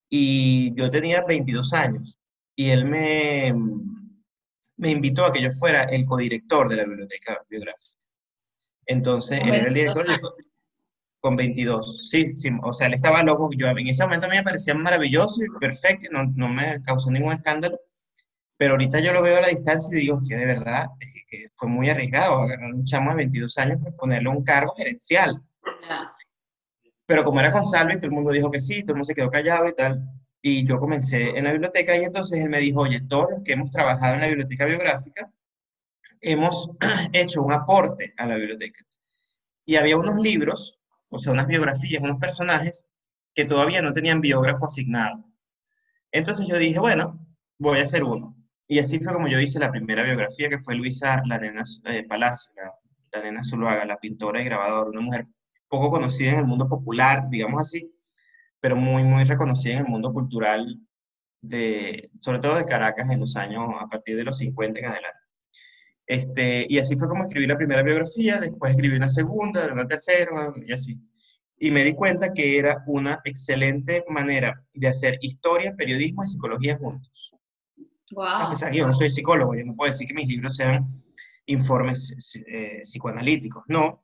Y 0.09 0.73
yo 0.75 0.89
tenía 0.89 1.23
22 1.23 1.73
años, 1.73 2.19
y 2.55 2.69
él 2.69 2.85
me, 2.85 3.53
me 4.77 4.91
invitó 4.91 5.25
a 5.25 5.31
que 5.31 5.41
yo 5.41 5.51
fuera 5.51 5.83
el 5.83 6.05
codirector 6.05 6.69
de 6.69 6.75
la 6.77 6.85
Biblioteca 6.85 7.43
Biográfica. 7.49 7.95
Entonces, 8.85 9.39
él 9.41 9.53
era 9.53 9.67
el 9.67 9.73
director 9.73 10.05
con 11.21 11.35
22. 11.35 12.01
Sí, 12.09 12.35
sí, 12.35 12.49
o 12.61 12.73
sea, 12.73 12.87
él 12.87 12.95
estaba 12.95 13.23
loco. 13.23 13.49
Yo, 13.55 13.67
en 13.67 13.87
ese 13.87 14.03
momento 14.03 14.25
a 14.25 14.29
mí 14.29 14.35
me 14.35 14.43
parecía 14.43 14.73
maravilloso 14.73 15.41
y 15.43 15.59
perfecto, 15.59 16.07
no, 16.11 16.25
no 16.35 16.49
me 16.49 16.81
causó 16.81 17.11
ningún 17.11 17.33
escándalo. 17.33 17.79
Pero 18.57 18.73
ahorita 18.73 18.99
yo 18.99 19.13
lo 19.13 19.21
veo 19.21 19.37
a 19.37 19.41
la 19.41 19.47
distancia 19.47 19.95
y 19.95 20.01
digo 20.01 20.21
que 20.27 20.35
de 20.35 20.45
verdad 20.45 20.87
que 21.31 21.47
fue 21.53 21.69
muy 21.69 21.89
arriesgado 21.89 22.39
agarrar 22.41 22.73
un 22.73 22.83
chamo 22.83 23.11
de 23.11 23.15
22 23.17 23.57
años 23.57 23.79
para 23.81 23.95
ponerle 23.95 24.29
un 24.29 24.43
cargo 24.43 24.73
gerencial. 24.75 25.41
Pero 27.05 27.23
como 27.23 27.39
era 27.39 27.51
con 27.51 27.65
Salvi, 27.65 27.95
todo 27.95 28.07
el 28.07 28.11
mundo 28.11 28.31
dijo 28.31 28.51
que 28.51 28.59
sí, 28.59 28.81
todo 28.81 28.91
el 28.91 28.95
mundo 28.97 29.05
se 29.05 29.15
quedó 29.15 29.31
callado 29.31 29.67
y 29.67 29.75
tal. 29.75 30.01
Y 30.41 30.65
yo 30.65 30.77
comencé 30.77 31.37
en 31.37 31.45
la 31.45 31.51
biblioteca 31.51 31.95
y 31.95 32.03
entonces 32.03 32.39
él 32.39 32.49
me 32.49 32.59
dijo, 32.59 32.81
oye, 32.81 33.01
todos 33.07 33.27
los 33.31 33.43
que 33.43 33.53
hemos 33.53 33.71
trabajado 33.71 34.15
en 34.15 34.21
la 34.21 34.27
biblioteca 34.27 34.65
biográfica, 34.65 35.31
hemos 36.19 36.71
hecho 37.13 37.41
un 37.41 37.53
aporte 37.53 38.13
a 38.17 38.25
la 38.25 38.35
biblioteca. 38.35 38.83
Y 39.65 39.75
había 39.75 39.97
unos 39.97 40.17
libros, 40.17 40.80
o 41.11 41.19
sea, 41.19 41.33
unas 41.33 41.47
biografías, 41.47 42.01
unos 42.01 42.17
personajes 42.17 42.87
que 43.35 43.45
todavía 43.45 43.81
no 43.81 43.93
tenían 43.93 44.21
biógrafo 44.21 44.65
asignado. 44.65 45.23
Entonces 46.11 46.47
yo 46.47 46.57
dije, 46.57 46.79
bueno, 46.79 47.19
voy 47.59 47.79
a 47.79 47.83
hacer 47.83 48.03
uno. 48.03 48.35
Y 48.67 48.79
así 48.79 48.99
fue 48.99 49.13
como 49.13 49.27
yo 49.27 49.39
hice 49.39 49.59
la 49.59 49.71
primera 49.71 50.03
biografía, 50.03 50.49
que 50.49 50.59
fue 50.59 50.75
Luisa 50.75 51.21
La 51.25 51.37
Nena 51.37 51.63
eh, 51.85 52.05
Palacio, 52.07 52.51
la, 53.11 53.21
Nena 53.21 53.43
Zuluaga, 53.43 53.85
la 53.85 53.99
pintora 53.99 54.41
y 54.41 54.45
grabadora, 54.45 54.89
una 54.89 55.01
mujer 55.01 55.23
poco 55.67 55.91
conocida 55.91 56.31
en 56.31 56.39
el 56.39 56.45
mundo 56.45 56.67
popular, 56.69 57.29
digamos 57.29 57.61
así, 57.61 57.93
pero 58.61 58.75
muy, 58.77 59.03
muy 59.03 59.25
reconocida 59.25 59.73
en 59.73 59.85
el 59.85 59.87
mundo 59.87 60.13
cultural, 60.13 60.79
de, 61.41 62.11
sobre 62.21 62.39
todo 62.39 62.55
de 62.55 62.65
Caracas 62.65 63.09
en 63.09 63.19
los 63.19 63.35
años, 63.35 63.65
a 63.79 63.87
partir 63.87 64.15
de 64.15 64.23
los 64.23 64.37
50 64.37 64.79
en 64.79 64.85
adelante. 64.85 65.20
Este, 66.07 66.65
y 66.67 66.79
así 66.79 66.95
fue 66.95 67.07
como 67.07 67.23
escribí 67.23 67.47
la 67.47 67.57
primera 67.57 67.83
biografía, 67.83 68.39
después 68.39 68.71
escribí 68.71 68.97
una 68.97 69.09
segunda, 69.09 69.71
una 69.71 69.87
tercera, 69.87 70.51
y 70.65 70.73
así. 70.73 70.99
Y 71.57 71.71
me 71.71 71.83
di 71.83 71.93
cuenta 71.93 72.33
que 72.33 72.57
era 72.57 72.83
una 72.87 73.21
excelente 73.23 74.03
manera 74.09 74.61
de 74.73 74.87
hacer 74.87 75.17
historia, 75.21 75.75
periodismo 75.75 76.23
y 76.23 76.27
psicología 76.27 76.77
juntos. 76.77 77.31
Wow. 78.11 78.25
A 78.25 78.49
pesar 78.49 78.71
que 78.71 78.79
yo 78.79 78.87
no 78.87 78.93
soy 78.93 79.09
psicólogo, 79.09 79.55
yo 79.55 79.63
no 79.65 79.75
puedo 79.75 79.91
decir 79.91 80.07
que 80.07 80.13
mis 80.13 80.27
libros 80.27 80.55
sean 80.55 80.83
informes 81.45 82.13
eh, 82.47 82.81
psicoanalíticos, 82.83 83.63
no, 83.67 84.03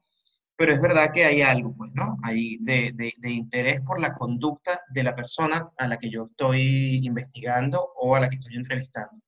pero 0.56 0.74
es 0.74 0.82
verdad 0.82 1.12
que 1.14 1.26
hay 1.26 1.42
algo, 1.42 1.76
pues, 1.76 1.94
¿no? 1.94 2.18
Hay 2.24 2.58
de, 2.62 2.92
de, 2.96 3.14
de, 3.18 3.32
interés 3.32 3.82
por 3.82 4.00
la 4.00 4.16
conducta 4.16 4.82
de 4.90 5.04
la 5.04 5.14
persona 5.14 5.70
a 5.78 5.88
la 5.88 5.98
que 5.98 6.10
yo 6.10 6.26
estoy 6.26 7.06
investigando 7.06 7.92
o 7.96 8.16
a 8.16 8.20
la 8.20 8.30
que 8.30 8.38
estoy 8.38 8.56
entrevistando. 8.56 9.22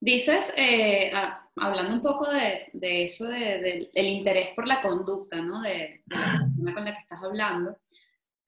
Dices, 0.00 0.52
eh, 0.56 1.10
ah, 1.12 1.48
hablando 1.56 1.94
un 1.94 2.02
poco 2.02 2.28
de, 2.30 3.04
eso, 3.04 3.26
del 3.26 3.90
interés 3.94 4.50
por 4.54 4.68
la 4.68 4.80
conducta, 4.80 5.40
¿no? 5.40 5.60
De, 5.60 6.02
la 6.06 6.40
persona 6.44 6.74
con 6.74 6.84
la 6.84 6.92
que 6.92 7.00
estás 7.00 7.22
hablando. 7.22 7.76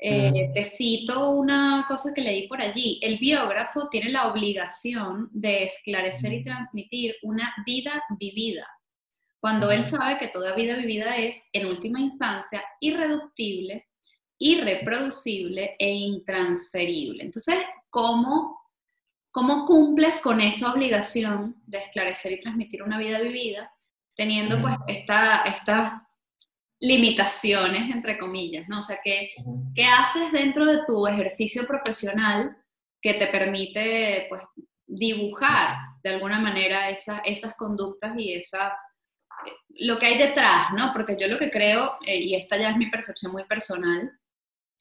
Eh, 0.02 0.50
te 0.54 0.64
cito 0.64 1.32
una 1.32 1.84
cosa 1.86 2.12
que 2.14 2.22
leí 2.22 2.48
por 2.48 2.60
allí. 2.60 2.98
El 3.02 3.18
biógrafo 3.18 3.88
tiene 3.90 4.10
la 4.10 4.28
obligación 4.28 5.28
de 5.32 5.64
esclarecer 5.64 6.32
y 6.32 6.44
transmitir 6.44 7.16
una 7.22 7.52
vida 7.66 8.02
vivida, 8.18 8.66
cuando 9.40 9.70
él 9.70 9.84
sabe 9.84 10.18
que 10.18 10.28
toda 10.28 10.54
vida 10.54 10.76
vivida 10.76 11.16
es, 11.16 11.50
en 11.52 11.66
última 11.66 12.00
instancia, 12.00 12.62
irreductible, 12.80 13.88
irreproducible 14.38 15.76
e 15.78 15.90
intransferible. 15.90 17.24
Entonces, 17.24 17.58
¿cómo 17.90 18.59
¿Cómo 19.30 19.64
cumples 19.66 20.20
con 20.20 20.40
esa 20.40 20.72
obligación 20.72 21.62
de 21.66 21.78
esclarecer 21.78 22.32
y 22.32 22.40
transmitir 22.40 22.82
una 22.82 22.98
vida 22.98 23.20
vivida, 23.20 23.72
teniendo 24.16 24.60
pues 24.60 24.74
estas 24.88 26.02
limitaciones, 26.80 27.90
entre 27.94 28.18
comillas, 28.18 28.68
¿no? 28.68 28.80
O 28.80 28.82
sea, 28.82 28.98
¿qué, 29.04 29.32
¿qué 29.74 29.84
haces 29.84 30.32
dentro 30.32 30.64
de 30.64 30.84
tu 30.86 31.06
ejercicio 31.06 31.66
profesional 31.66 32.56
que 33.00 33.14
te 33.14 33.26
permite 33.28 34.26
pues 34.28 34.42
dibujar 34.86 35.76
de 36.02 36.10
alguna 36.10 36.40
manera 36.40 36.90
esas 36.90 37.54
conductas 37.56 38.14
y 38.18 38.34
esas 38.34 38.76
eh, 39.46 39.50
lo 39.86 39.98
que 39.98 40.06
hay 40.06 40.18
detrás, 40.18 40.68
¿no? 40.76 40.92
Porque 40.92 41.16
yo 41.18 41.28
lo 41.28 41.38
que 41.38 41.50
creo, 41.50 41.98
eh, 42.04 42.18
y 42.18 42.34
esta 42.34 42.56
ya 42.56 42.70
es 42.70 42.76
mi 42.76 42.90
percepción 42.90 43.32
muy 43.32 43.44
personal, 43.44 44.10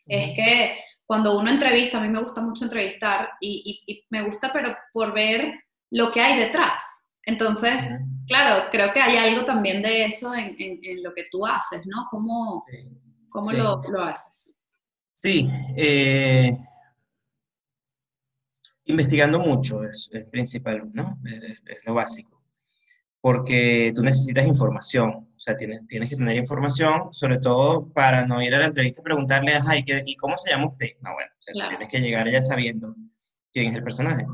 es 0.08 0.32
que 0.36 0.80
cuando 1.10 1.39
uno 1.39 1.50
entrevista, 1.50 1.98
a 1.98 2.02
mí 2.02 2.08
me 2.08 2.22
gusta 2.22 2.39
mucho 2.39 2.65
entrevistar 2.65 3.30
y, 3.41 4.06
me 4.12 4.26
gusta, 4.28 4.54
pero 4.54 4.76
por 4.93 5.12
ver 5.12 5.56
lo 5.89 6.12
que 6.12 6.22
hay 6.22 6.39
detrás. 6.39 6.84
Entonces, 7.24 7.89
claro, 8.28 8.69
creo 8.72 8.93
que 8.93 9.02
hay 9.02 9.17
algo 9.17 9.43
también 9.43 9.82
de 9.82 10.06
eso 10.06 10.36
en, 10.36 10.56
lo 11.02 11.12
que 11.15 11.26
tú 11.32 11.48
haces, 11.48 11.82
¿no? 11.88 12.06
¿Cómo, 12.12 12.63
cómo 13.28 13.52
Lo, 13.52 14.04
haces? 14.04 14.56
Sí, 15.15 15.50
eh, 15.76 16.56
investigando 18.84 19.39
mucho 19.39 19.84
es, 19.84 20.12
principal, 20.30 20.91
¿no? 20.93 21.17
es, 21.26 21.80
lo 21.86 21.95
básico 21.95 22.38
porque 23.21 23.91
tú 23.95 24.01
necesitas 24.01 24.47
información, 24.47 25.10
o 25.10 25.39
sea, 25.39 25.55
tienes, 25.58 25.86
tienes 25.88 26.10
que 26.10 26.15
tener 26.15 26.38
información, 26.38 27.13
sobre 27.13 27.39
todo 27.39 27.91
para 27.91 28.25
no 28.25 28.41
ir 28.41 28.53
a 28.55 28.60
la 28.60 28.65
entrevista 28.65 29.01
y 29.01 29.03
preguntarle, 29.03 29.55
ajá, 29.55 29.73
¿y, 29.77 30.15
cómo 30.15 30.38
se 30.38 30.51
llama 30.51 30.67
usted? 30.67 30.88
No, 31.01 31.13
bueno, 31.13 31.32
tienes 31.45 31.88
que 31.88 31.99
llegar 31.99 32.29
ya 32.29 32.41
sabiendo 32.41 32.95
quién 33.51 33.67
es 33.67 33.75
el 33.75 33.84
personaje. 33.84 34.25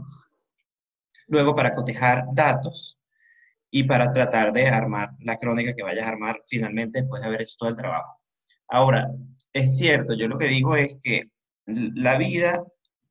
Luego, 1.28 1.56
para 1.56 1.74
cotejar 1.74 2.26
datos 2.34 3.00
y 3.72 3.84
para 3.84 4.12
tratar 4.12 4.54
de 4.54 4.68
armar 4.68 5.12
la 5.20 5.38
crónica 5.38 5.74
que 5.74 5.84
vayas 5.84 6.06
a 6.06 6.10
armar 6.10 6.40
finalmente 6.48 7.02
después 7.02 7.22
de 7.22 7.28
haber 7.28 7.42
hecho 7.42 7.56
todo 7.58 7.70
el 7.70 7.76
trabajo. 7.76 8.20
Ahora, 8.68 9.10
es 9.54 9.78
cierto, 9.78 10.14
yo 10.14 10.28
lo 10.28 10.38
que 10.38 10.48
digo 10.48 10.76
es 10.76 10.98
que 11.02 11.30
la 11.66 12.18
vida 12.18 12.64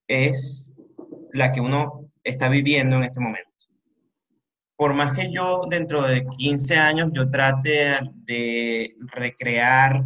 es 0.06 0.72
la 1.32 1.50
que 1.50 1.60
uno 1.60 2.10
está 2.22 2.48
viviendo 2.48 2.96
en 2.96 3.04
este 3.04 3.20
momento 3.20 3.53
por 4.76 4.94
más 4.94 5.12
que 5.12 5.30
yo 5.32 5.62
dentro 5.68 6.02
de 6.02 6.24
15 6.38 6.76
años 6.76 7.10
yo 7.12 7.30
trate 7.30 7.98
de 8.14 8.94
recrear 9.06 10.04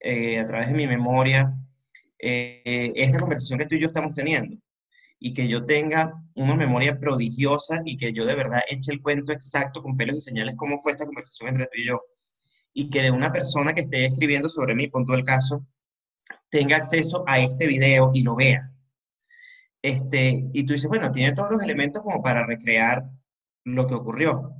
eh, 0.00 0.38
a 0.38 0.46
través 0.46 0.68
de 0.68 0.74
mi 0.74 0.86
memoria 0.86 1.54
eh, 2.18 2.92
esta 2.96 3.18
conversación 3.18 3.58
que 3.58 3.66
tú 3.66 3.74
y 3.76 3.80
yo 3.80 3.86
estamos 3.86 4.14
teniendo 4.14 4.56
y 5.18 5.34
que 5.34 5.46
yo 5.46 5.64
tenga 5.64 6.12
una 6.34 6.56
memoria 6.56 6.98
prodigiosa 6.98 7.82
y 7.84 7.96
que 7.96 8.12
yo 8.12 8.26
de 8.26 8.34
verdad 8.34 8.62
eche 8.68 8.92
el 8.92 9.00
cuento 9.00 9.32
exacto 9.32 9.82
con 9.82 9.96
pelos 9.96 10.16
y 10.16 10.20
señales 10.20 10.54
cómo 10.56 10.78
fue 10.78 10.92
esta 10.92 11.06
conversación 11.06 11.50
entre 11.50 11.66
tú 11.66 11.78
y 11.78 11.86
yo 11.86 12.00
y 12.74 12.90
que 12.90 13.10
una 13.10 13.32
persona 13.32 13.74
que 13.74 13.82
esté 13.82 14.06
escribiendo 14.06 14.48
sobre 14.48 14.74
mí, 14.74 14.88
punto 14.88 15.14
el 15.14 15.24
caso, 15.24 15.66
tenga 16.50 16.76
acceso 16.76 17.24
a 17.26 17.38
este 17.38 17.66
video 17.66 18.10
y 18.14 18.22
lo 18.22 18.34
vea. 18.34 18.70
Este, 19.82 20.48
y 20.52 20.64
tú 20.64 20.72
dices, 20.72 20.88
bueno, 20.88 21.10
tiene 21.10 21.32
todos 21.32 21.50
los 21.50 21.62
elementos 21.62 22.02
como 22.02 22.22
para 22.22 22.46
recrear 22.46 23.04
lo 23.64 23.86
que 23.86 23.94
ocurrió. 23.94 24.54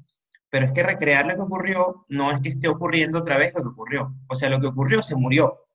Pero 0.51 0.67
es 0.67 0.73
que 0.73 0.83
recrear 0.83 1.27
lo 1.27 1.35
que 1.35 1.41
ocurrió 1.41 2.05
no 2.09 2.31
es 2.31 2.41
que 2.41 2.51
esté 2.51 2.69
ocurriendo 2.69 3.21
otra 3.21 3.39
vez 3.39 3.55
lo 3.55 3.63
que 3.63 3.69
ocurrió. 3.69 4.15
O 4.29 4.37
sea, 4.37 4.49
lo 4.49 4.61
que 4.61 4.67
ocurrió 4.67 5.03
se 5.03 5.17
murió. 5.17 5.67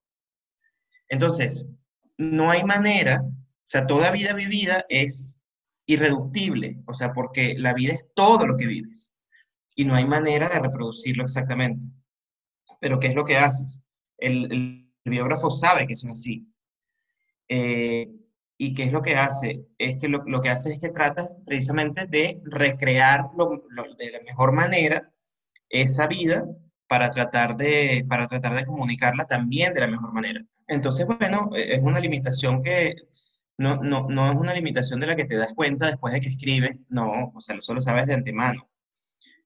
Entonces, 1.10 1.70
no 2.18 2.52
hay 2.52 2.64
manera, 2.64 3.22
o 3.24 3.34
sea, 3.64 3.88
toda 3.88 4.12
vida 4.12 4.34
vivida 4.34 4.86
es 4.90 5.40
irreductible, 5.86 6.82
o 6.86 6.94
sea, 6.94 7.14
porque 7.14 7.56
la 7.58 7.74
vida 7.74 7.94
es 7.94 8.06
todo 8.14 8.46
lo 8.46 8.58
que 8.58 8.68
vives 8.68 9.16
y 9.76 9.86
no 9.86 9.96
hay 9.96 10.06
manera 10.06 10.50
de 10.50 10.60
reproducirlo 10.60 11.24
exactamente. 11.24 11.86
Pero 12.82 13.00
¿qué 13.00 13.08
es 13.08 13.16
lo 13.16 13.26
que 13.26 13.38
haces? 13.38 13.82
El, 14.18 14.84
biógrafo 15.06 15.50
sabe 15.50 15.88
que 15.88 15.94
es 15.94 16.04
así. 16.04 16.46
Eh, 17.48 18.10
¿Y 18.60 18.74
qué 18.74 18.86
es 18.86 18.92
lo 18.92 19.02
que 19.02 19.16
hace? 19.16 19.66
Es 19.78 19.98
que 19.98 20.08
lo, 20.08 20.24
lo 20.26 20.42
que 20.42 20.50
hace 20.50 20.74
es 20.74 20.80
que 20.80 20.90
trata 20.90 21.30
precisamente 21.46 22.08
de 22.08 22.42
recrear 22.44 23.30
de 23.98 24.12
la 24.12 24.22
mejor 24.22 24.52
manera 24.52 25.12
esa 25.70 26.08
vida 26.08 26.46
para 26.88 27.12
tratar, 27.12 27.56
de, 27.56 28.04
para 28.08 28.28
tratar 28.28 28.56
de 28.56 28.66
comunicarla 28.66 29.26
también 29.26 29.74
de 29.74 29.82
la 29.82 29.88
mejor 29.88 30.12
manera. 30.12 30.42
Entonces, 30.68 31.06
bueno, 31.06 31.52
e, 31.56 31.76
es 31.76 31.82
una 31.82 32.00
limitación 32.00 32.64
que 32.64 32.96
no, 33.58 33.76
no, 33.78 34.08
no 34.10 34.32
es 34.32 34.38
una 34.38 34.54
limitación 34.54 35.00
de 35.00 35.08
la 35.08 35.16
que 35.16 35.26
te 35.26 35.36
das 35.36 35.54
cuenta 35.54 35.88
después 35.88 36.14
de 36.14 36.22
que 36.22 36.30
escribes, 36.30 36.80
no, 36.90 37.32
o 37.36 37.42
sea, 37.42 37.56
eso 37.58 37.74
lo 37.74 37.82
sabes 37.82 38.08
de 38.08 38.16
antemano. 38.16 38.70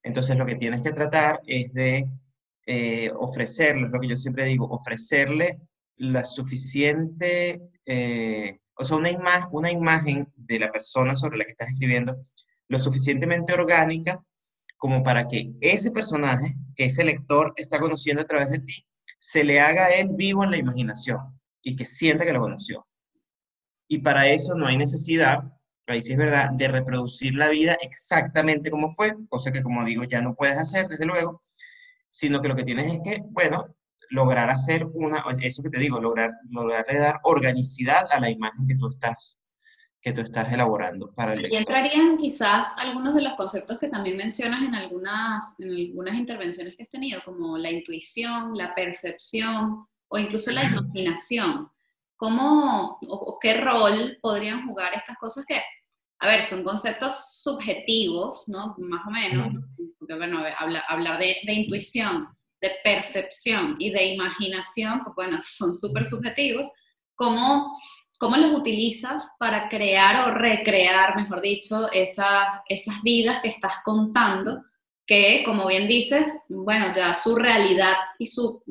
Entonces, 0.02 0.36
lo 0.36 0.46
que 0.46 0.56
tienes 0.56 0.82
que 0.82 0.92
tratar 0.92 1.40
es 1.46 1.72
de 1.72 2.08
eh, 2.66 3.10
ofrecerle, 3.14 3.86
es 3.86 3.92
lo 3.92 4.00
que 4.00 4.08
yo 4.08 4.16
siempre 4.16 4.46
digo, 4.46 4.66
ofrecerle 4.70 5.60
la 5.96 6.24
suficiente... 6.24 7.60
Eh, 7.84 8.58
o 8.74 8.84
sea, 8.84 8.96
una, 8.96 9.70
imagen, 9.70 10.32
de 10.36 10.58
la 10.58 10.70
persona 10.70 11.16
sobre 11.16 11.38
la 11.38 11.44
que 11.44 11.50
estás 11.50 11.68
escribiendo 11.68 12.16
lo 12.68 12.78
suficientemente 12.78 13.52
orgánica 13.52 14.22
como 14.76 15.02
para 15.02 15.28
que 15.28 15.52
ese 15.60 15.90
personaje 15.90 16.56
que 16.74 16.86
ese 16.86 17.04
lector 17.04 17.52
está 17.56 17.78
conociendo 17.78 18.22
a 18.22 18.26
través 18.26 18.50
de 18.50 18.60
ti, 18.60 18.84
se 19.18 19.44
le 19.44 19.60
haga 19.60 19.90
él 19.90 20.08
vivo 20.16 20.42
en 20.42 20.50
la 20.50 20.56
imaginación 20.56 21.18
y 21.62 21.76
que 21.76 21.84
sienta 21.84 22.24
que 22.24 22.32
lo 22.32 22.40
conoció. 22.40 22.86
Y 23.86 23.98
para 23.98 24.26
eso 24.26 24.54
no 24.54 24.66
hay 24.66 24.76
necesidad, 24.76 25.38
ahí 25.86 26.02
sí 26.02 26.12
es 26.12 26.18
verdad, 26.18 26.50
de 26.52 26.68
reproducir 26.68 27.34
la 27.34 27.48
vida 27.48 27.76
exactamente 27.82 28.70
como 28.70 28.88
fue, 28.88 29.14
cosa 29.28 29.52
que 29.52 29.62
como 29.62 29.84
digo 29.84 30.04
ya 30.04 30.22
no 30.22 30.34
puedes 30.34 30.56
hacer, 30.56 30.88
desde 30.88 31.04
luego, 31.04 31.40
sino 32.10 32.40
que 32.40 32.48
lo 32.48 32.56
que 32.56 32.64
tienes 32.64 32.92
es 32.92 33.00
que, 33.04 33.22
bueno, 33.26 33.74
lograr 34.12 34.50
hacer 34.50 34.86
una, 34.92 35.24
eso 35.40 35.62
que 35.62 35.70
te 35.70 35.78
digo, 35.78 36.00
lograr, 36.00 36.32
lograr 36.50 36.84
dar 36.86 37.20
organicidad 37.24 38.06
a 38.10 38.20
la 38.20 38.30
imagen 38.30 38.66
que 38.66 38.76
tú 38.76 38.88
estás, 38.88 39.40
que 40.00 40.12
tú 40.12 40.20
estás 40.20 40.52
elaborando 40.52 41.12
para 41.12 41.32
el 41.32 41.50
Y 41.50 41.56
entrarían 41.56 42.18
quizás 42.18 42.76
algunos 42.78 43.14
de 43.14 43.22
los 43.22 43.34
conceptos 43.34 43.78
que 43.78 43.88
también 43.88 44.18
mencionas 44.18 44.62
en 44.62 44.74
algunas, 44.74 45.54
en 45.58 45.70
algunas 45.70 46.14
intervenciones 46.14 46.76
que 46.76 46.82
has 46.82 46.90
tenido, 46.90 47.22
como 47.24 47.56
la 47.56 47.70
intuición, 47.70 48.54
la 48.54 48.74
percepción 48.74 49.86
o 50.08 50.18
incluso 50.18 50.50
la 50.50 50.64
imaginación. 50.64 51.68
¿Cómo 52.16 52.98
o, 53.08 53.38
qué 53.40 53.60
rol 53.60 54.18
podrían 54.20 54.66
jugar 54.66 54.92
estas 54.94 55.16
cosas 55.18 55.44
que, 55.46 55.60
a 56.20 56.26
ver, 56.28 56.42
son 56.42 56.62
conceptos 56.62 57.40
subjetivos, 57.42 58.44
¿no? 58.46 58.76
Más 58.78 59.06
o 59.06 59.10
menos, 59.10 59.64
porque 59.98 60.14
bueno, 60.14 60.44
hablar 60.88 61.18
de, 61.18 61.36
de 61.44 61.52
intuición 61.52 62.28
de 62.62 62.70
percepción 62.82 63.76
y 63.78 63.90
de 63.90 64.14
imaginación, 64.14 65.02
pues 65.04 65.14
bueno, 65.14 65.38
son 65.42 65.74
súper 65.74 66.04
subjetivos, 66.04 66.68
¿cómo, 67.14 67.76
¿cómo 68.18 68.36
los 68.36 68.52
utilizas 68.52 69.36
para 69.38 69.68
crear 69.68 70.28
o 70.28 70.34
recrear, 70.34 71.16
mejor 71.16 71.42
dicho, 71.42 71.90
esa, 71.92 72.62
esas 72.68 73.02
vidas 73.02 73.40
que 73.42 73.48
estás 73.48 73.74
contando? 73.84 74.62
que, 75.04 75.42
como 75.44 75.66
bien 75.66 75.88
dices, 75.88 76.44
bueno, 76.48 76.94
ya 76.94 77.12
su 77.12 77.34
realidad 77.34 77.94
y 78.20 78.28
su, 78.28 78.62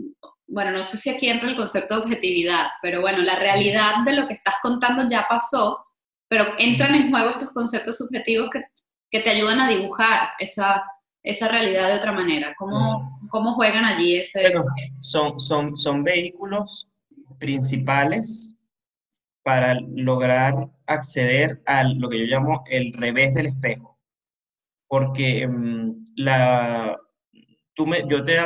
bueno, 0.47 0.71
no 0.71 0.83
sé 0.83 0.97
si 0.97 1.09
aquí 1.09 1.29
entra 1.29 1.49
el 1.49 1.57
concepto 1.57 1.95
de 1.95 2.01
objetividad, 2.03 2.67
pero 2.81 3.01
bueno, 3.01 3.19
la 3.19 3.35
realidad 3.35 3.97
de 4.05 4.13
lo 4.13 4.27
que 4.27 4.35
estás 4.35 4.55
contando 4.63 5.09
ya 5.09 5.25
pasó, 5.29 5.85
pero 6.29 6.45
entran 6.57 6.95
en 6.95 7.11
juego 7.11 7.31
estos 7.31 7.49
conceptos 7.51 7.97
subjetivos 7.97 8.49
que, 8.49 8.63
que 9.09 9.19
te 9.19 9.29
ayudan 9.29 9.59
a 9.59 9.69
dibujar 9.69 10.29
esa, 10.39 10.83
esa 11.23 11.47
realidad 11.47 11.89
de 11.89 11.95
otra 11.95 12.11
manera? 12.11 12.55
¿Cómo, 12.57 13.20
cómo 13.31 13.55
juegan 13.55 13.85
allí 13.85 14.17
ese...? 14.17 14.41
Bueno, 14.41 14.65
son, 14.99 15.39
son, 15.39 15.75
son 15.75 16.03
vehículos 16.03 16.89
principales 17.39 18.55
para 19.43 19.73
lograr 19.95 20.69
acceder 20.85 21.61
a 21.65 21.83
lo 21.83 22.09
que 22.09 22.19
yo 22.19 22.25
llamo 22.25 22.63
el 22.69 22.93
revés 22.93 23.33
del 23.33 23.47
espejo. 23.47 23.99
Porque 24.87 25.47
mm, 25.47 26.05
la, 26.17 26.99
tú, 27.73 27.87
me, 27.87 28.03
yo 28.07 28.23
te, 28.23 28.37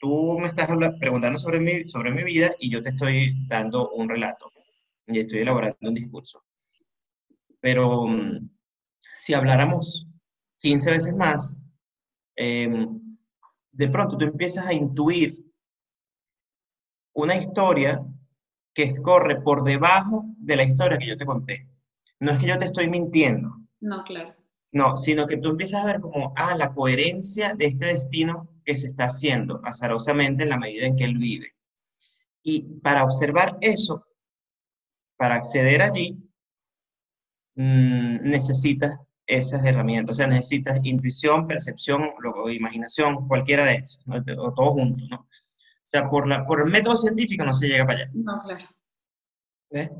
tú, 0.00 0.38
me 0.38 0.48
estás 0.48 0.68
preguntando 1.00 1.38
sobre 1.38 1.58
mi, 1.58 1.88
sobre 1.88 2.12
mi 2.12 2.22
vida 2.22 2.54
y 2.60 2.70
yo 2.70 2.80
te 2.82 2.90
estoy 2.90 3.46
dando 3.48 3.90
un 3.90 4.08
relato 4.08 4.52
y 5.06 5.20
estoy 5.20 5.40
elaborando 5.40 5.76
un 5.80 5.94
discurso. 5.94 6.44
Pero 7.60 8.06
mm, 8.06 8.48
si 9.14 9.34
habláramos 9.34 10.06
15 10.58 10.90
veces 10.90 11.14
más, 11.14 11.60
em, 12.36 13.00
de 13.76 13.88
pronto 13.88 14.16
tú 14.16 14.24
empiezas 14.24 14.66
a 14.66 14.72
intuir 14.72 15.36
una 17.14 17.36
historia 17.36 18.02
que 18.74 18.94
corre 19.02 19.40
por 19.40 19.64
debajo 19.64 20.24
de 20.38 20.56
la 20.56 20.64
historia 20.64 20.98
que 20.98 21.06
yo 21.06 21.16
te 21.16 21.26
conté. 21.26 21.68
No 22.20 22.32
es 22.32 22.38
que 22.38 22.46
yo 22.46 22.58
te 22.58 22.66
estoy 22.66 22.88
mintiendo. 22.88 23.54
No, 23.80 24.02
claro. 24.04 24.34
No, 24.72 24.96
sino 24.96 25.26
que 25.26 25.36
tú 25.36 25.50
empiezas 25.50 25.82
a 25.82 25.86
ver 25.86 26.00
como, 26.00 26.32
ah, 26.36 26.54
la 26.56 26.74
coherencia 26.74 27.54
de 27.54 27.66
este 27.66 27.86
destino 27.86 28.48
que 28.64 28.76
se 28.76 28.88
está 28.88 29.04
haciendo 29.04 29.60
azarosamente 29.64 30.44
en 30.44 30.50
la 30.50 30.58
medida 30.58 30.86
en 30.86 30.96
que 30.96 31.04
él 31.04 31.18
vive. 31.18 31.54
Y 32.42 32.62
para 32.80 33.04
observar 33.04 33.58
eso, 33.60 34.06
para 35.16 35.36
acceder 35.36 35.82
allí, 35.82 36.18
mm, 37.54 38.20
necesitas 38.24 38.98
esas 39.26 39.64
herramientas, 39.64 40.16
o 40.16 40.18
sea, 40.18 40.26
necesitas 40.26 40.78
intuición, 40.82 41.46
percepción, 41.46 42.10
imaginación, 42.50 43.26
cualquiera 43.26 43.64
de 43.64 43.76
esos, 43.76 44.04
o 44.38 44.52
todo 44.52 44.72
junto, 44.72 45.04
¿no? 45.10 45.16
O 45.18 45.88
sea, 45.88 46.08
por, 46.08 46.26
la, 46.26 46.44
por 46.44 46.60
el 46.60 46.70
método 46.70 46.96
científico 46.96 47.44
no 47.44 47.52
se 47.52 47.68
llega 47.68 47.86
para 47.86 48.00
allá. 48.00 48.10
No, 48.12 48.40
claro. 48.42 48.64
¿Ves? 49.70 49.90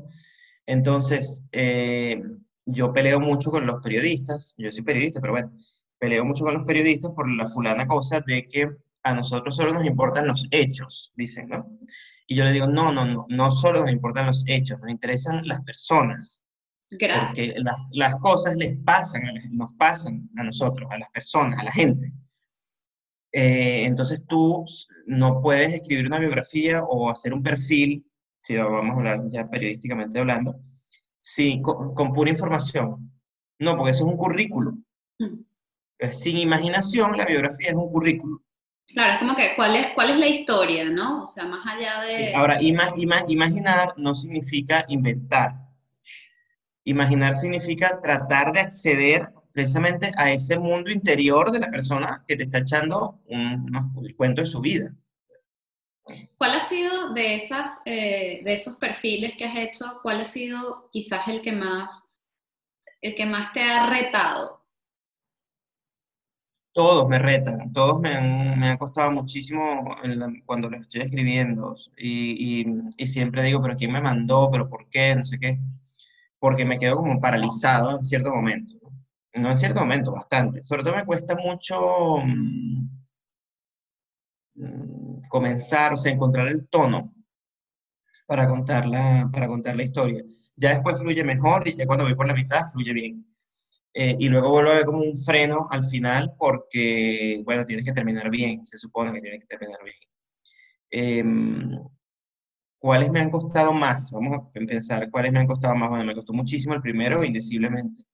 Entonces, 0.65 1.43
eh, 1.51 2.21
yo 2.65 2.91
peleo 2.91 3.19
mucho 3.19 3.51
con 3.51 3.65
los 3.65 3.81
periodistas, 3.81 4.53
yo 4.57 4.71
soy 4.71 4.83
periodista, 4.83 5.21
pero 5.21 5.33
bueno, 5.33 5.51
peleo 5.97 6.25
mucho 6.25 6.43
con 6.43 6.53
los 6.53 6.65
periodistas 6.65 7.11
por 7.11 7.29
la 7.29 7.47
fulana 7.47 7.87
cosa 7.87 8.21
de 8.25 8.47
que 8.47 8.67
a 9.03 9.13
nosotros 9.13 9.55
solo 9.55 9.71
nos 9.71 9.85
importan 9.85 10.27
los 10.27 10.47
hechos, 10.51 11.13
dicen, 11.15 11.47
¿no? 11.47 11.77
Y 12.27 12.35
yo 12.35 12.43
le 12.43 12.51
digo, 12.51 12.67
no, 12.67 12.91
no, 12.91 13.05
no, 13.05 13.25
no 13.29 13.51
solo 13.51 13.79
nos 13.79 13.91
importan 13.91 14.27
los 14.27 14.43
hechos, 14.47 14.79
nos 14.79 14.89
interesan 14.89 15.47
las 15.47 15.61
personas. 15.61 16.43
Gracias. 16.89 17.27
Porque 17.27 17.53
las, 17.59 17.77
las 17.91 18.15
cosas 18.17 18.55
les 18.55 18.77
pasan, 18.79 19.21
nos 19.51 19.73
pasan 19.73 20.29
a 20.37 20.43
nosotros, 20.43 20.89
a 20.91 20.97
las 20.97 21.09
personas, 21.11 21.59
a 21.59 21.63
la 21.63 21.71
gente. 21.71 22.13
Eh, 23.31 23.85
entonces 23.85 24.25
tú 24.25 24.65
no 25.05 25.41
puedes 25.41 25.73
escribir 25.73 26.07
una 26.07 26.19
biografía 26.19 26.83
o 26.83 27.09
hacer 27.09 27.33
un 27.33 27.43
perfil, 27.43 28.05
si 28.41 28.55
vamos 28.55 28.95
a 28.95 28.97
hablar 28.97 29.21
ya 29.29 29.47
periodísticamente 29.47 30.19
hablando, 30.19 30.55
sí, 31.17 31.61
con, 31.61 32.13
pura 32.13 32.29
información. 32.29 33.11
No, 33.59 33.75
porque 33.75 33.91
eso 33.91 34.05
es 34.05 34.11
un 34.11 34.17
currículum. 34.17 34.83
Mm. 35.19 35.43
Sin 36.11 36.37
imaginación, 36.37 37.17
la 37.17 37.25
biografía 37.25 37.69
es 37.69 37.75
un 37.75 37.89
currículum. 37.89 38.39
Claro, 38.87 39.13
es 39.13 39.19
como 39.19 39.35
que, 39.35 39.49
¿cuál 39.55 39.75
es, 39.75 39.87
cuál 39.93 40.11
es 40.11 40.17
la 40.17 40.27
historia, 40.27 40.89
no? 40.89 41.23
O 41.23 41.27
sea, 41.27 41.45
más 41.45 41.65
allá 41.67 42.01
de... 42.01 42.33
Ahora, 42.33 42.57
imaginar 42.61 43.93
no 43.97 44.15
significa 44.15 44.85
inventar. 44.87 45.66
Imaginar 46.87 47.35
significa 47.35 47.99
tratar 48.01 48.53
de 48.53 48.61
acceder 48.61 49.29
precisamente 49.51 50.09
a 50.15 50.31
ese 50.31 50.57
mundo 50.57 50.89
interior 50.89 51.51
de 51.51 51.59
la 51.59 51.69
persona 51.69 52.23
que 52.25 52.37
te 52.37 52.43
está 52.43 52.59
echando 52.59 53.19
un, 53.25 53.69
cuento 54.15 54.39
de 54.39 54.47
su 54.47 54.61
vida. 54.61 54.89
¿Cuál 56.37 56.51
ha 56.51 56.61
sido 56.61 57.13
de, 57.13 57.35
esas, 57.35 57.81
eh, 57.83 58.39
de 58.41 58.53
esos 58.53 58.77
perfiles 58.77 59.33
que 59.37 59.43
has 59.43 59.57
hecho, 59.57 59.99
cuál 60.01 60.21
ha 60.21 60.23
sido 60.23 60.89
quizás 60.89 61.27
el 61.27 61.41
que 61.41 61.51
más, 61.51 62.09
el 63.01 63.15
que 63.15 63.25
más 63.25 63.51
te 63.51 63.63
ha 63.63 63.89
retado? 63.89 64.65
Todos 66.71 67.09
me 67.09 67.19
retan, 67.19 67.73
todos 67.73 67.99
me 67.99 68.15
han, 68.15 68.57
me 68.57 68.69
ha 68.69 68.77
costado 68.77 69.11
muchísimo 69.11 69.83
cuando 70.45 70.69
los 70.69 70.83
estoy 70.83 71.01
escribiendo 71.01 71.75
y, 71.97 72.61
y, 72.61 72.65
y, 72.95 73.07
siempre 73.07 73.43
digo, 73.43 73.61
pero 73.61 73.75
¿quién 73.75 73.91
me 73.91 73.99
mandó? 73.99 74.49
¿Pero 74.49 74.69
por 74.69 74.87
qué? 74.89 75.15
No 75.15 75.25
sé 75.25 75.37
qué. 75.37 75.59
Porque 76.39 76.65
me 76.65 76.77
quedo 76.77 76.97
como 76.97 77.19
paralizado 77.19 77.97
en 77.97 78.03
cierto 78.03 78.29
momento. 78.31 78.75
No, 79.35 79.49
en 79.49 79.57
cierto 79.57 79.81
momento, 79.81 80.11
bastante. 80.11 80.63
Sobre 80.63 80.83
todo 80.83 80.95
me 80.95 81.05
cuesta 81.05 81.35
mucho... 81.35 82.17
Mm, 82.23 82.97
Mm, 84.57 85.21
comenzar, 85.29 85.93
o 85.93 85.97
sea, 85.97 86.11
encontrar 86.11 86.47
el 86.47 86.67
tono 86.67 87.13
para 88.25 88.47
contar 88.47 88.85
la, 88.85 89.29
para 89.31 89.47
contar 89.47 89.75
la 89.75 89.83
historia. 89.83 90.23
Ya 90.55 90.69
después 90.71 90.99
fluye 90.99 91.23
mejor 91.23 91.67
y 91.67 91.75
ya 91.75 91.85
cuando 91.85 92.03
voy 92.05 92.15
por 92.15 92.27
la 92.27 92.33
mitad 92.33 92.65
fluye 92.71 92.93
bien. 92.93 93.25
Eh, 93.93 94.15
y 94.19 94.29
luego 94.29 94.51
vuelvo 94.51 94.71
a 94.71 94.75
ver 94.75 94.85
como 94.85 94.99
un 94.99 95.17
freno 95.17 95.67
al 95.71 95.83
final 95.83 96.33
porque, 96.37 97.41
bueno, 97.45 97.65
tienes 97.65 97.85
que 97.85 97.93
terminar 97.93 98.29
bien, 98.29 98.65
se 98.65 98.77
supone 98.77 99.13
que 99.13 99.21
tienes 99.21 99.39
que 99.39 99.47
terminar 99.47 99.79
bien. 99.83 99.95
Em, 100.89 101.79
¿Cuáles 102.87 103.11
me 103.11 103.19
han 103.19 103.29
costado 103.29 103.73
más? 103.73 104.11
Vamos 104.11 104.37
a 104.39 104.49
pensar, 104.49 105.11
¿cuáles 105.11 105.33
me 105.33 105.39
han 105.39 105.47
costado 105.47 105.75
más? 105.75 105.89
Bueno, 105.89 106.05
me 106.05 106.15
costó 106.15 106.31
muchísimo 106.31 106.73
el 106.73 106.81
primero, 106.81 107.21
indeciblemente. 107.21 108.05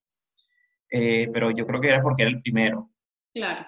Eh, 0.89 1.29
pero 1.31 1.51
yo 1.51 1.63
creo 1.67 1.79
que 1.79 1.89
era 1.89 2.01
porque 2.01 2.23
era 2.23 2.31
el 2.31 2.41
primero. 2.41 2.89
Claro. 3.31 3.67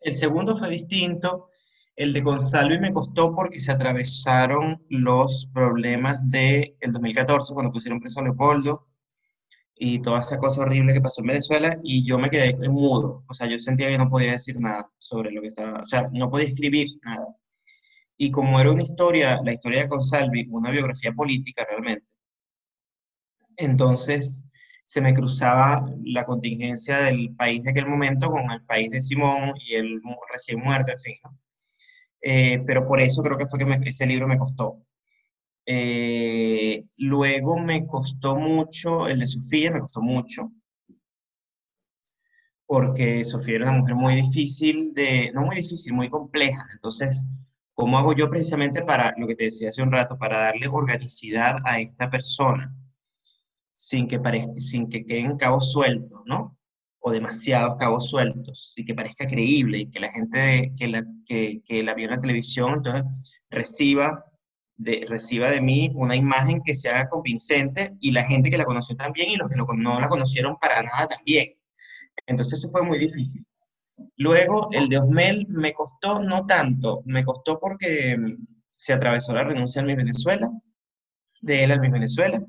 El 0.00 0.16
segundo 0.16 0.56
fue 0.56 0.70
distinto 0.70 1.50
el 1.94 2.14
de 2.14 2.22
Gonzalo 2.22 2.80
me 2.80 2.90
costó 2.90 3.34
porque 3.34 3.60
se 3.60 3.70
atravesaron 3.70 4.82
los 4.88 5.46
problemas 5.52 6.26
del 6.26 6.74
el 6.80 6.90
2014, 6.90 7.52
cuando 7.52 7.70
pusieron 7.70 8.00
preso 8.00 8.20
a 8.20 8.22
Leopoldo 8.22 8.88
y 9.74 10.00
toda 10.00 10.20
esa 10.20 10.38
cosa 10.38 10.62
horrible 10.62 10.94
que 10.94 11.02
pasó 11.02 11.20
en 11.20 11.26
Venezuela, 11.26 11.78
y 11.82 12.02
yo 12.08 12.18
me 12.18 12.30
quedé 12.30 12.56
mudo. 12.70 13.24
O 13.28 13.34
sea, 13.34 13.46
yo 13.46 13.58
sentía 13.58 13.88
que 13.88 13.98
no 13.98 14.08
podía 14.08 14.32
decir 14.32 14.58
nada 14.58 14.90
sobre 14.96 15.32
lo 15.32 15.42
que 15.42 15.48
estaba, 15.48 15.82
o 15.82 15.84
sea, 15.84 16.08
no 16.14 16.30
podía 16.30 16.48
escribir 16.48 16.88
nada. 17.02 17.26
Y 18.18 18.30
como 18.30 18.60
era 18.60 18.72
una 18.72 18.82
historia, 18.82 19.40
la 19.44 19.52
historia 19.52 19.82
de 19.82 19.88
Consalvi, 19.88 20.46
una 20.50 20.70
biografía 20.70 21.12
política 21.12 21.66
realmente, 21.68 22.06
entonces 23.56 24.44
se 24.84 25.00
me 25.00 25.12
cruzaba 25.14 25.84
la 26.04 26.24
contingencia 26.24 26.98
del 26.98 27.34
país 27.34 27.62
de 27.64 27.70
aquel 27.70 27.86
momento 27.86 28.30
con 28.30 28.50
el 28.50 28.64
país 28.64 28.90
de 28.90 29.00
Simón 29.00 29.52
y 29.60 29.74
el 29.74 30.00
recién 30.32 30.60
muerto, 30.60 30.92
en 30.92 30.98
fin. 30.98 31.14
Eh, 32.20 32.62
pero 32.66 32.86
por 32.86 33.00
eso 33.00 33.22
creo 33.22 33.36
que 33.36 33.46
fue 33.46 33.58
que 33.58 33.88
ese 33.90 34.06
libro 34.06 34.28
me 34.28 34.38
costó. 34.38 34.82
Eh, 35.66 36.84
luego 36.96 37.58
me 37.58 37.86
costó 37.86 38.36
mucho, 38.36 39.08
el 39.08 39.20
de 39.20 39.26
Sofía 39.26 39.72
me 39.72 39.80
costó 39.80 40.00
mucho, 40.00 40.52
porque 42.66 43.24
Sofía 43.24 43.56
era 43.56 43.70
una 43.70 43.78
mujer 43.78 43.94
muy 43.96 44.14
difícil, 44.14 44.92
de, 44.94 45.32
no 45.34 45.42
muy 45.42 45.56
difícil, 45.56 45.92
muy 45.94 46.08
compleja. 46.08 46.66
Entonces, 46.72 47.22
¿cómo 47.76 47.98
hago 47.98 48.12
yo 48.12 48.28
precisamente 48.28 48.82
para, 48.82 49.14
lo 49.16 49.28
que 49.28 49.36
te 49.36 49.44
decía 49.44 49.68
hace 49.68 49.82
un 49.82 49.92
rato, 49.92 50.18
para 50.18 50.38
darle 50.38 50.66
organicidad 50.66 51.58
a 51.64 51.78
esta 51.78 52.10
persona? 52.10 52.74
Sin 53.72 54.08
que, 54.08 54.18
parezca, 54.18 54.60
sin 54.60 54.88
que 54.88 55.04
queden 55.04 55.36
cabos 55.36 55.70
sueltos, 55.70 56.22
¿no? 56.26 56.58
o 56.98 57.12
demasiados 57.12 57.76
cabos 57.78 58.08
sueltos 58.08 58.74
y 58.76 58.84
que 58.84 58.92
parezca 58.92 59.28
creíble 59.28 59.78
y 59.78 59.90
que 59.90 60.00
la 60.00 60.10
gente 60.10 60.72
que 60.76 60.88
la, 60.88 61.04
que, 61.24 61.62
que 61.64 61.84
la 61.84 61.94
vio 61.94 62.06
en 62.06 62.10
la 62.10 62.18
televisión 62.18 62.78
entonces 62.78 63.04
reciba 63.48 64.24
de, 64.76 65.04
reciba 65.08 65.50
de 65.50 65.60
mí 65.60 65.92
una 65.94 66.16
imagen 66.16 66.62
que 66.64 66.74
se 66.76 66.88
haga 66.88 67.08
convincente 67.08 67.94
y 68.00 68.10
la 68.10 68.24
gente 68.24 68.50
que 68.50 68.58
la 68.58 68.64
conoció 68.64 68.96
también 68.96 69.30
y 69.30 69.36
los 69.36 69.48
que 69.48 69.56
no 69.56 70.00
la 70.00 70.08
conocieron 70.08 70.56
para 70.56 70.82
nada 70.82 71.06
también. 71.08 71.54
Entonces 72.26 72.58
eso 72.58 72.70
fue 72.70 72.82
muy 72.82 72.98
difícil. 72.98 73.46
Luego 74.16 74.68
el 74.72 74.88
de 74.88 74.98
Osmel 74.98 75.46
me 75.48 75.72
costó 75.72 76.22
no 76.22 76.46
tanto, 76.46 77.02
me 77.06 77.24
costó 77.24 77.58
porque 77.58 78.16
mm, 78.16 78.46
se 78.76 78.92
atravesó 78.92 79.32
la 79.32 79.44
renuncia 79.44 79.80
al 79.80 79.86
Miss 79.86 79.96
Venezuela, 79.96 80.50
de 81.40 81.64
él 81.64 81.72
al 81.72 81.80
Miss 81.80 81.92
Venezuela, 81.92 82.42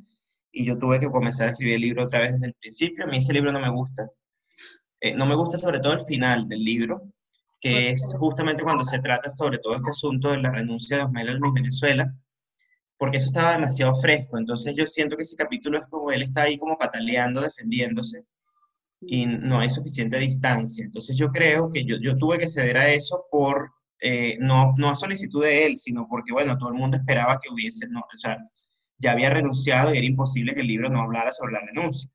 y 0.52 0.66
yo 0.66 0.78
tuve 0.78 1.00
que 1.00 1.10
comenzar 1.10 1.48
a 1.48 1.52
escribir 1.52 1.76
el 1.76 1.82
libro 1.82 2.04
otra 2.04 2.22
vez 2.22 2.34
desde 2.34 2.48
el 2.48 2.54
principio. 2.56 3.06
A 3.06 3.08
mí 3.08 3.18
ese 3.18 3.34
libro 3.34 3.52
no 3.52 3.60
me 3.60 3.70
gusta, 3.70 4.10
eh, 5.02 5.14
no 5.16 5.26
me 5.26 5.36
gusta 5.36 5.58
sobre 5.58 5.80
todo 5.80 5.94
el 5.94 6.02
final 6.02 6.48
del 6.48 6.64
libro, 6.64 7.04
que 7.60 7.90
es 7.90 8.16
justamente 8.18 8.64
cuando 8.64 8.86
se 8.86 9.00
trata 9.00 9.30
sobre 9.30 9.58
todo 9.60 9.76
este 9.76 9.90
asunto 9.90 10.30
de 10.32 10.38
la 10.38 10.52
renuncia 10.52 10.98
de 10.98 11.04
Osmel 11.04 11.30
al 11.30 11.40
Miss 11.40 11.54
Venezuela, 11.54 12.14
porque 12.98 13.18
eso 13.18 13.28
estaba 13.28 13.52
demasiado 13.54 13.96
fresco. 13.96 14.38
Entonces 14.38 14.76
yo 14.76 14.86
siento 14.86 15.16
que 15.16 15.24
ese 15.24 15.36
capítulo 15.36 15.78
es 15.78 15.88
como 15.88 16.12
él 16.12 16.22
está 16.24 16.44
ahí 16.44 16.58
como 16.58 16.78
pataleando, 16.78 17.42
defendiéndose, 17.42 18.26
y 19.02 19.26
no 19.26 19.60
hay 19.60 19.70
suficiente 19.70 20.20
distancia. 20.20 20.86
Entonces 20.86 21.18
yo 21.18 21.30
creo 21.30 21.70
que 21.70 21.84
yo, 21.84 21.98
yo 22.02 22.18
tuve 22.18 22.40
que 22.40 22.48
ceder 22.48 22.78
a 22.78 22.90
eso 22.92 23.26
por, 23.32 23.72
eh, 24.00 24.38
no, 24.40 24.74
no 24.78 24.90
a 24.90 24.96
solicitud 24.96 25.44
de 25.44 25.66
él, 25.66 25.78
sino 25.78 26.08
porque, 26.10 26.32
bueno, 26.34 26.58
todo 26.58 26.70
el 26.70 26.76
mundo 26.76 26.98
esperaba 26.98 27.40
que 27.40 27.54
hubiese, 27.54 27.88
no, 27.90 28.02
o 28.02 28.18
sea, 28.18 28.38
ya 29.00 29.12
había 29.12 29.30
renunciado 29.30 29.94
y 29.94 29.98
era 29.98 30.08
imposible 30.08 30.54
que 30.54 30.62
el 30.62 30.68
libro 30.68 30.90
no 30.90 31.02
hablara 31.02 31.32
sobre 31.32 31.54
la 31.54 31.62
renuncia. 31.62 32.10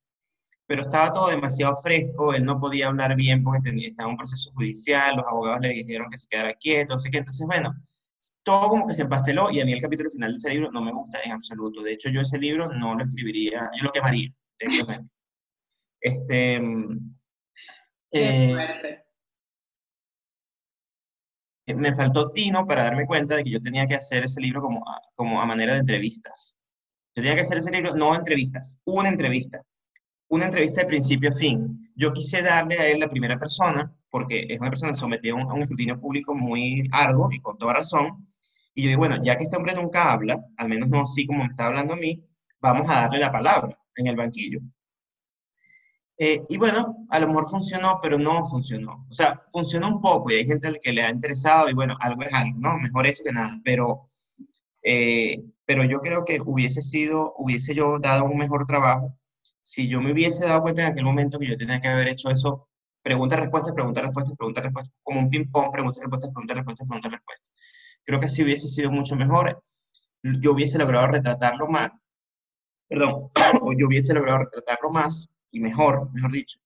Pero 0.66 0.82
estaba 0.82 1.12
todo 1.12 1.28
demasiado 1.28 1.76
fresco, 1.76 2.34
él 2.34 2.44
no 2.44 2.58
podía 2.60 2.88
hablar 2.88 3.14
bien 3.16 3.42
porque 3.42 3.60
tenía, 3.62 3.88
estaba 3.88 4.08
en 4.08 4.12
un 4.12 4.18
proceso 4.18 4.50
judicial, 4.54 5.16
los 5.16 5.26
abogados 5.26 5.60
le 5.60 5.70
dijeron 5.70 6.10
que 6.10 6.18
se 6.18 6.28
quedara 6.28 6.54
quieto, 6.54 6.98
sé 6.98 7.10
qué, 7.10 7.18
entonces 7.18 7.46
bueno, 7.46 7.74
todo 8.42 8.68
como 8.68 8.86
que 8.86 8.94
se 8.94 9.02
empasteló 9.02 9.50
y 9.50 9.60
a 9.60 9.64
mí 9.64 9.72
el 9.72 9.80
capítulo 9.80 10.10
final 10.10 10.32
de 10.32 10.38
ese 10.38 10.50
libro 10.50 10.70
no 10.72 10.82
me 10.82 10.92
gusta 10.92 11.18
en 11.24 11.32
absoluto. 11.32 11.82
De 11.82 11.92
hecho, 11.92 12.08
yo 12.10 12.20
ese 12.20 12.38
libro 12.38 12.68
no 12.72 12.94
lo 12.94 13.02
escribiría, 13.04 13.70
yo 13.78 13.84
lo 13.84 13.92
quemaría, 13.92 14.32
Este, 16.02 16.60
eh, 18.10 18.56
me 21.74 21.94
faltó 21.94 22.30
Tino 22.32 22.66
para 22.66 22.84
darme 22.84 23.06
cuenta 23.06 23.36
de 23.36 23.44
que 23.44 23.50
yo 23.50 23.62
tenía 23.62 23.86
que 23.86 23.94
hacer 23.94 24.24
ese 24.24 24.40
libro 24.40 24.60
como 24.60 24.84
como 25.14 25.40
a 25.40 25.46
manera 25.46 25.74
de 25.74 25.80
entrevistas. 25.80 26.58
Yo 27.14 27.22
tenía 27.22 27.34
que 27.34 27.42
hacer 27.42 27.58
ese 27.58 27.70
libro, 27.70 27.94
no 27.94 28.14
entrevistas, 28.14 28.80
una 28.84 29.08
entrevista 29.08 29.62
una 30.32 30.46
entrevista 30.46 30.80
de 30.80 30.86
principio 30.86 31.28
a 31.28 31.34
fin. 31.34 31.92
Yo 31.94 32.10
quise 32.14 32.40
darle 32.40 32.78
a 32.78 32.88
él 32.88 33.00
la 33.00 33.10
primera 33.10 33.38
persona, 33.38 33.94
porque 34.08 34.46
es 34.48 34.58
una 34.60 34.70
persona 34.70 34.94
sometida 34.94 35.34
a 35.34 35.36
un, 35.36 35.42
a 35.42 35.52
un 35.52 35.60
escrutinio 35.60 36.00
público 36.00 36.34
muy 36.34 36.88
arduo 36.90 37.28
y 37.30 37.38
con 37.38 37.58
toda 37.58 37.74
razón. 37.74 38.16
Y 38.74 38.84
yo 38.84 38.88
digo, 38.88 39.00
bueno, 39.00 39.22
ya 39.22 39.36
que 39.36 39.44
este 39.44 39.58
hombre 39.58 39.74
nunca 39.74 40.10
habla, 40.10 40.42
al 40.56 40.70
menos 40.70 40.88
no 40.88 41.02
así 41.02 41.26
como 41.26 41.40
me 41.40 41.50
está 41.50 41.66
hablando 41.66 41.92
a 41.92 41.96
mí, 41.96 42.22
vamos 42.60 42.88
a 42.88 43.02
darle 43.02 43.18
la 43.18 43.30
palabra 43.30 43.78
en 43.94 44.06
el 44.06 44.16
banquillo. 44.16 44.60
Eh, 46.24 46.40
y 46.48 46.56
bueno, 46.56 47.04
a 47.10 47.18
lo 47.18 47.26
mejor 47.26 47.48
funcionó, 47.48 47.98
pero 48.00 48.16
no 48.16 48.46
funcionó. 48.46 49.06
O 49.10 49.12
sea, 49.12 49.42
funcionó 49.50 49.88
un 49.88 50.00
poco 50.00 50.30
y 50.30 50.34
hay 50.34 50.46
gente 50.46 50.78
que 50.80 50.92
le 50.92 51.02
ha 51.02 51.10
interesado 51.10 51.68
y 51.68 51.72
bueno, 51.74 51.96
algo 51.98 52.22
es 52.22 52.32
algo, 52.32 52.60
¿no? 52.60 52.78
Mejor 52.78 53.08
eso 53.08 53.24
que 53.24 53.32
nada. 53.32 53.60
Pero, 53.64 54.02
eh, 54.84 55.42
pero 55.64 55.82
yo 55.82 56.00
creo 56.00 56.24
que 56.24 56.40
hubiese 56.40 56.80
sido, 56.80 57.34
hubiese 57.38 57.74
yo 57.74 57.98
dado 57.98 58.24
un 58.26 58.38
mejor 58.38 58.66
trabajo 58.66 59.18
si 59.62 59.88
yo 59.88 60.00
me 60.00 60.12
hubiese 60.12 60.44
dado 60.46 60.62
cuenta 60.62 60.82
en 60.82 60.92
aquel 60.92 61.04
momento 61.04 61.40
que 61.40 61.48
yo 61.48 61.56
tenía 61.56 61.80
que 61.80 61.88
haber 61.88 62.06
hecho 62.08 62.30
eso, 62.30 62.68
pregunta, 63.02 63.34
respuesta, 63.36 63.74
pregunta, 63.74 64.02
respuesta, 64.02 64.32
pregunta, 64.36 64.60
respuesta, 64.60 64.94
como 65.02 65.20
un 65.20 65.28
ping-pong, 65.30 65.72
pregunta, 65.72 66.00
respuesta, 66.00 66.28
pregunta, 66.28 66.54
respuesta, 66.54 66.84
pregunta, 66.86 67.08
respuesta. 67.08 67.50
Creo 68.04 68.20
que 68.20 68.26
así 68.26 68.44
hubiese 68.44 68.68
sido 68.68 68.92
mucho 68.92 69.16
mejor. 69.16 69.60
Yo 70.22 70.52
hubiese 70.52 70.78
logrado 70.78 71.08
retratarlo 71.08 71.66
más, 71.66 71.90
perdón, 72.88 73.30
o 73.62 73.72
yo 73.76 73.88
hubiese 73.88 74.14
logrado 74.14 74.44
retratarlo 74.44 74.90
más 74.90 75.32
y 75.52 75.60
mejor, 75.60 76.10
mejor 76.12 76.32
dicho. 76.32 76.58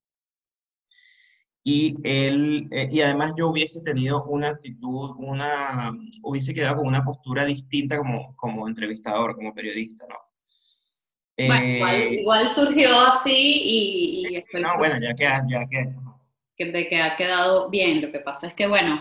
Y, 1.62 1.96
él, 2.05 2.68
eh, 2.70 2.88
y 2.88 3.01
además 3.01 3.33
yo 3.37 3.49
hubiese 3.49 3.83
tenido 3.83 4.22
una 4.25 4.51
actitud, 4.51 5.16
una, 5.18 5.92
hubiese 6.22 6.55
quedado 6.55 6.77
con 6.77 6.87
una 6.87 7.05
postura 7.05 7.44
distinta 7.44 7.99
como, 7.99 8.37
como 8.37 8.68
entrevistador, 8.68 9.35
como 9.35 9.53
periodista, 9.53 10.07
¿no? 10.09 10.14
Eh, 11.37 12.20
igual, 12.20 12.49
surgió 12.49 12.88
así 13.09 13.35
y, 13.35 14.37
y 14.37 14.61
No, 14.61 14.79
bueno, 14.79 14.99
ya 15.01 15.12
que, 15.14 15.25
ya 15.49 15.68
que... 15.68 15.92
que... 16.55 16.72
De 16.72 16.88
que 16.88 17.03
ha 17.03 17.16
quedado 17.16 17.68
bien, 17.68 18.01
lo 18.01 18.12
que 18.12 18.20
pasa 18.20 18.46
es 18.46 18.55
que, 18.55 18.68
bueno, 18.68 18.99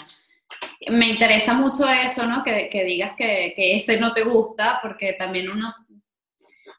me 0.89 1.08
interesa 1.08 1.54
mucho 1.54 1.88
eso, 1.88 2.28
¿no? 2.28 2.43
Que, 2.43 2.67
que 2.69 2.84
digas 2.84 3.15
que, 3.15 3.54
que, 3.56 3.78
ese 3.78 4.00
no 4.00 4.12
te 4.12 4.24
gusta, 4.24 4.80
porque 4.82 5.13
también 5.13 5.50
uno, 5.52 5.71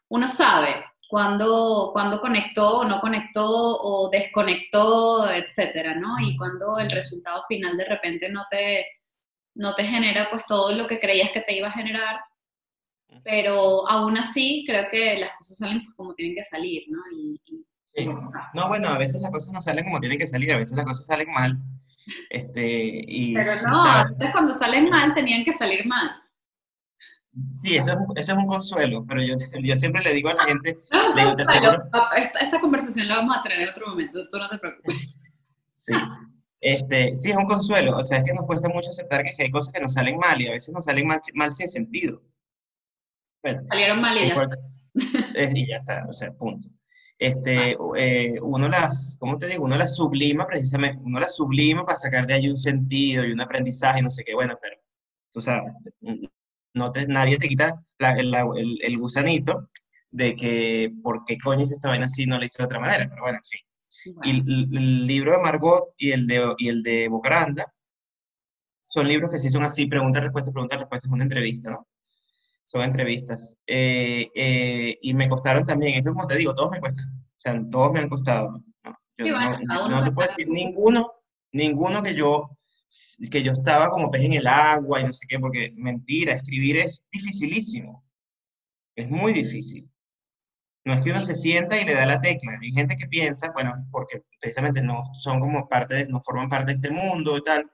uno 0.09 0.27
sabe 0.27 0.75
cuándo, 1.07 1.91
cuando 1.93 2.19
conectó 2.19 2.79
o 2.79 2.85
no 2.85 2.99
conectó 2.99 3.45
o 3.45 4.09
desconectó, 4.09 5.29
etcétera, 5.29 5.95
¿no? 5.95 6.19
Y 6.19 6.37
cuando 6.37 6.77
el 6.79 6.89
resultado 6.89 7.43
final 7.47 7.77
de 7.77 7.85
repente 7.85 8.29
no 8.29 8.45
te, 8.49 8.85
no 9.55 9.73
te 9.75 9.83
genera 9.83 10.29
pues 10.29 10.45
todo 10.45 10.73
lo 10.73 10.87
que 10.87 10.99
creías 10.99 11.31
que 11.31 11.41
te 11.41 11.55
iba 11.55 11.67
a 11.67 11.71
generar, 11.71 12.19
pero 13.23 13.87
aún 13.89 14.17
así 14.17 14.63
creo 14.67 14.87
que 14.91 15.19
las 15.19 15.31
cosas 15.37 15.57
salen 15.57 15.83
pues, 15.83 15.95
como 15.95 16.13
tienen 16.13 16.35
que 16.35 16.43
salir, 16.43 16.83
¿no? 16.89 16.99
Y, 17.11 17.39
Sí. 17.97 18.05
No, 18.53 18.67
bueno, 18.67 18.89
a 18.89 18.97
veces 18.99 19.19
las 19.21 19.31
cosas 19.31 19.51
no 19.51 19.59
salen 19.59 19.85
como 19.85 19.99
tienen 19.99 20.19
que 20.19 20.27
salir, 20.27 20.51
a 20.51 20.57
veces 20.57 20.77
las 20.77 20.85
cosas 20.85 21.05
salen 21.07 21.31
mal. 21.31 21.57
Este, 22.29 23.03
y, 23.07 23.33
pero 23.33 23.59
no, 23.63 23.83
antes 23.83 24.31
cuando 24.31 24.53
salen 24.53 24.87
mal 24.89 25.15
tenían 25.15 25.43
que 25.43 25.51
salir 25.51 25.85
mal. 25.87 26.11
Sí, 27.49 27.77
eso 27.77 27.91
es, 27.91 27.97
eso 28.15 28.31
es 28.33 28.37
un 28.37 28.47
consuelo, 28.47 29.05
pero 29.07 29.21
yo, 29.21 29.35
yo 29.63 29.77
siempre 29.77 30.01
le 30.01 30.13
digo 30.13 30.29
a 30.29 30.33
la 30.33 30.43
gente... 30.43 30.77
esta, 32.41 32.59
conversación 32.59 33.07
la 33.07 33.17
vamos 33.17 33.37
a 33.37 33.43
tener 33.43 33.59
en 33.61 33.69
otro 33.69 33.87
momento, 33.87 34.27
tú 34.29 34.37
no 34.37 34.49
te 34.49 34.57
preocupes. 34.57 34.95
Sí, 35.67 35.93
este, 36.59 37.15
sí, 37.15 37.31
es 37.31 37.37
un 37.37 37.45
consuelo, 37.45 37.97
o 37.97 38.03
sea, 38.03 38.17
es 38.19 38.23
que 38.23 38.33
nos 38.33 38.45
cuesta 38.45 38.67
mucho 38.69 38.89
aceptar 38.89 39.23
que 39.23 39.43
hay 39.43 39.51
cosas 39.51 39.73
que 39.73 39.79
nos 39.79 39.93
salen 39.93 40.17
mal 40.17 40.41
y 40.41 40.47
a 40.47 40.51
veces 40.51 40.73
nos 40.73 40.85
salen 40.85 41.07
mal, 41.07 41.19
mal 41.35 41.53
sin 41.53 41.67
sentido. 41.67 42.21
Salieron 43.69 44.01
mal 44.01 44.17
y 44.17 44.27
ya. 44.27 44.49
y 45.53 45.67
ya 45.67 45.77
está, 45.77 46.05
o 46.09 46.13
sea, 46.13 46.33
punto. 46.33 46.67
Este, 47.19 47.77
eh, 47.95 48.39
uno 48.41 48.67
las, 48.69 49.17
¿cómo 49.19 49.39
te 49.39 49.47
digo? 49.47 49.63
Uno 49.63 49.77
las 49.77 49.95
sublima 49.95 50.45
precisamente, 50.45 51.01
uno 51.03 51.19
las 51.19 51.35
sublima 51.35 51.85
para 51.85 51.97
sacar 51.97 52.27
de 52.27 52.35
ahí 52.35 52.49
un 52.49 52.57
sentido 52.57 53.25
y 53.25 53.31
un 53.31 53.41
aprendizaje, 53.41 54.01
no 54.01 54.09
sé 54.09 54.23
qué, 54.23 54.35
bueno, 54.35 54.57
pero 54.61 54.77
tú 55.31 55.41
sabes, 55.41 55.73
no 56.77 56.91
te, 56.91 57.07
nadie 57.07 57.37
te 57.37 57.47
quita 57.47 57.81
el, 57.99 58.33
el, 58.81 58.97
gusanito 58.97 59.67
de 60.11 60.35
que 60.35 60.93
por 61.03 61.25
qué 61.25 61.37
coño 61.37 61.63
hice 61.63 61.75
esta 61.75 61.89
vaina 61.89 62.05
así 62.05 62.25
no 62.25 62.37
la 62.37 62.45
hice 62.45 62.59
de 62.59 62.65
otra 62.65 62.79
manera, 62.79 63.07
pero 63.09 63.21
bueno, 63.21 63.39
en 63.39 63.43
fin. 63.43 63.59
Y 64.23 64.29
el, 64.29 65.07
libro 65.07 65.33
de 65.33 65.39
Margot 65.39 65.93
y 65.97 66.11
el 66.11 66.27
de, 66.27 66.55
y 66.57 66.69
el 66.69 66.83
de 66.83 67.07
Bocaranda 67.09 67.73
son 68.85 69.07
libros 69.07 69.29
que 69.31 69.39
sí 69.39 69.49
son 69.49 69.63
así, 69.63 69.85
pregunta, 69.85 70.19
respuesta, 70.21 70.51
pregunta, 70.51 70.77
respuesta, 70.77 71.07
es 71.07 71.11
una 71.13 71.23
entrevista, 71.23 71.71
¿no? 71.71 71.87
Son 72.65 72.83
entrevistas. 72.83 73.57
Eh, 73.65 74.29
eh, 74.33 74.97
y 75.01 75.13
me 75.13 75.27
costaron 75.27 75.65
también, 75.65 75.95
es 75.95 76.05
que 76.05 76.11
como 76.11 76.25
te 76.25 76.37
digo, 76.37 76.55
todos 76.55 76.71
me 76.71 76.79
cuestan, 76.79 77.05
o 77.05 77.39
sea, 77.39 77.61
todos 77.69 77.91
me 77.91 77.99
han 77.99 78.09
costado. 78.09 78.51
¿no? 78.51 78.97
Yo 79.17 79.35
no, 79.65 79.89
no 79.89 80.03
te 80.03 80.11
puedo 80.11 80.27
decir 80.27 80.47
ninguno, 80.47 81.11
ninguno 81.51 82.01
que 82.01 82.13
yo 82.13 82.56
que 83.31 83.43
yo 83.43 83.51
estaba 83.51 83.89
como 83.89 84.09
pez 84.09 84.23
en 84.23 84.33
el 84.33 84.47
agua 84.47 85.01
y 85.01 85.05
no 85.05 85.13
sé 85.13 85.25
qué, 85.27 85.39
porque 85.39 85.73
mentira, 85.75 86.33
escribir 86.33 86.77
es 86.77 87.05
dificilísimo. 87.11 88.05
Es 88.95 89.09
muy 89.09 89.33
difícil. 89.33 89.89
No 90.85 90.93
es 90.93 91.01
que 91.01 91.11
uno 91.11 91.21
se 91.21 91.35
sienta 91.35 91.79
y 91.79 91.85
le 91.85 91.93
da 91.93 92.05
la 92.05 92.21
tecla. 92.21 92.57
Hay 92.61 92.71
gente 92.71 92.95
que 92.95 93.07
piensa, 93.07 93.51
bueno, 93.51 93.73
porque 93.91 94.23
precisamente 94.39 94.81
no 94.81 95.03
son 95.19 95.39
como 95.39 95.67
parte 95.67 95.95
de, 95.95 96.07
no 96.07 96.21
forman 96.21 96.47
parte 96.47 96.71
de 96.71 96.75
este 96.75 96.91
mundo 96.91 97.37
y 97.37 97.43
tal. 97.43 97.69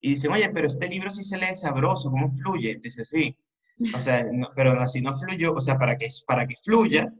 Y 0.00 0.10
dicen, 0.10 0.32
oye, 0.32 0.50
pero 0.50 0.66
este 0.66 0.88
libro 0.88 1.10
sí 1.10 1.22
se 1.22 1.38
lee 1.38 1.54
sabroso, 1.54 2.10
¿cómo 2.10 2.28
fluye? 2.28 2.76
Dice, 2.82 3.04
sí. 3.04 3.36
O 3.96 4.00
sea, 4.00 4.26
pero 4.54 4.80
así 4.80 5.00
no 5.00 5.16
fluyó, 5.16 5.54
o 5.54 5.60
sea, 5.60 5.78
para 5.78 5.96
que, 5.96 6.08
para 6.26 6.46
que 6.46 6.56
fluya, 6.62 7.12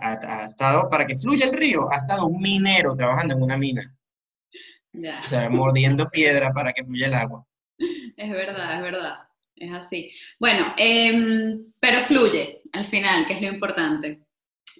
ha, 0.00 0.44
estado, 0.44 0.88
para 0.88 1.06
que 1.06 1.16
fluya 1.16 1.46
el 1.46 1.52
río, 1.52 1.90
ha 1.92 1.98
estado 1.98 2.26
un 2.26 2.40
minero 2.40 2.96
trabajando 2.96 3.34
en 3.34 3.42
una 3.42 3.56
mina. 3.56 3.96
O 4.94 5.26
sea, 5.26 5.48
mordiendo 5.48 6.08
piedra 6.10 6.52
para 6.52 6.72
que 6.72 6.84
fluya 6.84 7.06
el 7.06 7.14
agua. 7.14 7.46
Es 8.16 8.30
verdad, 8.30 8.76
es 8.76 8.82
verdad. 8.82 9.18
Es 9.56 9.72
así. 9.72 10.10
Bueno, 10.38 10.74
em, 10.76 11.72
pero 11.78 12.00
fluye 12.02 12.62
al 12.72 12.86
final, 12.86 13.26
que 13.26 13.34
es 13.34 13.42
lo 13.42 13.48
importante. 13.48 14.22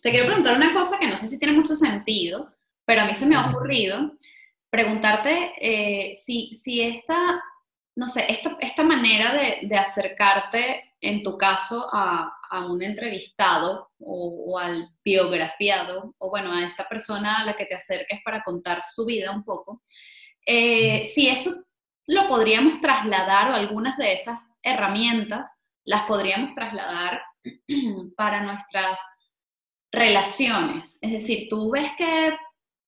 Te 0.02 0.10
quiero 0.10 0.26
preguntar 0.26 0.56
una 0.56 0.74
cosa 0.74 0.98
que 0.98 1.06
no 1.06 1.16
sé 1.16 1.28
si 1.28 1.38
tiene 1.38 1.54
mucho 1.54 1.74
sentido, 1.74 2.52
pero 2.84 3.02
a 3.02 3.04
mí 3.06 3.14
se 3.14 3.26
me 3.26 3.36
ha 3.36 3.50
ocurrido 3.50 4.18
preguntarte 4.70 5.52
eh, 5.60 6.14
si, 6.14 6.54
si 6.54 6.82
esta, 6.82 7.42
no 7.96 8.08
sé, 8.08 8.24
esta, 8.32 8.56
esta 8.60 8.82
manera 8.82 9.34
de, 9.34 9.68
de, 9.68 9.76
acercarte, 9.76 10.91
en 11.02 11.22
tu 11.22 11.36
caso, 11.36 11.90
a, 11.92 12.32
a 12.48 12.66
un 12.66 12.82
entrevistado 12.82 13.90
o, 13.98 14.52
o, 14.52 14.58
al 14.58 14.88
biografiado, 15.04 16.14
o 16.18 16.30
bueno, 16.30 16.52
a 16.52 16.64
esta 16.64 16.88
persona 16.88 17.40
a 17.40 17.44
la 17.44 17.56
que 17.56 17.66
te 17.66 17.74
acerques 17.74 18.20
para 18.24 18.42
contar 18.42 18.82
su 18.84 19.04
vida 19.04 19.32
un 19.32 19.44
poco, 19.44 19.82
eh, 20.46 21.04
si 21.04 21.28
eso 21.28 21.50
lo 22.06 22.28
podríamos 22.28 22.80
trasladar 22.80 23.50
o 23.50 23.54
algunas 23.54 23.96
de 23.96 24.12
esas 24.12 24.38
herramientas 24.62 25.60
las 25.84 26.06
podríamos 26.06 26.54
trasladar 26.54 27.20
para 28.16 28.42
nuestras 28.42 29.00
relaciones. 29.90 30.98
Es 31.00 31.12
decir, 31.12 31.48
tú 31.48 31.72
ves 31.72 31.90
que 31.98 32.28
es 32.28 32.34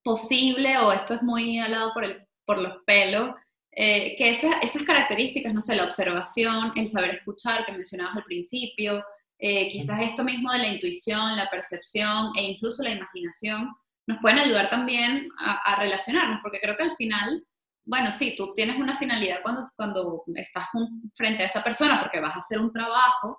posible 0.05 0.79
o 0.79 0.92
esto 0.92 1.14
es 1.14 1.22
muy 1.22 1.59
alado 1.59 1.92
por, 1.92 2.05
el, 2.05 2.27
por 2.44 2.59
los 2.59 2.77
pelos, 2.87 3.35
eh, 3.77 4.15
que 4.17 4.31
esas, 4.31 4.85
características, 4.85 5.53
no 5.53 5.61
sé, 5.61 5.77
la 5.77 5.85
observación, 5.85 6.73
el 6.77 6.89
saber 6.89 7.11
escuchar 7.11 7.67
que 7.67 7.73
mencionabas 7.73 8.17
al 8.17 8.25
principio, 8.25 9.05
eh, 9.39 9.69
quizás 9.69 10.01
esto 10.03 10.25
mismo 10.25 10.53
de 10.53 10.59
la 10.59 10.69
intuición, 10.69 11.37
la 11.37 11.51
percepción 11.51 12.33
e 12.37 12.43
incluso 12.45 12.83
la 12.83 12.91
imaginación, 12.91 13.69
nos 14.07 14.19
pueden 14.21 14.39
ayudar 14.39 14.69
también 14.69 15.29
a, 15.39 15.55
a 15.73 15.81
relacionarnos, 15.81 16.41
porque 16.43 16.61
creo 16.61 16.77
que 16.77 16.85
al 16.85 16.97
final 16.97 17.45
bueno, 17.87 18.11
sí, 18.11 18.35
tú 18.37 18.55
tienes 18.55 18.77
una 18.77 18.96
finalidad 18.96 19.40
cuando, 19.42 19.71
cuando 19.77 20.25
estás 20.35 20.69
frente 21.15 21.42
a 21.42 21.46
esa 21.46 21.63
persona 21.63 22.01
porque 22.01 22.21
vas 22.21 22.35
a 22.35 22.38
hacer 22.38 22.59
un 22.59 22.73
trabajo, 22.73 23.38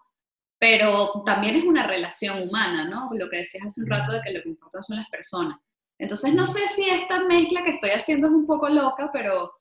pero 0.60 1.24
también 1.26 1.56
es 1.56 1.64
una 1.64 1.88
relación 1.88 2.48
humana, 2.48 2.86
¿no? 2.86 3.10
Lo 3.14 3.30
que 3.30 3.38
decías 3.38 3.66
hace 3.66 3.82
un 3.82 3.90
rato 3.90 4.12
de 4.12 4.22
que 4.22 4.32
lo 4.32 4.44
que 4.44 4.50
importa 4.50 4.84
son 4.84 4.98
las 4.98 5.10
personas. 5.10 5.58
Entonces, 5.98 6.34
no 6.34 6.46
sé 6.46 6.60
si 6.76 6.88
esta 6.90 7.22
mezcla 7.22 7.64
que 7.64 7.72
estoy 7.72 7.92
haciendo 7.92 8.28
es 8.28 8.34
un 8.34 8.46
poco 8.46 8.70
loca, 8.70 9.10
pero, 9.12 9.52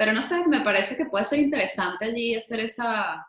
pero 0.00 0.14
no 0.14 0.22
sé, 0.22 0.48
me 0.48 0.62
parece 0.62 0.96
que 0.96 1.04
puede 1.04 1.26
ser 1.26 1.40
interesante 1.40 2.06
allí 2.06 2.34
hacer 2.34 2.60
esa... 2.60 3.28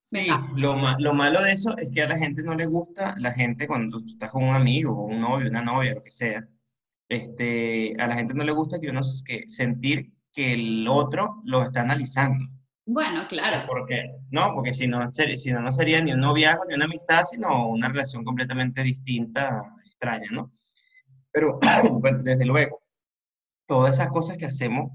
Sí, 0.00 0.28
lo, 0.54 0.76
lo 1.00 1.14
malo 1.14 1.42
de 1.42 1.50
eso 1.50 1.76
es 1.76 1.90
que 1.90 2.02
a 2.02 2.08
la 2.08 2.16
gente 2.16 2.44
no 2.44 2.54
le 2.54 2.64
gusta, 2.64 3.16
la 3.18 3.32
gente 3.32 3.66
cuando 3.66 3.98
tú 3.98 4.10
estás 4.10 4.30
con 4.30 4.44
un 4.44 4.54
amigo, 4.54 5.06
un 5.06 5.20
novio, 5.20 5.50
una 5.50 5.62
novia, 5.62 5.94
lo 5.94 6.04
que 6.04 6.12
sea, 6.12 6.46
este, 7.08 7.96
a 7.98 8.06
la 8.06 8.14
gente 8.14 8.34
no 8.34 8.44
le 8.44 8.52
gusta 8.52 8.78
que 8.78 8.88
uno 8.88 9.00
que 9.24 9.48
sentir 9.48 10.12
que 10.32 10.52
el 10.52 10.86
otro 10.86 11.42
lo 11.44 11.60
está 11.62 11.80
analizando. 11.80 12.44
Bueno, 12.84 13.26
claro. 13.28 13.66
Porque, 13.66 14.08
no, 14.30 14.54
porque 14.54 14.74
si 14.74 14.86
no, 14.86 15.10
si 15.10 15.50
no, 15.50 15.60
no 15.60 15.72
sería 15.72 16.00
ni 16.00 16.12
un 16.12 16.20
noviazgo 16.20 16.66
ni 16.68 16.74
una 16.76 16.84
amistad, 16.84 17.24
sino 17.24 17.66
una 17.68 17.88
relación 17.88 18.22
completamente 18.22 18.84
distinta, 18.84 19.60
extraña, 19.84 20.28
¿no? 20.30 20.52
Pero, 21.32 21.58
desde 22.22 22.46
luego, 22.46 22.80
todas 23.66 23.96
esas 23.96 24.10
cosas 24.10 24.36
que 24.36 24.46
hacemos, 24.46 24.92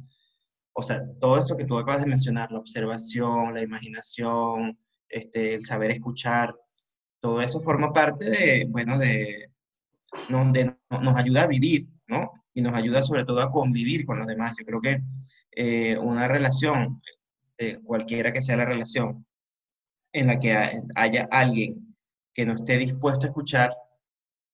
o 0.74 0.84
sea, 0.84 1.03
todo 1.19 1.38
esto 1.38 1.57
que 1.57 1.65
tú 1.65 1.78
acabas 1.78 2.01
de 2.01 2.09
mencionar, 2.09 2.51
la 2.51 2.59
observación, 2.59 3.53
la 3.53 3.61
imaginación, 3.61 4.78
este, 5.09 5.55
el 5.55 5.65
saber 5.65 5.91
escuchar, 5.91 6.55
todo 7.19 7.41
eso 7.41 7.59
forma 7.59 7.93
parte 7.93 8.30
de, 8.30 8.65
bueno, 8.69 8.97
de, 8.97 9.51
donde 10.30 10.76
nos 10.89 11.15
ayuda 11.15 11.43
a 11.43 11.47
vivir, 11.47 11.88
¿no? 12.07 12.32
Y 12.53 12.61
nos 12.61 12.74
ayuda 12.74 13.03
sobre 13.03 13.26
todo 13.26 13.41
a 13.41 13.51
convivir 13.51 14.05
con 14.05 14.17
los 14.17 14.28
demás. 14.28 14.53
Yo 14.57 14.65
creo 14.65 14.82
que 14.82 15.01
eh, 15.51 15.97
una 15.97 16.28
relación, 16.28 17.01
eh, 17.57 17.80
cualquiera 17.84 18.32
que 18.32 18.41
sea 18.41 18.57
la 18.57 18.65
relación, 18.65 19.26
en 20.13 20.28
la 20.28 20.39
que 20.39 20.57
haya 20.95 21.28
alguien 21.32 21.95
que 22.34 22.45
no 22.45 22.53
esté 22.53 22.78
dispuesto 22.78 23.26
a 23.26 23.30
escuchar, 23.30 23.74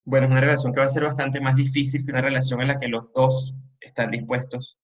bueno, 0.04 0.26
es 0.26 0.32
una 0.32 0.42
relación 0.42 0.74
que 0.74 0.80
va 0.80 0.86
a 0.86 0.90
ser 0.90 1.04
bastante 1.04 1.40
más 1.42 1.56
difícil 1.56 2.06
que 2.06 2.12
una 2.12 2.22
relación 2.22 2.62
en 2.62 2.68
la 2.68 2.80
que 2.80 2.88
los 2.88 3.12
dos 3.14 3.56
están 3.80 4.12
dispuestos 4.12 4.78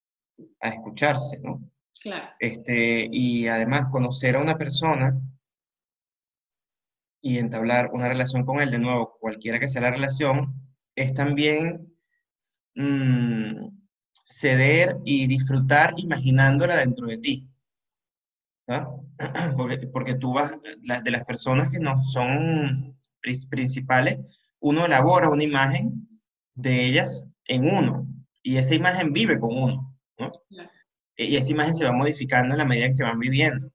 a 0.59 0.69
escucharse, 0.69 1.39
¿no? 1.39 1.69
Claro. 2.01 2.29
Este, 2.39 3.07
y 3.11 3.47
además 3.47 3.87
conocer 3.91 4.35
a 4.35 4.41
una 4.41 4.57
persona 4.57 5.19
y 7.21 7.39
entablar 7.39 7.89
una 7.93 8.09
relación 8.09 8.45
con 8.45 8.59
él, 8.59 8.69
de 8.69 8.79
nuevo, 8.79 9.17
cualquiera 9.19 9.57
que 9.57 9.69
sea 9.69 9.81
la 9.81 9.91
relación, 9.91 10.53
es 10.95 11.13
también 11.13 11.93
mm, 12.75 13.69
ceder 14.25 14.97
y 15.05 15.27
disfrutar 15.27 15.93
imaginándola 15.97 16.75
dentro 16.75 17.07
de 17.07 17.17
ti. 17.17 17.49
Porque, 19.57 19.87
porque, 19.87 20.15
tú 20.15 20.33
vas, 20.33 20.53
de 20.61 21.11
las 21.11 21.25
personas 21.25 21.69
que 21.71 21.79
no 21.79 22.01
son 22.03 22.97
principales, 23.49 24.19
uno 24.59 24.85
elabora 24.85 25.29
una 25.29 25.43
imagen 25.43 26.07
de 26.55 26.85
ellas 26.85 27.27
en 27.45 27.69
uno, 27.69 28.07
y 28.41 28.57
esa 28.57 28.75
imagen 28.75 29.13
vive 29.13 29.39
con 29.39 29.55
uno, 29.55 29.92
¿no? 30.17 30.31
Y 31.15 31.35
esa 31.35 31.51
imagen 31.51 31.75
se 31.75 31.85
va 31.85 31.91
modificando 31.91 32.53
en 32.53 32.57
la 32.57 32.65
medida 32.65 32.87
en 32.87 32.95
que 32.95 33.03
van 33.03 33.19
viviendo. 33.19 33.71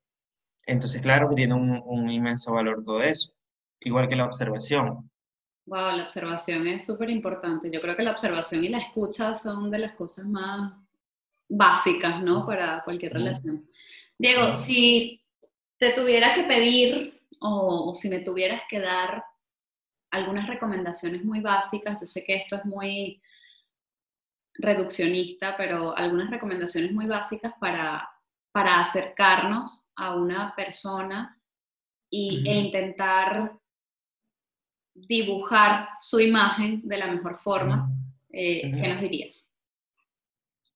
Entonces, 0.67 1.01
claro 1.01 1.29
que 1.29 1.37
tiene 1.37 1.55
un, 1.55 1.83
un 1.85 2.11
inmenso 2.11 2.53
valor 2.53 2.83
todo 2.85 3.03
eso, 3.03 3.33
igual 3.81 4.09
que 4.09 4.17
la 4.17 4.25
observación. 4.25 5.11
Wow, 5.67 5.97
la 5.97 6.05
observación 6.05 6.67
es 6.67 6.87
súper 6.87 7.11
importante. 7.11 7.71
Yo 7.71 7.81
creo 7.81 7.95
que 7.95 8.03
la 8.03 8.13
observación 8.13 8.65
y 8.65 8.69
la 8.69 8.79
escucha 8.79 9.35
son 9.35 9.71
de 9.71 9.79
las 9.79 9.95
cosas 9.95 10.27
más 10.27 10.73
básicas, 11.49 12.23
¿no? 12.23 12.47
Para 12.47 12.83
cualquier 12.85 13.13
relación. 13.13 13.69
Diego, 14.19 14.57
si 14.57 15.23
te 15.79 15.93
tuviera 15.93 16.35
que 16.35 16.45
pedir 16.45 17.23
o, 17.41 17.95
si 17.95 18.09
me 18.09 18.21
tuvieras 18.21 18.63
que 18.69 18.81
dar 18.81 19.25
algunas 20.11 20.47
recomendaciones 20.47 21.25
muy 21.25 21.41
básicas, 21.41 22.01
yo 22.01 22.07
sé 22.07 22.25
que 22.25 22.35
esto 22.35 22.57
es 22.57 22.65
muy 22.65 23.21
reduccionista, 24.59 25.57
pero 25.57 25.97
algunas 25.97 26.31
recomendaciones 26.31 26.93
muy 26.93 27.07
básicas 27.07 27.55
para, 27.59 28.09
para 28.53 28.81
acercarnos 28.81 29.89
a 29.95 30.15
una 30.15 30.55
persona 30.55 31.41
y, 32.11 32.49
e 32.49 32.55
intentar 32.55 33.59
dibujar 34.95 35.91
su 36.01 36.21
imagen 36.21 36.81
de 36.85 36.99
la 36.99 37.07
mejor 37.07 37.39
forma, 37.39 37.89
eh, 38.31 38.73
¿qué 38.75 38.89
nos 38.89 39.01
dirías? 39.01 39.51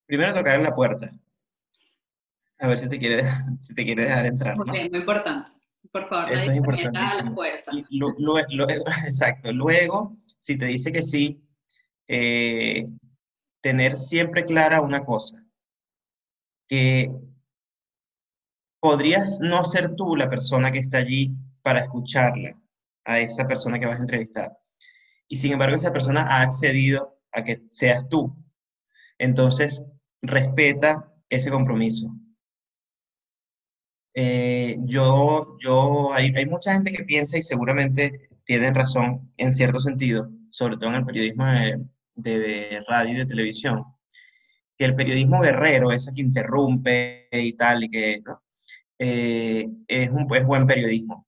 Primero 0.05 0.33
tocar 0.33 0.55
en 0.55 0.63
la 0.63 0.73
puerta. 0.73 1.11
A 2.59 2.67
ver 2.67 2.77
si 2.77 2.87
te 2.87 2.97
quiere, 2.97 3.23
si 3.59 3.75
te 3.75 3.83
quiere 3.83 4.03
dejar 4.03 4.25
entrar. 4.25 4.57
¿no? 4.57 4.65
muy 4.65 4.79
importante. 4.79 5.51
Por 5.91 6.07
favor, 6.07 6.31
Eso 6.31 6.49
es 6.51 6.57
importantísimo. 6.57 7.35
exacto. 9.05 9.51
Luego, 9.51 10.11
si 10.37 10.57
te 10.57 10.65
dice 10.67 10.91
que 10.91 11.03
sí, 11.03 11.43
eh, 12.07 12.85
tener 13.63 13.95
siempre 13.95 14.43
clara 14.43 14.81
una 14.81 15.05
cosa, 15.05 15.41
que 16.67 17.09
podrías 18.81 19.39
no 19.39 19.63
ser 19.63 19.95
tú 19.95 20.17
la 20.17 20.29
persona 20.29 20.69
que 20.69 20.79
está 20.79 20.97
allí 20.97 21.31
para 21.61 21.79
escucharla 21.79 22.59
a 23.05 23.19
esa 23.19 23.47
persona 23.47 23.79
que 23.79 23.85
vas 23.85 23.99
a 23.99 24.01
entrevistar. 24.01 24.51
Y 25.29 25.37
sin 25.37 25.53
embargo, 25.53 25.77
esa 25.77 25.93
persona 25.93 26.27
ha 26.27 26.41
accedido 26.41 27.17
a 27.31 27.45
que 27.45 27.63
seas 27.71 28.07
tú. 28.09 28.35
Entonces, 29.17 29.81
respeta 30.21 31.09
ese 31.29 31.49
compromiso. 31.49 32.13
Eh, 34.13 34.75
yo, 34.81 35.55
yo, 35.59 36.13
hay, 36.13 36.33
hay, 36.35 36.45
mucha 36.45 36.73
gente 36.73 36.91
que 36.91 37.05
piensa 37.05 37.37
y 37.37 37.41
seguramente 37.41 38.29
tienen 38.43 38.75
razón 38.75 39.31
en 39.37 39.53
cierto 39.53 39.79
sentido, 39.79 40.29
sobre 40.51 40.75
todo 40.75 40.89
en 40.89 40.97
el 40.97 41.05
periodismo 41.05 41.45
radio 42.15 43.13
y 43.13 43.17
de 43.17 43.25
televisión, 43.25 43.83
que 44.77 44.85
el 44.85 44.95
periodismo 44.95 45.41
guerrero, 45.41 45.91
ese 45.91 46.13
que 46.13 46.21
interrumpe 46.21 47.27
y 47.31 47.53
tal, 47.53 47.83
y 47.83 47.89
que 47.89 48.23
eh, 48.99 49.67
es, 49.87 50.09
un, 50.09 50.27
es 50.35 50.45
buen 50.45 50.67
periodismo. 50.67 51.27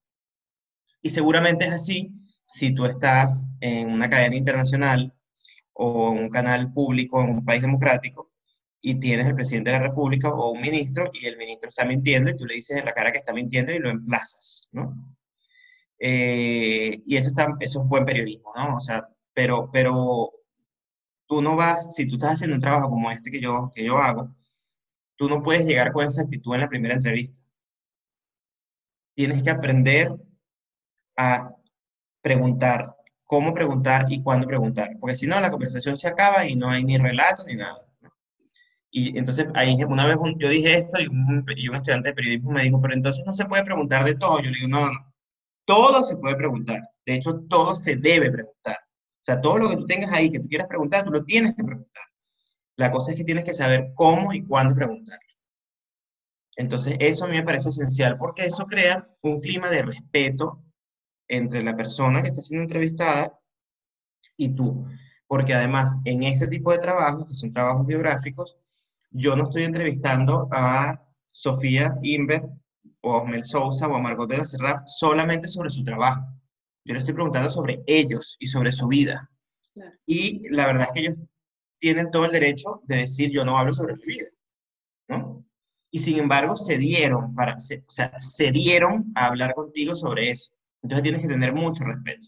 Y 1.01 1.09
seguramente 1.09 1.65
es 1.65 1.73
así 1.73 2.11
si 2.45 2.73
tú 2.73 2.85
estás 2.85 3.45
en 3.59 3.89
una 3.89 4.09
cadena 4.09 4.35
internacional 4.35 5.13
o 5.73 6.13
en 6.13 6.23
un 6.23 6.29
canal 6.29 6.71
público 6.73 7.21
en 7.21 7.29
un 7.31 7.45
país 7.45 7.61
democrático 7.61 8.31
y 8.81 8.95
tienes 8.99 9.27
el 9.27 9.35
presidente 9.35 9.71
de 9.71 9.79
la 9.79 9.87
República 9.87 10.29
o 10.29 10.51
un 10.51 10.61
ministro 10.61 11.09
y 11.13 11.25
el 11.25 11.37
ministro 11.37 11.69
está 11.69 11.85
mintiendo 11.85 12.29
y 12.29 12.37
tú 12.37 12.45
le 12.45 12.55
dices 12.55 12.77
en 12.77 12.85
la 12.85 12.93
cara 12.93 13.11
que 13.11 13.17
está 13.17 13.33
mintiendo 13.33 13.73
y 13.73 13.79
lo 13.79 13.89
emplazas, 13.89 14.69
¿no? 14.71 14.93
Eh, 15.99 17.01
y 17.05 17.17
eso, 17.17 17.29
está, 17.29 17.55
eso 17.59 17.81
es 17.81 17.87
buen 17.87 18.05
periodismo, 18.05 18.51
¿no? 18.55 18.75
O 18.75 18.81
sea, 18.81 19.07
pero, 19.33 19.69
pero 19.71 20.31
tú 21.27 21.41
no 21.41 21.55
vas, 21.55 21.93
si 21.95 22.07
tú 22.07 22.15
estás 22.15 22.33
haciendo 22.33 22.55
un 22.55 22.61
trabajo 22.61 22.89
como 22.89 23.11
este 23.11 23.31
que 23.31 23.41
yo, 23.41 23.71
que 23.73 23.83
yo 23.83 23.97
hago, 23.97 24.33
tú 25.15 25.29
no 25.29 25.41
puedes 25.41 25.65
llegar 25.65 25.91
con 25.91 26.05
esa 26.05 26.23
actitud 26.23 26.53
en 26.55 26.61
la 26.61 26.69
primera 26.69 26.95
entrevista. 26.95 27.39
Tienes 29.15 29.43
que 29.43 29.49
aprender 29.49 30.13
a 31.17 31.51
preguntar, 32.21 32.95
cómo 33.25 33.53
preguntar 33.53 34.05
y 34.09 34.21
cuándo 34.21 34.47
preguntar, 34.47 34.91
porque 34.99 35.15
si 35.15 35.27
no, 35.27 35.39
la 35.39 35.51
conversación 35.51 35.97
se 35.97 36.07
acaba 36.07 36.45
y 36.47 36.55
no 36.55 36.69
hay 36.69 36.83
ni 36.83 36.97
relato 36.97 37.43
ni 37.45 37.55
nada. 37.55 37.77
Y 38.97 39.17
entonces 39.17 39.47
ahí 39.55 39.75
una 39.83 40.05
vez 40.05 40.15
yo 40.37 40.47
dije 40.47 40.75
esto 40.77 41.01
y 41.01 41.07
un, 41.07 41.43
estudiante 41.49 42.09
de 42.09 42.13
periodismo 42.13 42.51
me 42.51 42.63
dijo, 42.63 42.79
pero 42.81 42.93
entonces 42.93 43.25
no 43.25 43.33
se 43.33 43.43
puede 43.43 43.65
preguntar 43.65 44.05
de 44.05 44.15
todo. 44.15 44.39
Yo 44.39 44.51
le 44.51 44.55
digo, 44.55 44.69
no, 44.69 44.85
no, 44.89 45.13
todo 45.65 46.01
se 46.01 46.15
puede 46.15 46.35
preguntar. 46.37 46.81
De 47.05 47.15
hecho, 47.15 47.41
todo 47.49 47.75
se 47.75 47.97
debe 47.97 48.31
preguntar. 48.31 48.77
O 49.25 49.31
sea, 49.31 49.41
todo 49.41 49.57
lo 49.57 49.69
que 49.69 49.77
tú 49.77 49.87
tengas 49.87 50.13
ahí 50.13 50.29
que 50.29 50.39
tú 50.39 50.47
quieras 50.47 50.67
preguntar, 50.67 51.03
tú 51.03 51.09
lo 51.09 51.23
tienes 51.23 51.55
que 51.55 51.63
preguntar. 51.63 52.03
La 52.77 52.91
cosa 52.91 53.09
es 53.09 53.17
que 53.17 53.23
tienes 53.23 53.43
que 53.43 53.55
saber 53.55 53.91
cómo 53.95 54.31
y 54.31 54.45
cuándo 54.45 54.75
preguntar. 54.75 55.17
Entonces, 56.55 56.95
eso 56.99 57.25
a 57.25 57.27
mí 57.27 57.35
me 57.35 57.41
parece 57.41 57.69
esencial 57.69 58.19
porque 58.19 58.45
eso 58.45 58.67
crea 58.67 59.09
un 59.23 59.41
clima 59.41 59.71
de 59.71 59.81
respeto 59.81 60.63
entre 61.27 61.63
la 61.63 61.75
persona 61.75 62.21
que 62.21 62.27
está 62.27 62.43
siendo 62.43 62.65
entrevistada 62.65 63.35
y 64.37 64.49
tú. 64.49 64.85
Porque 65.25 65.55
además, 65.55 65.97
en 66.05 66.21
este 66.21 66.45
tipo 66.45 66.71
de 66.71 66.77
trabajos, 66.77 67.25
que 67.27 67.33
son 67.33 67.49
trabajos 67.49 67.83
biográficos, 67.87 68.55
yo 69.09 69.35
no 69.35 69.45
estoy 69.45 69.63
entrevistando 69.63 70.47
a 70.51 71.03
Sofía 71.31 71.97
Inver 72.03 72.47
o 73.01 73.13
a 73.13 73.23
Osmel 73.23 73.43
Sousa 73.43 73.87
o 73.87 73.95
a 73.95 73.99
Margot 73.99 74.29
de 74.29 74.37
la 74.37 74.45
Serra 74.45 74.83
solamente 74.85 75.47
sobre 75.47 75.71
su 75.71 75.83
trabajo. 75.83 76.34
Yo 76.85 76.93
le 76.93 76.99
estoy 76.99 77.13
preguntando 77.13 77.49
sobre 77.49 77.83
ellos 77.87 78.37
y 78.39 78.47
sobre 78.47 78.71
su 78.71 78.87
vida. 78.87 79.29
Y 80.05 80.47
la 80.49 80.67
verdad 80.67 80.87
es 80.87 80.91
que 80.93 80.99
ellos 81.01 81.17
tienen 81.79 82.11
todo 82.11 82.25
el 82.25 82.31
derecho 82.31 82.81
de 82.83 82.97
decir 82.97 83.31
yo 83.31 83.43
no 83.43 83.57
hablo 83.57 83.73
sobre 83.73 83.95
mi 83.95 84.03
vida. 84.05 84.27
¿no? 85.07 85.45
Y 85.91 85.99
sin 85.99 86.19
embargo, 86.19 86.55
se 86.55 86.77
dieron, 86.77 87.33
para, 87.35 87.55
o 87.55 87.91
sea, 87.91 88.17
se 88.19 88.51
dieron 88.51 89.11
a 89.15 89.27
hablar 89.27 89.55
contigo 89.55 89.95
sobre 89.95 90.29
eso. 90.29 90.51
Entonces 90.83 91.03
tienes 91.03 91.21
que 91.21 91.27
tener 91.27 91.53
mucho 91.53 91.83
respeto. 91.83 92.27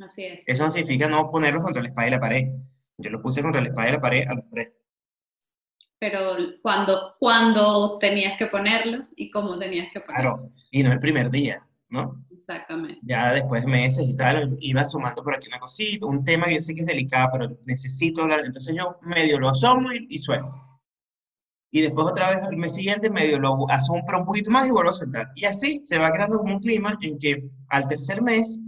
Así 0.00 0.24
es. 0.24 0.42
Eso 0.46 0.64
no 0.64 0.70
significa 0.70 1.08
no 1.08 1.30
ponerlos 1.30 1.62
contra 1.62 1.82
la 1.82 1.88
espada 1.88 2.08
y 2.08 2.10
la 2.10 2.20
pared. 2.20 2.46
Yo 2.96 3.10
los 3.10 3.20
puse 3.20 3.42
contra 3.42 3.60
la 3.60 3.68
espada 3.68 3.88
y 3.88 3.92
la 3.92 4.00
pared 4.00 4.26
a 4.26 4.34
los 4.34 4.48
tres 4.48 4.72
pero 6.02 6.34
cuando, 6.62 7.14
cuando 7.20 7.96
tenías 8.00 8.36
que 8.36 8.48
ponerlos 8.48 9.14
y 9.16 9.30
cómo 9.30 9.56
tenías 9.56 9.86
que 9.92 10.00
ponerlos. 10.00 10.34
Claro, 10.34 10.48
y 10.72 10.82
no 10.82 10.90
el 10.90 10.98
primer 10.98 11.30
día, 11.30 11.64
¿no? 11.90 12.24
Exactamente. 12.42 12.98
Ya 13.02 13.32
después 13.32 13.64
de 13.64 13.70
meses 13.70 14.04
y 14.04 14.14
tal, 14.14 14.56
iba 14.60 14.84
sumando 14.84 15.22
por 15.22 15.36
aquí 15.36 15.46
una 15.46 15.60
cosita, 15.60 16.06
un 16.06 16.24
tema 16.24 16.46
que 16.46 16.54
yo 16.54 16.60
sé 16.60 16.74
que 16.74 16.80
es 16.80 16.86
delicado, 16.86 17.28
pero 17.32 17.56
necesito 17.66 18.22
hablar, 18.22 18.40
entonces 18.44 18.74
yo 18.76 18.98
medio 19.02 19.38
lo 19.38 19.50
asomo 19.50 19.90
y, 19.92 20.18
suelto. 20.18 20.50
Y 21.70 21.82
después 21.82 22.08
otra 22.08 22.30
vez 22.30 22.42
al 22.42 22.56
mes 22.56 22.74
siguiente 22.74 23.08
medio 23.08 23.38
lo 23.38 23.70
asomo 23.70 24.02
pero 24.04 24.18
un 24.18 24.26
poquito 24.26 24.50
más 24.50 24.66
y 24.66 24.72
vuelvo 24.72 24.90
a 24.90 24.94
soltar. 24.94 25.30
Y 25.36 25.44
así 25.44 25.80
se 25.82 25.98
va 25.98 26.10
creando 26.10 26.38
como 26.38 26.54
un 26.54 26.60
clima 26.60 26.98
en 27.00 27.16
que 27.16 27.44
al 27.68 27.86
tercer 27.86 28.20
mes 28.20 28.60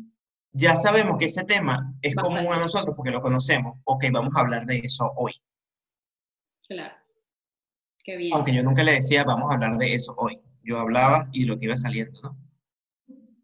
ya 0.53 0.77
sabemos 0.77 1.19
que 1.19 1.25
ese 1.25 1.43
tema 1.43 1.93
es 2.01 2.15
común 2.15 2.47
a 2.53 2.61
nosotros 2.61 2.95
porque 2.95 3.11
lo 3.11 3.21
conocemos. 3.21 3.81
Ok, 3.85 4.05
vamos 4.13 4.37
a 4.37 4.41
hablar 4.41 4.67
de 4.67 4.79
eso 4.79 5.13
hoy. 5.17 5.33
Claro. 6.69 6.95
Aunque 8.35 8.55
yo 8.55 8.63
nunca 8.63 8.85
le 8.85 8.93
decía, 8.93 9.25
vamos 9.25 9.51
a 9.51 9.55
hablar 9.55 9.79
de 9.79 9.95
eso 9.95 10.15
hoy. 10.17 10.41
Yo 10.63 10.79
hablaba 10.79 11.29
y 11.33 11.45
lo 11.45 11.59
que 11.59 11.65
iba 11.65 11.77
saliendo, 11.77 12.21
¿no? 12.23 12.44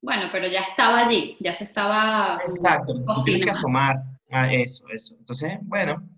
Bueno, 0.03 0.28
pero 0.32 0.48
ya 0.48 0.61
estaba 0.62 1.07
allí, 1.07 1.36
ya 1.40 1.53
se 1.53 1.64
estaba. 1.64 2.40
Exacto, 2.48 2.94
tienes 3.24 3.44
que 3.44 3.51
asomar 3.51 4.03
a 4.30 4.53
eso, 4.53 4.84
eso. 4.88 5.14
Entonces, 5.18 5.59
bueno, 5.62 6.09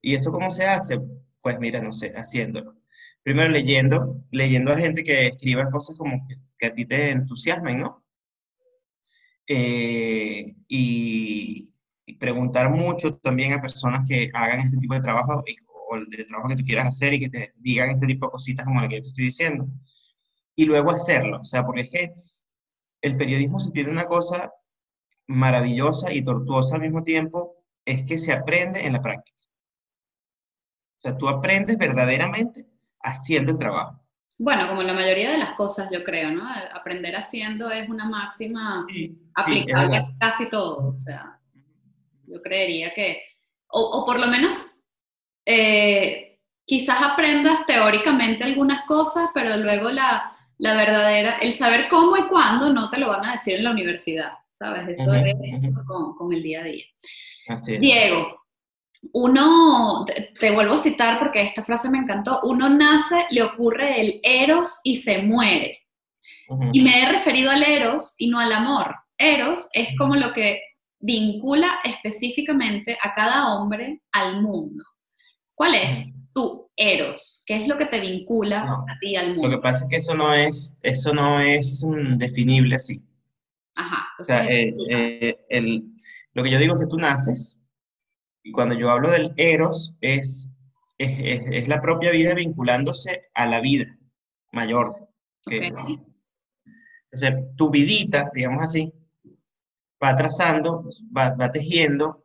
¿y 0.00 0.14
eso 0.14 0.30
cómo 0.30 0.50
se 0.50 0.66
hace? 0.66 1.00
Pues 1.40 1.58
mira, 1.58 1.80
no 1.80 1.92
sé, 1.92 2.12
haciéndolo. 2.16 2.76
Primero 3.22 3.50
leyendo, 3.50 4.22
leyendo 4.30 4.72
a 4.72 4.76
gente 4.76 5.02
que 5.02 5.28
escriba 5.28 5.70
cosas 5.70 5.96
como 5.96 6.26
que, 6.58 6.66
a 6.66 6.72
ti 6.72 6.86
te 6.86 7.10
entusiasmen, 7.10 7.80
¿no? 7.80 8.04
Eh, 9.46 10.54
y, 10.68 11.70
preguntar 12.18 12.70
mucho 12.70 13.16
también 13.16 13.52
a 13.52 13.60
personas 13.60 14.08
que 14.08 14.30
hagan 14.32 14.60
este 14.60 14.78
tipo 14.78 14.94
de 14.94 15.00
trabajo 15.00 15.44
o 15.88 15.96
el 15.96 16.26
trabajo 16.26 16.48
que 16.48 16.56
tú 16.56 16.64
quieras 16.64 16.86
hacer 16.86 17.12
y 17.12 17.20
que 17.20 17.28
te 17.28 17.52
digan 17.56 17.90
este 17.90 18.06
tipo 18.06 18.26
de 18.26 18.32
cositas 18.32 18.64
como 18.64 18.80
la 18.80 18.88
que 18.88 18.96
yo 18.96 19.02
te 19.02 19.08
estoy 19.08 19.24
diciendo. 19.24 19.66
Y 20.56 20.64
luego 20.64 20.90
hacerlo. 20.90 21.40
O 21.42 21.44
sea, 21.44 21.66
porque 21.66 21.82
es 21.82 21.90
que 21.90 22.14
el 23.04 23.18
periodismo 23.18 23.60
se 23.60 23.70
tiene 23.70 23.90
una 23.90 24.06
cosa 24.06 24.50
maravillosa 25.26 26.10
y 26.10 26.24
tortuosa 26.24 26.76
al 26.76 26.80
mismo 26.80 27.02
tiempo, 27.02 27.62
es 27.84 28.04
que 28.04 28.16
se 28.16 28.32
aprende 28.32 28.86
en 28.86 28.94
la 28.94 29.02
práctica. 29.02 29.36
O 30.96 31.00
sea, 31.00 31.18
tú 31.18 31.28
aprendes 31.28 31.76
verdaderamente 31.76 32.66
haciendo 33.02 33.52
el 33.52 33.58
trabajo. 33.58 34.00
Bueno, 34.38 34.66
como 34.68 34.82
la 34.82 34.94
mayoría 34.94 35.32
de 35.32 35.38
las 35.38 35.52
cosas, 35.52 35.90
yo 35.92 36.02
creo, 36.02 36.30
¿no? 36.30 36.44
Aprender 36.72 37.14
haciendo 37.14 37.70
es 37.70 37.90
una 37.90 38.08
máxima 38.08 38.80
aplicable 39.34 39.96
a 39.98 40.06
casi 40.18 40.48
todo. 40.48 40.88
O 40.88 40.96
sea, 40.96 41.38
yo 42.26 42.40
creería 42.40 42.94
que, 42.94 43.22
o, 43.68 44.02
por 44.06 44.18
lo 44.18 44.28
menos, 44.28 44.78
eh, 45.44 46.40
quizás 46.64 47.02
aprendas 47.02 47.66
teóricamente 47.66 48.44
algunas 48.44 48.86
cosas, 48.86 49.28
pero 49.34 49.58
luego 49.58 49.90
la, 49.90 50.33
la, 50.64 50.74
verdadera, 50.74 51.38
el 51.38 51.52
saber 51.52 51.88
cómo 51.88 52.16
y 52.16 52.28
cuándo 52.28 52.72
no 52.72 52.90
te 52.90 52.98
lo 52.98 53.08
van 53.08 53.24
a 53.24 53.32
decir 53.32 53.56
en 53.56 53.64
la 53.64 53.70
universidad, 53.70 54.32
¿sabes? 54.58 54.98
Eso 54.98 55.12
es 55.12 55.34
con, 55.86 56.14
con, 56.14 56.32
el 56.32 56.42
día 56.42 56.60
a 56.60 56.64
día. 56.64 56.84
Así 57.48 57.74
es. 57.74 57.80
Diego, 57.80 58.44
uno, 59.12 60.04
te, 60.40 60.50
vuelvo 60.50 60.74
a 60.74 60.78
citar 60.78 61.18
porque 61.18 61.42
esta 61.42 61.64
frase 61.64 61.90
me 61.90 61.98
encantó, 61.98 62.40
uno 62.44 62.68
nace, 62.68 63.26
le 63.30 63.42
ocurre 63.42 64.00
el 64.00 64.20
eros 64.22 64.80
y 64.82 64.96
se 64.96 65.22
muere. 65.22 65.78
Y 66.72 66.82
me 66.82 67.02
he 67.02 67.12
referido 67.12 67.50
al 67.50 67.62
eros 67.62 68.14
y 68.18 68.28
no 68.28 68.38
al 68.38 68.52
amor. 68.52 68.94
Eros 69.16 69.68
es 69.72 69.96
como 69.96 70.14
lo 70.14 70.32
que 70.32 70.60
vincula 70.98 71.78
específicamente 71.84 72.98
a 73.02 73.14
cada 73.14 73.54
hombre 73.54 74.02
al 74.12 74.42
mundo. 74.42 74.84
¿Cuál 75.54 75.74
es 75.74 76.12
tu 76.34 76.70
eros? 76.76 77.42
¿Qué 77.46 77.62
es 77.62 77.68
lo 77.68 77.78
que 77.78 77.86
te 77.86 78.00
vincula 78.00 78.62
a 78.62 78.98
ti 79.00 79.16
al 79.16 79.34
mundo? 79.34 79.48
Lo 79.48 79.56
que 79.56 79.62
pasa 79.62 79.84
es 79.84 79.90
que 79.90 79.96
eso 79.96 80.14
no 80.14 80.34
es, 80.34 80.76
eso 80.82 81.14
no 81.14 81.40
es 81.40 81.82
definible 82.16 82.76
así. 82.76 83.02
Ajá. 83.76 84.06
o 84.20 84.24
sea, 84.24 84.46
eh, 84.46 84.72
eh, 85.48 85.82
lo 86.32 86.44
que 86.44 86.50
yo 86.50 86.58
digo 86.60 86.74
es 86.74 86.80
que 86.80 86.86
tú 86.86 86.96
naces 86.96 87.58
y 88.44 88.52
cuando 88.52 88.74
yo 88.74 88.90
hablo 88.90 89.10
del 89.10 89.32
eros, 89.36 89.94
es, 90.02 90.48
es, 90.98 91.66
la 91.66 91.80
propia 91.80 92.10
vida 92.10 92.34
vinculándose 92.34 93.30
a 93.32 93.46
la 93.46 93.60
vida 93.60 93.98
mayor. 94.52 95.08
Que, 95.42 95.72
Entonces, 97.10 97.56
tu 97.56 97.70
vidita, 97.70 98.30
digamos 98.34 98.62
así, 98.62 98.92
va 100.02 100.14
trazando, 100.14 100.88
va, 101.16 101.50
tejiendo 101.50 102.23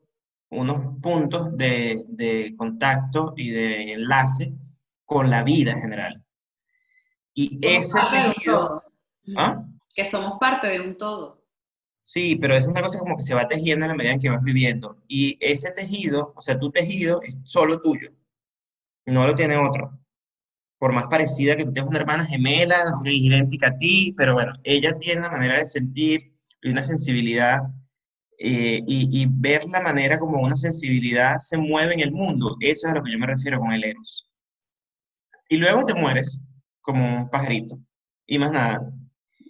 unos 0.50 1.00
puntos 1.02 1.56
de, 1.56 2.04
de, 2.08 2.56
contacto 2.58 3.34
y 3.38 3.52
de 3.52 3.94
enlace 3.94 4.54
con 5.06 5.30
la 5.30 5.44
vida 5.44 5.80
general. 5.80 6.24
Y 7.34 7.60
ese 7.62 8.00
tejido... 8.12 8.82
¿Ah? 9.38 9.64
Que 9.94 10.06
somos 10.06 10.40
parte 10.40 10.68
de 10.68 10.82
un 10.82 10.98
todo. 10.98 11.40
Sí, 12.02 12.36
pero 12.36 12.56
es 12.58 12.66
una 12.66 12.82
cosa 12.82 12.98
como 12.98 13.16
que 13.16 13.24
se 13.24 13.36
va 13.36 13.48
tejiendo 13.48 13.86
en 13.86 13.92
la 13.92 13.96
medida 13.96 14.14
en 14.14 14.20
que 14.20 14.30
vas 14.30 14.42
viviendo. 14.42 14.98
Y 15.08 15.38
ese 15.40 15.72
tejido, 15.72 16.34
o 16.36 16.42
sea, 16.42 16.58
tu 16.58 16.72
tejido 16.72 17.22
es 17.22 17.36
solo 17.44 17.80
tuyo. 17.82 18.10
No 19.06 19.28
lo 19.28 19.36
tiene 19.36 19.58
otro. 19.58 20.00
Por 20.80 20.94
más 20.94 21.06
parecida 21.08 21.56
que 21.56 21.66
tú 21.66 21.74
tengas 21.74 21.90
una 21.90 22.00
hermana 22.00 22.26
gemela, 22.26 22.84
no 22.86 22.96
sé, 22.96 23.12
idéntica 23.14 23.68
a 23.68 23.78
ti, 23.78 24.14
pero 24.18 24.34
bueno, 24.34 24.54
ella 24.64 24.98
tiene 24.98 25.20
una 25.20 25.30
manera 25.30 25.60
de 25.60 25.66
sentir 25.66 26.34
y 26.62 26.70
una 26.70 26.82
sensibilidad 26.82 27.62
eh, 28.40 28.82
y, 28.88 29.22
y, 29.22 29.28
ver 29.30 29.66
la 29.66 29.82
manera 29.82 30.18
como 30.18 30.42
una 30.42 30.56
sensibilidad 30.56 31.40
se 31.40 31.58
mueve 31.58 31.94
en 31.94 32.00
el 32.00 32.12
mundo. 32.12 32.56
Eso 32.62 32.88
es 32.88 32.94
a 32.94 32.96
lo 32.96 33.04
que 33.04 33.12
yo 33.12 33.20
me 33.20 33.28
refiero 33.28 33.60
con 33.60 33.74
el 33.74 33.84
Eros. 33.84 34.30
Y 35.50 35.58
luego 35.58 35.86
te 35.86 35.94
mueres 35.94 36.42
como 36.82 37.06
un 37.06 37.30
pajarito. 37.30 37.78
Y 38.26 38.40
más 38.40 38.52
nada. 38.52 38.80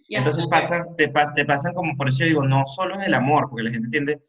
Entonces 0.09 0.45
pasan, 0.49 0.95
te, 0.97 1.11
te 1.35 1.45
pasan 1.45 1.73
como, 1.73 1.95
por 1.95 2.09
eso 2.09 2.19
yo 2.19 2.25
digo, 2.25 2.43
no 2.45 2.65
solo 2.65 2.95
es 2.95 3.05
el 3.05 3.13
amor, 3.13 3.47
porque 3.49 3.63
la 3.63 3.71
gente 3.71 3.89
tiende 3.89 4.19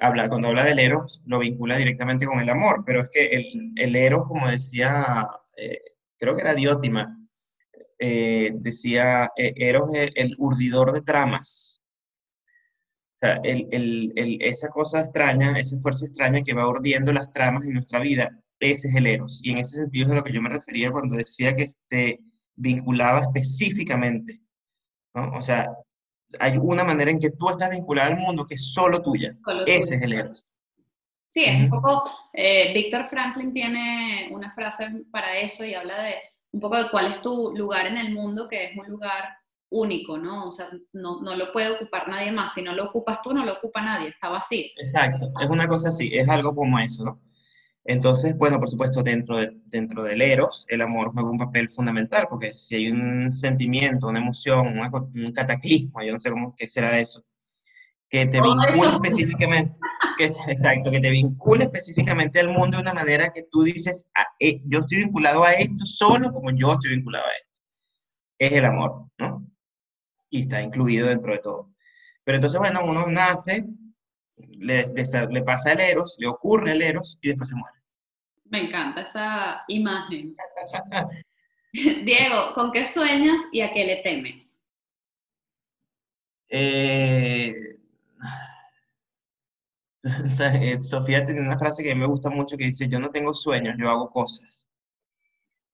a 0.00 0.06
hablar, 0.06 0.28
cuando 0.28 0.48
habla 0.48 0.64
del 0.64 0.78
eros, 0.78 1.22
lo 1.26 1.40
vincula 1.40 1.76
directamente 1.76 2.24
con 2.24 2.40
el 2.40 2.48
amor, 2.48 2.84
pero 2.86 3.02
es 3.02 3.10
que 3.10 3.26
el, 3.26 3.72
el 3.76 3.96
eros, 3.96 4.26
como 4.26 4.48
decía, 4.48 5.28
eh, 5.56 5.80
creo 6.18 6.34
que 6.34 6.42
era 6.42 6.54
Diótima, 6.54 7.18
eh, 7.98 8.52
decía, 8.54 9.30
e, 9.36 9.52
eros 9.56 9.92
es 9.92 10.10
el, 10.14 10.34
urdidor 10.38 10.92
de 10.92 11.02
tramas. 11.02 11.77
O 13.20 13.26
sea, 13.26 13.40
el, 13.42 13.68
el, 13.72 14.38
esa 14.40 14.68
cosa 14.68 15.00
extraña, 15.00 15.58
esa 15.58 15.78
fuerza 15.78 16.06
extraña 16.06 16.42
que 16.42 16.54
va 16.54 16.68
urdiendo 16.68 17.12
las 17.12 17.32
tramas 17.32 17.64
en 17.64 17.74
nuestra 17.74 18.00
vida, 18.00 18.30
ese 18.60 18.88
es 18.88 18.94
el 18.94 19.06
eros. 19.06 19.40
Y 19.42 19.52
en 19.52 19.58
ese 19.58 19.76
sentido 19.76 20.06
es 20.06 20.12
a 20.12 20.16
lo 20.16 20.24
que 20.24 20.32
yo 20.32 20.40
me 20.40 20.50
refería 20.50 20.92
cuando 20.92 21.16
decía 21.16 21.54
que 21.54 21.66
te 21.88 22.20
vinculaba 22.54 23.20
específicamente 23.20 24.40
o 25.14 25.42
sea, 25.42 25.68
hay 26.38 26.56
una 26.58 26.84
manera 26.84 27.10
en 27.10 27.18
que 27.18 27.30
tú 27.30 27.48
estás 27.48 27.70
vinculado 27.70 28.12
al 28.12 28.18
mundo 28.18 28.46
que 28.46 28.54
es 28.54 28.72
solo 28.72 29.02
tuya. 29.02 29.36
Ese 29.66 29.96
es 29.96 30.02
el 30.02 30.12
Eros. 30.12 30.46
Sí, 31.28 31.44
es 31.44 31.60
un 31.60 31.68
poco, 31.68 32.10
eh, 32.32 32.72
Víctor 32.72 33.06
Franklin 33.06 33.52
tiene 33.52 34.28
una 34.30 34.52
frase 34.54 35.04
para 35.10 35.38
eso 35.38 35.64
y 35.64 35.74
habla 35.74 36.02
de 36.02 36.14
un 36.52 36.60
poco 36.60 36.78
de 36.78 36.90
cuál 36.90 37.10
es 37.10 37.20
tu 37.20 37.54
lugar 37.54 37.86
en 37.86 37.98
el 37.98 38.14
mundo, 38.14 38.48
que 38.48 38.64
es 38.64 38.76
un 38.76 38.86
lugar 38.88 39.37
único, 39.70 40.18
¿no? 40.18 40.48
O 40.48 40.52
sea, 40.52 40.68
no, 40.92 41.20
no 41.20 41.36
lo 41.36 41.52
puede 41.52 41.70
ocupar 41.70 42.08
nadie 42.08 42.32
más. 42.32 42.54
Si 42.54 42.62
no 42.62 42.74
lo 42.74 42.86
ocupas 42.86 43.20
tú, 43.22 43.32
no 43.34 43.44
lo 43.44 43.54
ocupa 43.54 43.82
nadie, 43.82 44.08
está 44.08 44.28
vacío. 44.28 44.66
Exacto, 44.76 45.30
es 45.40 45.48
una 45.48 45.68
cosa 45.68 45.88
así, 45.88 46.10
es 46.12 46.28
algo 46.28 46.54
como 46.54 46.78
eso, 46.78 47.04
¿no? 47.04 47.20
Entonces, 47.84 48.36
bueno, 48.36 48.58
por 48.58 48.68
supuesto, 48.68 49.02
dentro, 49.02 49.38
de, 49.38 49.50
dentro 49.64 50.02
del 50.02 50.20
eros, 50.20 50.66
el 50.68 50.82
amor 50.82 51.10
juega 51.12 51.30
un 51.30 51.38
papel 51.38 51.70
fundamental, 51.70 52.26
porque 52.28 52.52
si 52.52 52.74
hay 52.74 52.90
un 52.90 53.32
sentimiento, 53.32 54.08
una 54.08 54.18
emoción, 54.18 54.78
un 54.78 55.32
cataclismo, 55.32 56.02
yo 56.02 56.12
no 56.12 56.20
sé 56.20 56.30
cómo 56.30 56.54
qué 56.54 56.68
será 56.68 56.98
eso, 56.98 57.24
que 58.10 58.26
te 58.26 58.40
vincula 58.42 58.92
específicamente, 58.92 59.74
que, 60.18 60.24
exacto, 60.26 60.90
que 60.90 61.00
te 61.00 61.10
vincula 61.10 61.64
específicamente 61.64 62.40
al 62.40 62.48
mundo 62.48 62.76
de 62.76 62.82
una 62.82 62.92
manera 62.92 63.32
que 63.32 63.44
tú 63.50 63.62
dices, 63.62 64.10
ah, 64.14 64.26
eh, 64.38 64.60
yo 64.66 64.80
estoy 64.80 64.98
vinculado 64.98 65.44
a 65.44 65.52
esto 65.52 65.86
solo 65.86 66.30
como 66.30 66.50
yo 66.50 66.74
estoy 66.74 66.90
vinculado 66.90 67.24
a 67.24 67.30
esto. 67.30 67.60
Es 68.38 68.52
el 68.52 68.66
amor, 68.66 69.06
¿no? 69.18 69.47
Y 70.30 70.42
está 70.42 70.62
incluido 70.62 71.08
dentro 71.08 71.32
de 71.32 71.38
todo. 71.38 71.72
Pero 72.24 72.36
entonces, 72.36 72.58
bueno, 72.58 72.80
uno 72.84 73.06
nace, 73.06 73.64
le, 74.36 74.84
le 75.30 75.42
pasa 75.42 75.72
el 75.72 75.80
eros, 75.80 76.16
le 76.18 76.28
ocurre 76.28 76.72
el 76.72 76.82
eros 76.82 77.18
y 77.22 77.28
después 77.28 77.48
se 77.48 77.56
muere. 77.56 77.78
Me 78.44 78.66
encanta 78.66 79.02
esa 79.02 79.64
imagen. 79.68 80.36
Diego, 81.72 82.54
¿con 82.54 82.72
qué 82.72 82.84
sueñas 82.84 83.40
y 83.52 83.60
a 83.60 83.72
qué 83.72 83.84
le 83.84 83.96
temes? 83.96 84.58
Eh, 86.50 87.52
Sofía 90.82 91.24
tiene 91.24 91.42
una 91.42 91.58
frase 91.58 91.82
que 91.82 91.94
me 91.94 92.06
gusta 92.06 92.30
mucho 92.30 92.56
que 92.56 92.64
dice, 92.64 92.88
yo 92.88 92.98
no 92.98 93.10
tengo 93.10 93.34
sueños, 93.34 93.76
yo 93.78 93.90
hago 93.90 94.10
cosas. 94.10 94.66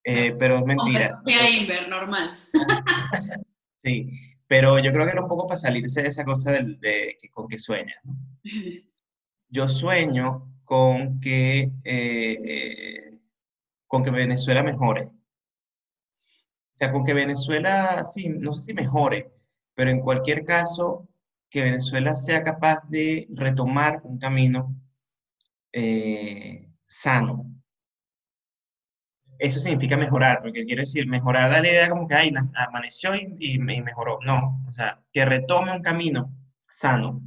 Eh, 0.03 0.35
pero 0.39 0.57
es 0.57 0.65
mentira. 0.65 1.17
Sofía 1.19 1.51
Inver, 1.51 1.89
normal. 1.89 2.39
sí, 3.83 4.11
pero 4.47 4.79
yo 4.79 4.93
creo 4.93 5.07
que 5.07 5.13
era 5.13 5.23
un 5.23 5.29
poco 5.29 5.47
para 5.47 5.59
salirse 5.59 6.03
de 6.03 6.09
esa 6.09 6.25
cosa 6.25 6.53
de, 6.53 7.17
con 7.33 7.49
qué 7.49 7.59
sueñas. 7.59 7.99
Yo 9.49 9.69
sueño 9.69 10.53
con 10.65 11.21
que, 11.21 11.71
eh, 11.85 13.21
con 13.87 14.03
que 14.03 14.11
Venezuela 14.11 14.63
mejore. 14.63 15.05
O 15.05 16.77
sea, 16.77 16.91
con 16.91 17.05
que 17.05 17.15
Venezuela, 17.15 18.03
sí, 18.05 18.29
no 18.29 18.53
sé 18.53 18.63
si 18.63 18.75
mejore, 18.75 19.33
pero 19.75 19.91
en 19.91 20.01
cualquier 20.01 20.45
caso, 20.45 21.09
que 21.49 21.63
Venezuela 21.63 22.17
sea 22.17 22.43
capaz 22.43 22.83
de 22.89 23.29
retomar 23.31 24.01
un 24.03 24.19
camino 24.19 24.75
eh, 25.73 26.69
sano. 26.87 27.47
Eso 29.39 29.59
significa 29.61 29.97
mejorar, 29.97 30.41
porque 30.43 30.65
quiero 30.65 30.81
decir, 30.81 31.07
mejorar 31.07 31.51
da 31.51 31.61
la 31.61 31.69
idea 31.69 31.89
como 31.89 32.07
que, 32.07 32.15
ay, 32.15 32.33
amaneció 32.55 33.15
y, 33.15 33.37
y, 33.39 33.59
mejoró. 33.59 34.19
No, 34.25 34.63
o 34.67 34.73
sea, 34.73 35.03
que 35.13 35.25
retome 35.25 35.73
un 35.73 35.83
camino 35.83 36.33
sano 36.69 37.21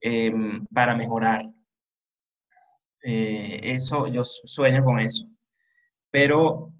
em, 0.00 0.66
para 0.66 0.94
mejorar. 0.94 1.48
Eh, 3.02 3.60
eso, 3.62 4.06
yo 4.08 4.24
sueño 4.24 4.84
con 4.84 5.00
eso. 5.00 5.26
Pero 6.10 6.72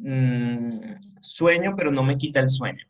mm, 0.00 0.80
sueño, 1.20 1.74
pero 1.76 1.90
no 1.90 2.02
me 2.02 2.16
quita 2.16 2.40
el 2.40 2.48
sueño. 2.48 2.84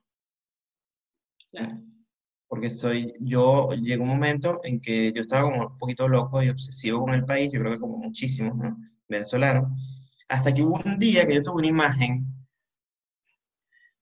Porque 2.46 2.70
soy, 2.70 3.14
yo 3.20 3.70
llegó 3.72 4.04
un 4.04 4.10
momento 4.10 4.60
en 4.64 4.80
que 4.80 5.12
yo 5.12 5.22
estaba 5.22 5.42
como 5.42 5.66
un 5.68 5.78
poquito 5.78 6.08
loco 6.08 6.42
y 6.42 6.48
obsesivo 6.48 7.00
con 7.00 7.14
el 7.14 7.24
país, 7.24 7.50
yo 7.52 7.60
creo 7.60 7.72
que 7.72 7.78
como 7.78 7.98
muchísimos, 7.98 8.56
¿no? 8.56 8.76
Venezolanos, 9.08 9.97
hasta 10.28 10.52
que 10.52 10.62
hubo 10.62 10.80
un 10.84 10.98
día 10.98 11.26
que 11.26 11.34
yo 11.34 11.42
tuve 11.42 11.58
una 11.58 11.66
imagen 11.66 12.26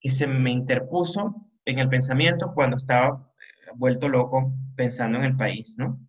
que 0.00 0.12
se 0.12 0.26
me 0.26 0.50
interpuso 0.50 1.50
en 1.64 1.78
el 1.78 1.88
pensamiento 1.88 2.52
cuando 2.54 2.76
estaba 2.76 3.32
vuelto 3.74 4.08
loco 4.08 4.52
pensando 4.76 5.18
en 5.18 5.24
el 5.24 5.36
país, 5.36 5.76
¿no? 5.78 6.06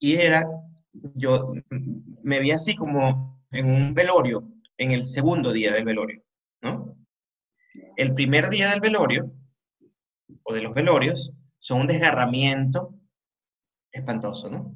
y 0.00 0.14
era, 0.14 0.44
yo 0.92 1.52
me 2.22 2.40
vi 2.40 2.50
así 2.50 2.74
como 2.74 3.44
en 3.52 3.70
un 3.70 3.94
velorio, 3.94 4.48
en 4.78 4.90
el 4.90 5.04
segundo 5.04 5.52
día 5.52 5.72
del 5.72 5.84
velorio, 5.84 6.24
¿no? 6.62 6.96
El 7.96 8.14
primer 8.14 8.48
día 8.48 8.70
del 8.70 8.80
velorio, 8.80 9.30
o 10.42 10.54
de 10.54 10.62
los 10.62 10.72
velorios, 10.72 11.32
son 11.58 11.82
un 11.82 11.86
desgarramiento 11.86 12.94
espantoso, 13.92 14.50
¿no? 14.50 14.74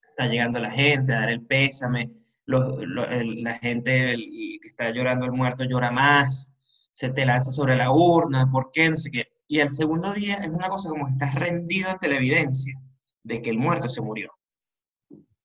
Está 0.00 0.26
llegando 0.26 0.58
la 0.58 0.72
gente 0.72 1.12
a 1.12 1.20
dar 1.20 1.30
el 1.30 1.46
pésame, 1.46 2.10
la 2.48 3.54
gente 3.58 4.16
que 4.16 4.68
está 4.68 4.90
llorando 4.90 5.26
el 5.26 5.32
muerto 5.32 5.64
llora 5.64 5.90
más, 5.90 6.54
se 6.92 7.12
te 7.12 7.26
lanza 7.26 7.52
sobre 7.52 7.76
la 7.76 7.92
urna, 7.92 8.50
¿por 8.50 8.70
qué? 8.72 8.90
No 8.90 8.96
sé 8.96 9.10
qué. 9.10 9.28
Y 9.46 9.60
el 9.60 9.68
segundo 9.70 10.12
día 10.12 10.36
es 10.36 10.50
una 10.50 10.68
cosa 10.68 10.88
como 10.88 11.04
que 11.04 11.12
estás 11.12 11.34
rendido 11.34 11.90
ante 11.90 12.08
la 12.08 12.16
evidencia 12.16 12.74
de 13.22 13.42
que 13.42 13.50
el 13.50 13.58
muerto 13.58 13.88
se 13.88 14.00
murió. 14.00 14.32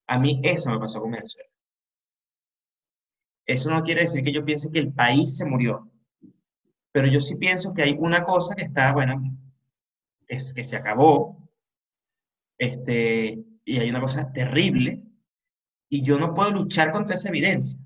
A 0.08 0.18
mí 0.18 0.40
eso 0.44 0.70
me 0.70 0.80
pasó 0.80 1.02
con 1.02 1.12
Venezuela. 1.12 1.50
Eso 3.46 3.70
no 3.70 3.84
quiere 3.84 4.02
decir 4.02 4.24
que 4.24 4.32
yo 4.32 4.46
piense 4.46 4.72
que 4.72 4.80
el 4.80 4.94
país 4.94 5.38
se 5.38 5.46
murió, 5.46 5.92
pero 6.94 7.08
yo 7.08 7.20
sí 7.20 7.36
pienso 7.36 7.74
que 7.74 7.84
hay 7.84 7.96
una 8.00 8.24
cosa 8.24 8.56
que 8.56 8.64
está, 8.64 8.94
bueno, 8.94 9.22
es 10.28 10.54
que 10.54 10.64
se 10.64 10.78
acabó, 10.78 11.50
este, 12.58 13.44
y 13.66 13.80
hay 13.80 13.90
una 13.90 14.00
cosa 14.00 14.32
terrible, 14.32 15.04
y 15.94 16.02
yo 16.02 16.18
no 16.18 16.34
puedo 16.34 16.50
luchar 16.50 16.92
contra 16.92 17.14
esa 17.14 17.30
evidencia. 17.30 17.80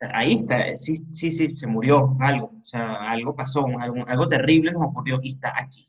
Ahí 0.00 0.38
está, 0.38 0.74
sí, 0.74 0.96
sí, 1.12 1.30
sí, 1.30 1.56
se 1.56 1.68
murió 1.68 2.16
algo, 2.18 2.46
o 2.60 2.64
sea, 2.64 3.08
algo 3.08 3.36
pasó, 3.36 3.64
algo, 3.78 4.04
algo 4.08 4.28
terrible 4.28 4.72
nos 4.72 4.82
ocurrió 4.82 5.20
y 5.22 5.34
está 5.34 5.52
aquí, 5.56 5.86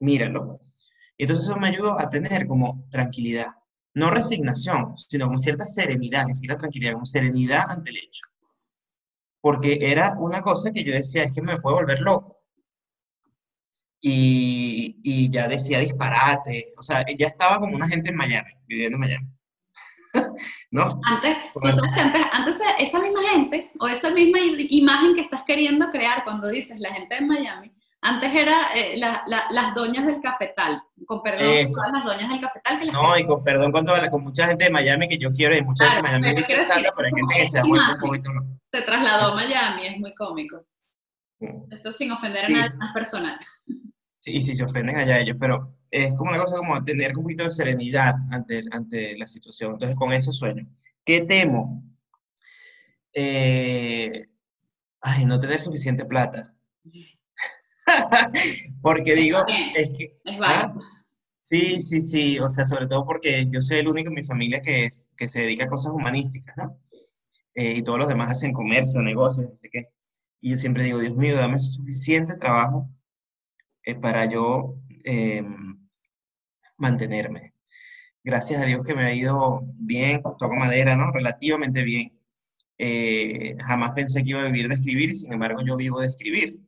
míralo. 0.00 0.60
Y 1.16 1.22
entonces 1.22 1.48
eso 1.48 1.56
me 1.56 1.68
ayudó 1.68 1.98
a 1.98 2.10
tener 2.10 2.46
como 2.46 2.86
tranquilidad, 2.90 3.46
no 3.94 4.10
resignación, 4.10 4.98
sino 4.98 5.24
como 5.24 5.38
cierta 5.38 5.64
serenidad, 5.64 6.26
ni 6.26 6.34
siquiera 6.34 6.58
tranquilidad, 6.58 6.92
como 6.94 7.06
serenidad 7.06 7.70
ante 7.70 7.90
el 7.90 7.96
hecho. 7.96 8.24
Porque 9.40 9.78
era 9.80 10.16
una 10.18 10.42
cosa 10.42 10.70
que 10.70 10.84
yo 10.84 10.92
decía, 10.92 11.24
es 11.24 11.32
que 11.32 11.40
me 11.40 11.56
puedo 11.56 11.76
volver 11.76 12.00
loco. 12.00 12.40
Y, 14.02 15.00
y 15.02 15.30
ya 15.30 15.48
decía 15.48 15.78
disparate, 15.78 16.64
o 16.78 16.82
sea, 16.82 17.06
ya 17.16 17.28
estaba 17.28 17.58
como 17.58 17.74
una 17.74 17.88
gente 17.88 18.10
en 18.10 18.16
Miami, 18.16 18.50
viviendo 18.66 18.96
en 18.96 19.00
Miami. 19.00 19.41
¿No? 20.72 20.98
Antes, 21.04 21.36
tú 21.52 21.68
sabes 21.68 21.92
que 21.94 22.00
antes, 22.00 22.22
antes, 22.32 22.58
esa 22.78 22.98
misma 22.98 23.22
gente, 23.30 23.70
o 23.78 23.86
esa 23.86 24.10
misma 24.10 24.38
imagen 24.40 25.14
que 25.14 25.20
estás 25.20 25.42
queriendo 25.44 25.90
crear 25.90 26.24
cuando 26.24 26.48
dices 26.48 26.80
la 26.80 26.94
gente 26.94 27.14
de 27.14 27.20
Miami, 27.20 27.70
antes 28.00 28.34
era 28.34 28.74
eh, 28.74 28.98
las 28.98 29.74
doñas 29.74 30.06
del 30.06 30.18
cafetal, 30.20 30.82
con 31.06 31.22
perdón 31.22 31.66
todas 31.66 31.92
las 31.92 32.04
doñas 32.04 32.30
del 32.30 32.40
cafetal. 32.40 32.80
Que 32.80 32.86
no, 32.90 33.18
y 33.18 33.26
con 33.26 33.44
perdón 33.44 33.70
con, 33.70 33.84
toda 33.84 34.10
con 34.10 34.24
mucha 34.24 34.46
gente 34.46 34.64
de 34.64 34.70
Miami 34.70 35.08
que 35.08 35.18
yo 35.18 35.30
quiero, 35.32 35.54
y 35.54 35.62
mucha 35.62 35.84
gente 35.90 36.08
de 36.08 36.18
Miami 36.18 36.36
que 36.36 36.42
se 36.42 36.54
pero 36.54 37.06
hay 37.06 37.12
gente 37.12 37.34
que 37.36 37.50
se 37.50 37.58
ha 37.60 37.64
muerto 37.64 37.92
un 37.92 38.00
poquito. 38.00 38.30
Se 38.72 38.80
trasladó 38.80 39.32
a 39.32 39.34
Miami, 39.34 39.86
es 39.86 39.98
muy 39.98 40.14
cómico. 40.14 40.64
Esto 41.70 41.92
sin 41.92 42.10
ofender 42.12 42.46
a 42.46 42.48
nadie 42.48 42.74
más 42.76 42.94
personal. 42.94 43.38
Sí, 44.22 44.40
sí, 44.40 44.54
se 44.54 44.62
ofenden 44.62 44.96
allá 44.96 45.18
ellos, 45.18 45.36
pero 45.38 45.74
es 45.90 46.14
como 46.14 46.30
una 46.30 46.38
cosa 46.38 46.56
como 46.56 46.84
tener 46.84 47.10
un 47.18 47.24
poquito 47.24 47.42
de 47.42 47.50
serenidad 47.50 48.14
ante, 48.30 48.62
ante 48.70 49.18
la 49.18 49.26
situación. 49.26 49.72
Entonces, 49.72 49.96
con 49.96 50.12
eso 50.12 50.32
sueño. 50.32 50.64
¿Qué 51.04 51.22
temo? 51.22 51.82
Eh, 53.12 54.28
ay, 55.00 55.24
no 55.26 55.40
tener 55.40 55.60
suficiente 55.60 56.04
plata. 56.04 56.54
porque 58.80 59.16
digo, 59.16 59.40
es 59.74 59.90
que... 59.90 60.20
¿ah? 60.40 60.72
Sí, 61.42 61.82
sí, 61.82 62.00
sí, 62.00 62.38
o 62.38 62.48
sea, 62.48 62.64
sobre 62.64 62.86
todo 62.86 63.04
porque 63.04 63.48
yo 63.50 63.60
soy 63.60 63.78
el 63.78 63.88
único 63.88 64.08
en 64.10 64.14
mi 64.14 64.22
familia 64.22 64.62
que, 64.62 64.84
es, 64.84 65.12
que 65.16 65.26
se 65.26 65.40
dedica 65.40 65.64
a 65.64 65.68
cosas 65.68 65.92
humanísticas, 65.92 66.56
¿no? 66.56 66.78
Eh, 67.56 67.78
y 67.78 67.82
todos 67.82 67.98
los 67.98 68.08
demás 68.08 68.30
hacen 68.30 68.52
comercio, 68.52 69.02
negocios, 69.02 69.48
no 69.50 69.56
sé 69.56 69.68
qué. 69.68 69.88
Y 70.40 70.50
yo 70.50 70.58
siempre 70.58 70.84
digo, 70.84 71.00
Dios 71.00 71.16
mío, 71.16 71.34
dame 71.36 71.58
suficiente 71.58 72.36
trabajo 72.36 72.88
eh, 73.84 73.94
para 73.94 74.26
yo 74.26 74.76
em, 75.04 75.78
mantenerme. 76.76 77.54
Gracias 78.24 78.62
a 78.62 78.66
Dios 78.66 78.84
que 78.84 78.94
me 78.94 79.02
ha 79.02 79.14
ido 79.14 79.62
bien, 79.74 80.22
toco 80.22 80.54
madera, 80.54 80.96
¿no? 80.96 81.10
Relativamente 81.12 81.82
bien. 81.82 82.12
Eh, 82.78 83.56
jamás 83.64 83.92
pensé 83.92 84.22
que 84.22 84.30
iba 84.30 84.42
a 84.42 84.46
vivir 84.46 84.68
de 84.68 84.74
escribir 84.74 85.14
sin 85.14 85.32
embargo 85.32 85.60
yo 85.64 85.76
vivo 85.76 86.00
de 86.00 86.08
escribir. 86.08 86.58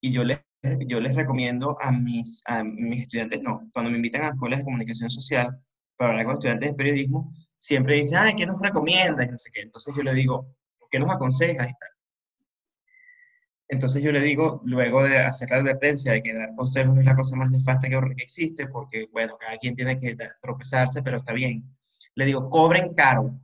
Y 0.00 0.12
yo 0.12 0.24
les, 0.24 0.40
yo 0.86 1.00
les 1.00 1.14
recomiendo 1.14 1.76
a 1.80 1.92
mis, 1.92 2.42
a 2.46 2.64
mis 2.64 3.02
estudiantes, 3.02 3.42
no, 3.42 3.68
cuando 3.72 3.90
me 3.90 3.96
invitan 3.96 4.22
a 4.22 4.28
escuelas 4.30 4.60
de 4.60 4.64
comunicación 4.64 5.10
social 5.10 5.60
para 5.96 6.10
hablar 6.10 6.26
con 6.26 6.34
estudiantes 6.34 6.70
de 6.70 6.76
periodismo, 6.76 7.32
siempre 7.56 7.96
dicen, 7.96 8.18
ay, 8.18 8.34
¿qué 8.34 8.46
nos 8.46 8.60
recomiendas? 8.60 9.30
no 9.30 9.38
sé 9.38 9.50
qué. 9.52 9.62
Entonces 9.62 9.94
yo 9.96 10.02
les 10.02 10.14
digo, 10.14 10.48
¿qué 10.90 10.98
nos 10.98 11.10
aconsejas? 11.10 11.72
Entonces 13.72 14.02
yo 14.02 14.12
le 14.12 14.20
digo, 14.20 14.60
luego 14.66 15.02
de 15.02 15.16
hacer 15.16 15.48
la 15.48 15.56
advertencia 15.56 16.12
de 16.12 16.22
que 16.22 16.34
dar 16.34 16.54
consejos 16.54 16.98
es 16.98 17.06
la 17.06 17.16
cosa 17.16 17.36
más 17.36 17.50
nefasta 17.50 17.88
que 17.88 17.98
existe, 18.18 18.66
porque, 18.66 19.08
bueno, 19.10 19.38
cada 19.40 19.56
quien 19.56 19.74
tiene 19.74 19.96
que 19.96 20.14
tropezarse, 20.42 21.02
pero 21.02 21.16
está 21.16 21.32
bien. 21.32 21.64
Le 22.14 22.26
digo, 22.26 22.50
cobren 22.50 22.92
caro. 22.92 23.40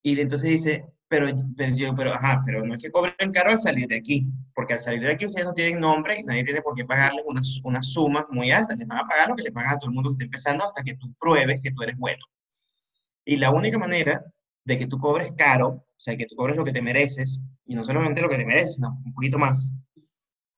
Y 0.00 0.20
entonces 0.20 0.48
dice, 0.48 0.86
pero, 1.08 1.26
pero 1.56 1.74
yo, 1.74 1.92
pero, 1.96 2.14
ajá, 2.14 2.44
pero 2.46 2.64
no 2.64 2.74
es 2.74 2.80
que 2.80 2.92
cobren 2.92 3.32
caro 3.32 3.50
al 3.50 3.58
salir 3.58 3.88
de 3.88 3.96
aquí, 3.96 4.28
porque 4.54 4.74
al 4.74 4.80
salir 4.80 5.00
de 5.00 5.10
aquí 5.10 5.26
ustedes 5.26 5.44
no 5.44 5.54
tienen 5.54 5.80
nombre 5.80 6.20
y 6.20 6.22
nadie 6.22 6.44
tiene 6.44 6.62
por 6.62 6.76
qué 6.76 6.84
pagarles 6.84 7.24
unas, 7.26 7.60
unas 7.64 7.84
sumas 7.84 8.26
muy 8.30 8.52
altas. 8.52 8.78
Les 8.78 8.86
van 8.86 8.98
a 8.98 9.08
pagar 9.08 9.30
lo 9.30 9.34
que 9.34 9.42
les 9.42 9.52
pagan 9.52 9.72
a 9.72 9.78
todo 9.80 9.90
el 9.90 9.94
mundo 9.96 10.10
que 10.10 10.14
está 10.14 10.24
empezando 10.24 10.64
hasta 10.64 10.84
que 10.84 10.94
tú 10.94 11.12
pruebes 11.18 11.60
que 11.60 11.72
tú 11.72 11.82
eres 11.82 11.96
bueno. 11.96 12.24
Y 13.24 13.38
la 13.38 13.50
única 13.50 13.76
manera 13.76 14.24
de 14.64 14.78
que 14.78 14.86
tú 14.86 14.98
cobres 14.98 15.32
caro, 15.36 15.84
o 15.96 16.00
sea, 16.00 16.16
que 16.16 16.26
tú 16.26 16.36
cobres 16.36 16.56
lo 16.56 16.64
que 16.64 16.72
te 16.72 16.82
mereces, 16.82 17.40
y 17.64 17.74
no 17.74 17.82
solamente 17.84 18.20
lo 18.20 18.28
que 18.28 18.36
te 18.36 18.46
mereces, 18.46 18.76
sino 18.76 19.00
un 19.04 19.14
poquito 19.14 19.38
más, 19.38 19.72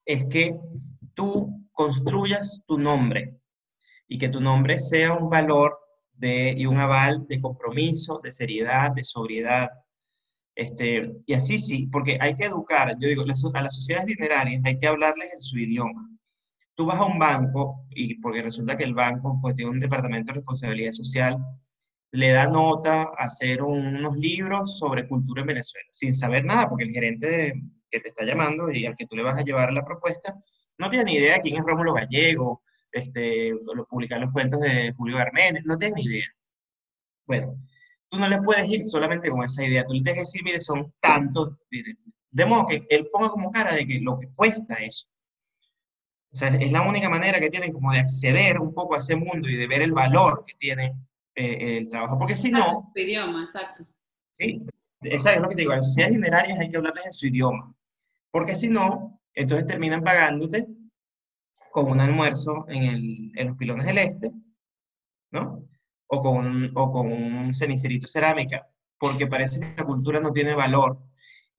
es 0.05 0.24
que 0.26 0.59
tú 1.14 1.68
construyas 1.72 2.62
tu 2.66 2.78
nombre 2.78 3.39
y 4.09 4.18
que 4.18 4.28
tu 4.28 4.41
nombre 4.41 4.78
sea 4.78 5.12
un 5.12 5.28
valor 5.28 5.78
de, 6.12 6.55
y 6.57 6.66
un 6.66 6.78
aval 6.78 7.26
de 7.28 7.41
compromiso, 7.41 8.20
de 8.22 8.32
seriedad, 8.32 8.91
de 8.91 9.05
sobriedad. 9.05 9.68
Este, 10.55 11.12
y 11.24 11.34
así 11.34 11.61
sí, 11.61 11.86
porque 11.86 12.18
hay 12.20 12.34
que 12.34 12.47
educar, 12.47 12.97
yo 12.99 13.09
digo, 13.09 13.22
a 13.22 13.62
las 13.62 13.74
sociedades 13.74 14.07
dinerarias 14.09 14.62
hay 14.64 14.76
que 14.76 14.89
hablarles 14.89 15.32
en 15.32 15.41
su 15.41 15.57
idioma. 15.57 16.11
Tú 16.74 16.86
vas 16.86 16.99
a 16.99 17.05
un 17.05 17.18
banco, 17.18 17.84
y 17.91 18.16
porque 18.16 18.43
resulta 18.43 18.76
que 18.76 18.84
el 18.84 18.95
banco 18.95 19.39
pues, 19.41 19.55
tiene 19.55 19.70
un 19.70 19.80
departamento 19.80 20.32
de 20.32 20.39
responsabilidad 20.39 20.93
social, 20.93 21.36
le 22.11 22.30
da 22.30 22.46
nota 22.46 23.02
a 23.02 23.24
hacer 23.24 23.62
unos 23.62 24.16
libros 24.16 24.78
sobre 24.78 25.06
cultura 25.06 25.42
en 25.42 25.48
Venezuela, 25.48 25.88
sin 25.92 26.14
saber 26.14 26.44
nada, 26.44 26.68
porque 26.68 26.84
el 26.84 26.92
gerente 26.92 27.54
que 27.90 28.00
te 28.00 28.09
está 28.09 28.24
llamando 28.24 28.70
y 28.70 28.86
al 28.86 28.94
que 28.94 29.06
tú 29.06 29.16
le 29.16 29.22
vas 29.22 29.38
a 29.38 29.44
llevar 29.44 29.72
la 29.72 29.84
propuesta, 29.84 30.34
no 30.78 30.90
tiene 30.90 31.04
ni 31.04 31.14
idea 31.14 31.34
de 31.34 31.40
quién 31.40 31.59
es 31.59 31.64
Rómulo 31.64 31.94
Gallego, 31.94 32.62
este, 32.90 33.52
publicar 33.88 34.20
los 34.20 34.32
cuentos 34.32 34.61
de 34.61 34.92
Julio 34.96 35.18
Arménez, 35.18 35.64
no 35.64 35.76
tiene 35.76 35.94
ni 35.96 36.02
idea. 36.04 36.26
Bueno, 37.26 37.56
tú 38.09 38.18
no 38.18 38.28
le 38.28 38.40
puedes 38.40 38.68
ir 38.68 38.86
solamente 38.86 39.28
con 39.28 39.44
esa 39.44 39.64
idea, 39.64 39.84
tú 39.84 39.92
le 39.92 40.02
tienes 40.02 40.14
que 40.14 40.20
decir, 40.20 40.42
mire, 40.44 40.61
son 40.61 40.94
tantos, 41.00 41.52
de 42.30 42.46
modo 42.46 42.66
que 42.66 42.86
él 42.88 43.09
ponga 43.12 43.28
como 43.28 43.50
cara 43.50 43.74
de 43.74 43.86
que 43.86 44.00
lo 44.00 44.18
que 44.18 44.28
cuesta 44.34 44.74
eso. 44.76 45.06
O 46.30 46.36
sea, 46.36 46.48
es 46.48 46.72
la 46.72 46.82
única 46.82 47.09
manera 47.09 47.40
que 47.40 47.50
tienen 47.50 47.72
como 47.72 47.92
de 47.92 48.00
acceder 48.00 48.61
un 48.61 48.74
poco 48.74 48.94
a 48.94 48.98
ese 48.98 49.16
mundo 49.16 49.48
y 49.48 49.56
de 49.56 49.66
ver 49.66 49.82
el 49.82 49.92
valor 49.92 50.44
que 50.46 50.54
tiene 50.54 50.94
eh, 51.39 51.78
el 51.78 51.89
trabajo, 51.89 52.18
porque 52.18 52.36
si 52.36 52.51
no... 52.51 52.91
Su 52.95 53.01
idioma, 53.01 53.43
exacto. 53.43 53.86
Sí, 54.32 54.62
eso 55.03 55.28
es 55.28 55.41
lo 55.41 55.49
que 55.49 55.55
te 55.55 55.62
digo, 55.62 55.72
a 55.72 55.76
las 55.76 55.86
sociedades 55.86 56.16
dinerarias 56.16 56.59
hay 56.59 56.70
que 56.70 56.76
hablarles 56.76 57.07
en 57.07 57.14
su 57.14 57.26
idioma, 57.26 57.74
porque 58.30 58.57
si 58.57 58.68
no, 58.68 59.20
entonces 59.34 59.66
terminan 59.66 60.03
pagándote 60.03 60.66
con 61.70 61.91
un 61.91 62.01
almuerzo 62.01 62.66
en, 62.68 62.82
el, 62.82 63.32
en 63.36 63.47
los 63.49 63.57
pilones 63.57 63.86
del 63.86 63.99
este, 63.99 64.32
¿no? 65.30 65.64
O 66.09 66.22
con, 66.22 66.72
o 66.74 66.91
con 66.91 67.12
un 67.12 67.55
cenicerito 67.55 68.07
cerámica, 68.07 68.66
porque 68.99 69.26
parece 69.26 69.61
que 69.61 69.74
la 69.76 69.84
cultura 69.84 70.20
no 70.20 70.32
tiene 70.32 70.55
valor. 70.55 70.99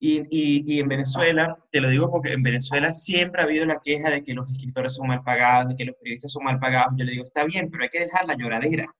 Y, 0.01 0.19
y, 0.29 0.63
y, 0.65 0.79
en 0.79 0.87
Venezuela, 0.87 1.57
te 1.71 1.81
lo 1.81 1.89
digo 1.89 2.09
porque 2.09 2.31
en 2.31 2.41
Venezuela 2.41 2.93
siempre 2.93 3.41
ha 3.41 3.45
habido 3.45 3.65
la 3.65 3.81
queja 3.81 4.09
de 4.09 4.23
que 4.23 4.33
los 4.33 4.49
escritores 4.49 4.93
son 4.95 5.07
mal 5.07 5.23
pagados, 5.23 5.69
de 5.69 5.75
que 5.75 5.85
los 5.85 5.95
periodistas 5.95 6.31
son 6.31 6.45
mal 6.45 6.57
pagados. 6.57 6.93
Yo 6.97 7.03
le 7.03 7.11
digo, 7.11 7.25
está 7.25 7.43
bien, 7.43 7.69
pero 7.69 7.83
hay 7.83 7.89
que 7.89 7.99
dejar 7.99 8.25
la 8.25 8.35
lloradera. 8.35 8.95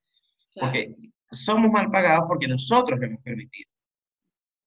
Porque 0.56 0.96
somos 1.32 1.72
mal 1.72 1.90
pagados 1.92 2.26
porque 2.28 2.48
nosotros 2.48 3.00
lo 3.00 3.06
hemos 3.06 3.22
permitido. 3.22 3.70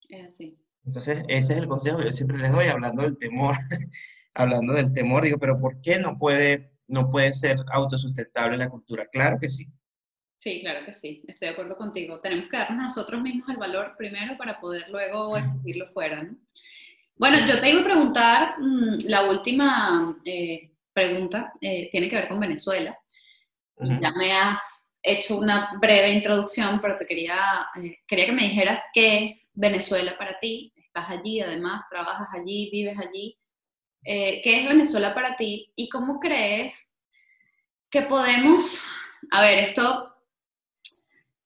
Es 0.09 0.27
así. 0.27 0.59
Entonces, 0.85 1.25
ese 1.29 1.53
es 1.53 1.59
el 1.61 1.69
consejo 1.69 1.99
que 1.99 2.07
yo 2.07 2.13
siempre 2.13 2.39
les 2.39 2.53
doy, 2.53 2.67
hablando 2.67 3.03
del 3.03 3.17
temor, 3.19 3.57
hablando 4.35 4.73
del 4.73 4.93
temor, 4.93 5.25
digo, 5.25 5.39
pero 5.39 5.59
¿por 5.59 5.81
qué 5.81 5.99
no 5.99 6.19
puede, 6.19 6.73
no 6.89 7.09
puede 7.09 7.33
ser 7.33 7.59
autosustentable 7.73 8.57
la 8.57 8.69
cultura? 8.69 9.07
Claro 9.07 9.39
que 9.41 9.49
sí. 9.49 9.67
Sí, 10.37 10.61
claro 10.61 10.85
que 10.85 10.93
sí, 10.93 11.23
estoy 11.29 11.49
de 11.49 11.53
acuerdo 11.53 11.77
contigo. 11.77 12.19
Tenemos 12.19 12.47
que 12.51 12.57
darnos 12.57 12.83
nosotros 12.83 13.23
mismos 13.23 13.49
el 13.49 13.59
valor 13.59 13.95
primero 13.97 14.37
para 14.37 14.59
poder 14.59 14.89
luego 14.89 15.37
exigirlo 15.37 15.89
fuera, 15.93 16.25
¿no? 16.25 16.37
Bueno, 17.17 17.39
yo 17.47 17.61
te 17.61 17.71
iba 17.71 17.81
a 17.81 17.85
preguntar, 17.85 18.55
mm, 18.59 19.07
la 19.07 19.31
última 19.31 20.19
eh, 20.25 20.73
pregunta 20.93 21.53
eh, 21.61 21.89
tiene 21.93 22.09
que 22.09 22.17
ver 22.17 22.29
con 22.29 22.41
Venezuela. 22.41 22.99
Ya 23.79 24.13
me 24.13 24.33
has 24.33 24.82
hecho 25.03 25.37
una 25.37 25.73
breve 25.81 26.13
introducción, 26.13 26.81
pero 26.81 26.97
te 26.97 27.07
quería, 27.07 27.69
eh, 27.77 27.99
quería 28.07 28.27
que 28.27 28.33
me 28.33 28.45
dijeras 28.45 28.85
qué 28.95 29.25
es 29.25 29.51
Venezuela 29.55 30.17
para 30.17 30.39
ti. 30.39 30.73
Estás 30.77 31.07
allí, 31.09 31.41
además, 31.41 31.85
trabajas 31.91 32.29
allí, 32.33 32.71
vives 32.71 32.97
allí. 32.99 33.39
Eh, 34.05 34.41
¿Qué 34.43 34.61
es 34.61 34.69
Venezuela 34.69 35.15
para 35.15 35.37
ti 35.37 35.73
y 35.77 35.89
cómo 35.89 36.19
crees 36.21 36.95
que 37.91 38.03
podemos, 38.03 38.85
a 39.31 39.43
ver, 39.43 39.59
esto, 39.59 40.15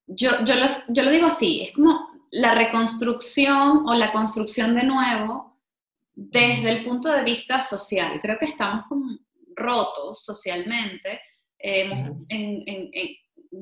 yo, 0.06 0.44
yo, 0.44 0.54
lo, 0.54 0.66
yo 0.88 1.02
lo 1.02 1.10
digo 1.10 1.26
así, 1.26 1.64
es 1.64 1.72
como 1.72 2.08
la 2.30 2.54
reconstrucción 2.54 3.86
o 3.86 3.94
la 3.94 4.12
construcción 4.12 4.74
de 4.74 4.84
nuevo 4.84 5.58
desde 6.14 6.70
el 6.70 6.84
punto 6.84 7.10
de 7.10 7.24
vista 7.24 7.60
social. 7.60 8.20
Creo 8.22 8.38
que 8.38 8.46
estamos 8.46 8.84
rotos 9.54 10.24
socialmente, 10.24 11.20
en, 11.58 12.26
en, 12.28 12.90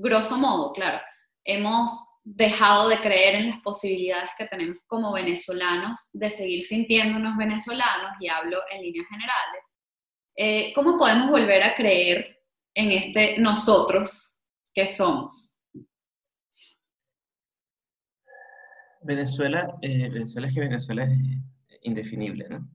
grosso 0.00 0.38
modo, 0.38 0.72
claro, 0.72 1.00
hemos 1.44 1.92
dejado 2.24 2.88
de 2.88 3.00
creer 3.00 3.34
en 3.36 3.50
las 3.50 3.60
posibilidades 3.60 4.30
que 4.38 4.46
tenemos 4.46 4.78
como 4.86 5.12
venezolanos 5.12 6.08
de 6.12 6.30
seguir 6.30 6.62
sintiéndonos 6.62 7.36
venezolanos, 7.36 8.12
y 8.20 8.28
hablo 8.28 8.58
en 8.70 8.82
líneas 8.82 9.06
generales. 9.08 9.78
Eh, 10.36 10.72
¿Cómo 10.74 10.98
podemos 10.98 11.30
volver 11.30 11.62
a 11.62 11.74
creer 11.74 12.38
en 12.74 12.90
este 12.92 13.38
nosotros 13.38 14.38
que 14.74 14.88
somos? 14.88 15.60
Venezuela, 19.02 19.74
eh, 19.82 20.08
Venezuela 20.08 20.48
es 20.48 20.54
que 20.54 20.60
Venezuela 20.60 21.04
es 21.04 21.18
indefinible, 21.82 22.48
¿no? 22.48 22.66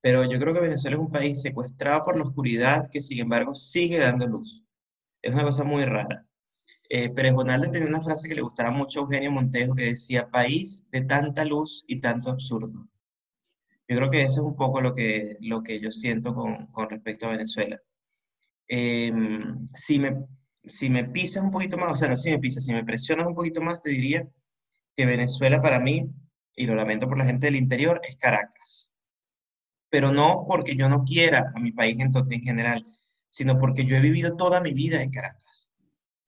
Pero 0.00 0.24
yo 0.24 0.38
creo 0.38 0.54
que 0.54 0.60
Venezuela 0.60 0.96
es 0.96 1.02
un 1.02 1.10
país 1.10 1.42
secuestrado 1.42 2.04
por 2.04 2.16
la 2.16 2.22
oscuridad 2.22 2.88
que 2.90 3.02
sin 3.02 3.18
embargo 3.18 3.56
sigue 3.56 3.98
dando 3.98 4.26
luz. 4.28 4.62
Es 5.20 5.34
una 5.34 5.42
cosa 5.42 5.64
muy 5.64 5.84
rara. 5.84 6.27
Eh, 6.90 7.10
Pérez 7.10 7.34
Bonalde 7.34 7.68
tenía 7.68 7.88
una 7.88 8.00
frase 8.00 8.28
que 8.28 8.34
le 8.34 8.40
gustaba 8.40 8.70
mucho 8.70 9.00
a 9.00 9.02
Eugenio 9.02 9.30
Montejo 9.30 9.74
que 9.74 9.84
decía, 9.84 10.30
país 10.30 10.84
de 10.90 11.02
tanta 11.02 11.44
luz 11.44 11.84
y 11.86 12.00
tanto 12.00 12.30
absurdo. 12.30 12.88
Yo 13.86 13.96
creo 13.96 14.10
que 14.10 14.22
eso 14.22 14.40
es 14.40 14.46
un 14.46 14.56
poco 14.56 14.80
lo 14.80 14.94
que, 14.94 15.36
lo 15.40 15.62
que 15.62 15.80
yo 15.80 15.90
siento 15.90 16.34
con, 16.34 16.66
con 16.68 16.88
respecto 16.88 17.26
a 17.26 17.32
Venezuela. 17.32 17.80
Em, 18.68 19.68
si, 19.74 19.98
me, 19.98 20.26
si 20.64 20.90
me 20.90 21.04
pisas 21.04 21.42
un 21.42 21.50
poquito 21.50 21.78
más, 21.78 21.92
o 21.92 21.96
sea, 21.96 22.08
no 22.08 22.16
si 22.16 22.30
me 22.30 22.38
pisas, 22.38 22.64
si 22.64 22.72
me 22.72 22.84
presionas 22.84 23.26
un 23.26 23.34
poquito 23.34 23.60
más, 23.62 23.80
te 23.80 23.90
diría 23.90 24.28
que 24.94 25.06
Venezuela 25.06 25.60
para 25.62 25.78
mí, 25.80 26.10
y 26.54 26.66
lo 26.66 26.74
lamento 26.74 27.08
por 27.08 27.18
la 27.18 27.24
gente 27.24 27.46
del 27.46 27.56
interior, 27.56 28.00
es 28.06 28.16
Caracas. 28.16 28.92
Pero 29.90 30.12
no 30.12 30.44
porque 30.46 30.74
yo 30.74 30.88
no 30.88 31.04
quiera 31.04 31.52
a 31.54 31.60
mi 31.60 31.72
país 31.72 31.98
en, 32.00 32.12
en 32.14 32.42
general, 32.42 32.84
sino 33.28 33.58
porque 33.58 33.84
yo 33.84 33.96
he 33.96 34.00
vivido 34.00 34.36
toda 34.36 34.60
mi 34.60 34.74
vida 34.74 35.02
en 35.02 35.10
Caracas. 35.10 35.47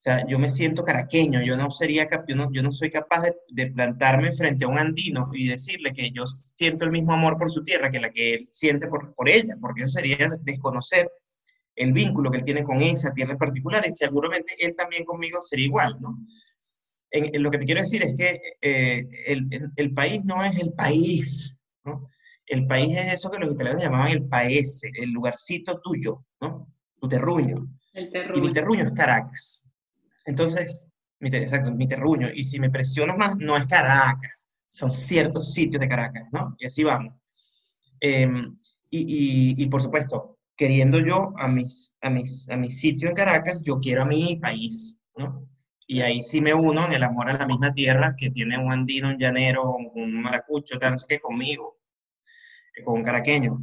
O 0.01 0.03
sea, 0.03 0.26
yo 0.26 0.38
me 0.38 0.48
siento 0.48 0.82
caraqueño, 0.82 1.42
yo 1.42 1.59
no, 1.59 1.70
sería, 1.70 2.09
yo 2.26 2.34
no, 2.34 2.51
yo 2.51 2.62
no 2.62 2.72
soy 2.72 2.88
capaz 2.88 3.22
de, 3.51 3.66
plantarme 3.66 4.32
frente 4.32 4.64
a 4.64 4.68
un 4.68 4.78
andino 4.78 5.28
y 5.34 5.46
decirle 5.46 5.92
que 5.92 6.11
yo 6.11 6.26
siento 6.26 6.86
el 6.86 6.90
mismo 6.90 7.12
amor 7.12 7.36
por 7.36 7.53
su 7.53 7.62
tierra 7.62 7.90
que 7.90 8.01
la 8.01 8.11
que 8.11 8.32
él 8.32 8.48
siente 8.51 8.86
por, 8.86 9.14
por 9.14 9.28
ella, 9.28 9.59
porque 9.61 9.82
eso 9.82 9.90
sería 9.90 10.16
desconocer 10.40 11.07
el 11.76 11.92
vínculo 11.92 12.30
que 12.30 12.38
él 12.38 12.44
tiene 12.44 12.62
con 12.62 12.80
esa 12.80 13.12
tierra 13.12 13.32
en 13.32 13.38
particular 13.38 13.84
y 13.86 13.92
seguramente 13.92 14.55
él 14.59 14.74
también 14.74 15.05
conmigo 15.05 15.42
sería 15.42 15.66
igual, 15.66 15.94
¿no? 16.01 16.16
En, 17.11 17.42
lo 17.42 17.51
que 17.51 17.59
te 17.59 17.66
quiero 17.66 17.82
decir 17.82 18.03
es 18.03 18.16
que 18.16 18.40
eh, 18.62 19.07
el, 19.26 19.70
el, 19.76 19.92
país 19.92 20.24
no 20.24 20.42
es 20.42 20.59
el 20.59 20.72
país, 20.72 21.59
¿no? 21.84 22.09
El 22.46 22.66
país 22.66 22.96
es 22.96 23.12
eso 23.12 23.30
que 23.30 23.38
los 23.38 23.53
italianos 23.53 23.82
llamaban 23.82 24.12
el 24.12 24.26
paese, 24.26 24.90
el 24.94 25.11
lugarcito 25.11 25.78
tuyo, 25.82 26.24
¿no? 26.40 26.72
Tu 26.98 27.07
terruño. 27.07 27.68
El 27.92 28.11
terruño. 28.11 28.38
Y 28.38 28.46
mi 28.48 28.53
terruño 28.55 28.84
es 28.84 28.92
Caracas. 28.92 29.70
Entonces, 30.25 30.89
mi, 31.21 31.29
exacto, 31.29 31.73
mi 31.73 31.87
terruño. 31.89 32.29
Y 32.33 32.45
si 32.45 32.59
me 32.59 32.71
presiono 32.71 33.16
más, 33.16 33.37
no 33.37 33.57
es 33.57 33.66
Caracas, 33.66 34.49
son 34.66 34.93
ciertos 34.93 35.53
sitios 35.53 35.81
de 35.81 35.89
Caracas, 35.89 36.29
¿no? 36.33 36.55
Y 36.59 36.66
así 36.66 36.85
vamos. 36.85 37.14
Em, 38.01 38.57
y, 38.91 39.62
y, 39.62 39.66
por 39.66 39.83
supuesto, 39.83 40.39
queriendo 40.57 41.01
yo 41.01 41.33
a 41.37 41.49
mis, 41.49 41.95
a, 42.01 42.11
mis, 42.11 42.49
a 42.51 42.57
mi 42.57 42.71
sitio 42.71 43.09
en 43.09 43.14
Caracas, 43.14 43.61
yo 43.62 43.79
quiero 43.81 44.03
a 44.03 44.07
mi 44.07 44.37
país, 44.37 45.01
¿no? 45.16 45.47
Y 45.87 46.03
ahí 46.03 46.23
sí 46.23 46.41
me 46.41 46.55
uno 46.55 46.87
en 46.87 46.93
el 46.93 47.03
amor 47.03 47.29
a 47.29 47.39
la 47.39 47.47
misma 47.47 47.73
tierra 47.75 48.14
que 48.16 48.31
tiene 48.31 48.59
un 48.59 48.73
andino, 48.73 49.09
un 49.09 49.18
llanero, 49.18 49.75
un 49.95 50.23
maracucho, 50.23 50.79
tal, 50.79 50.97
que 51.09 51.18
conmigo, 51.18 51.81
con 52.85 52.99
un 52.99 53.05
caraqueño. 53.05 53.61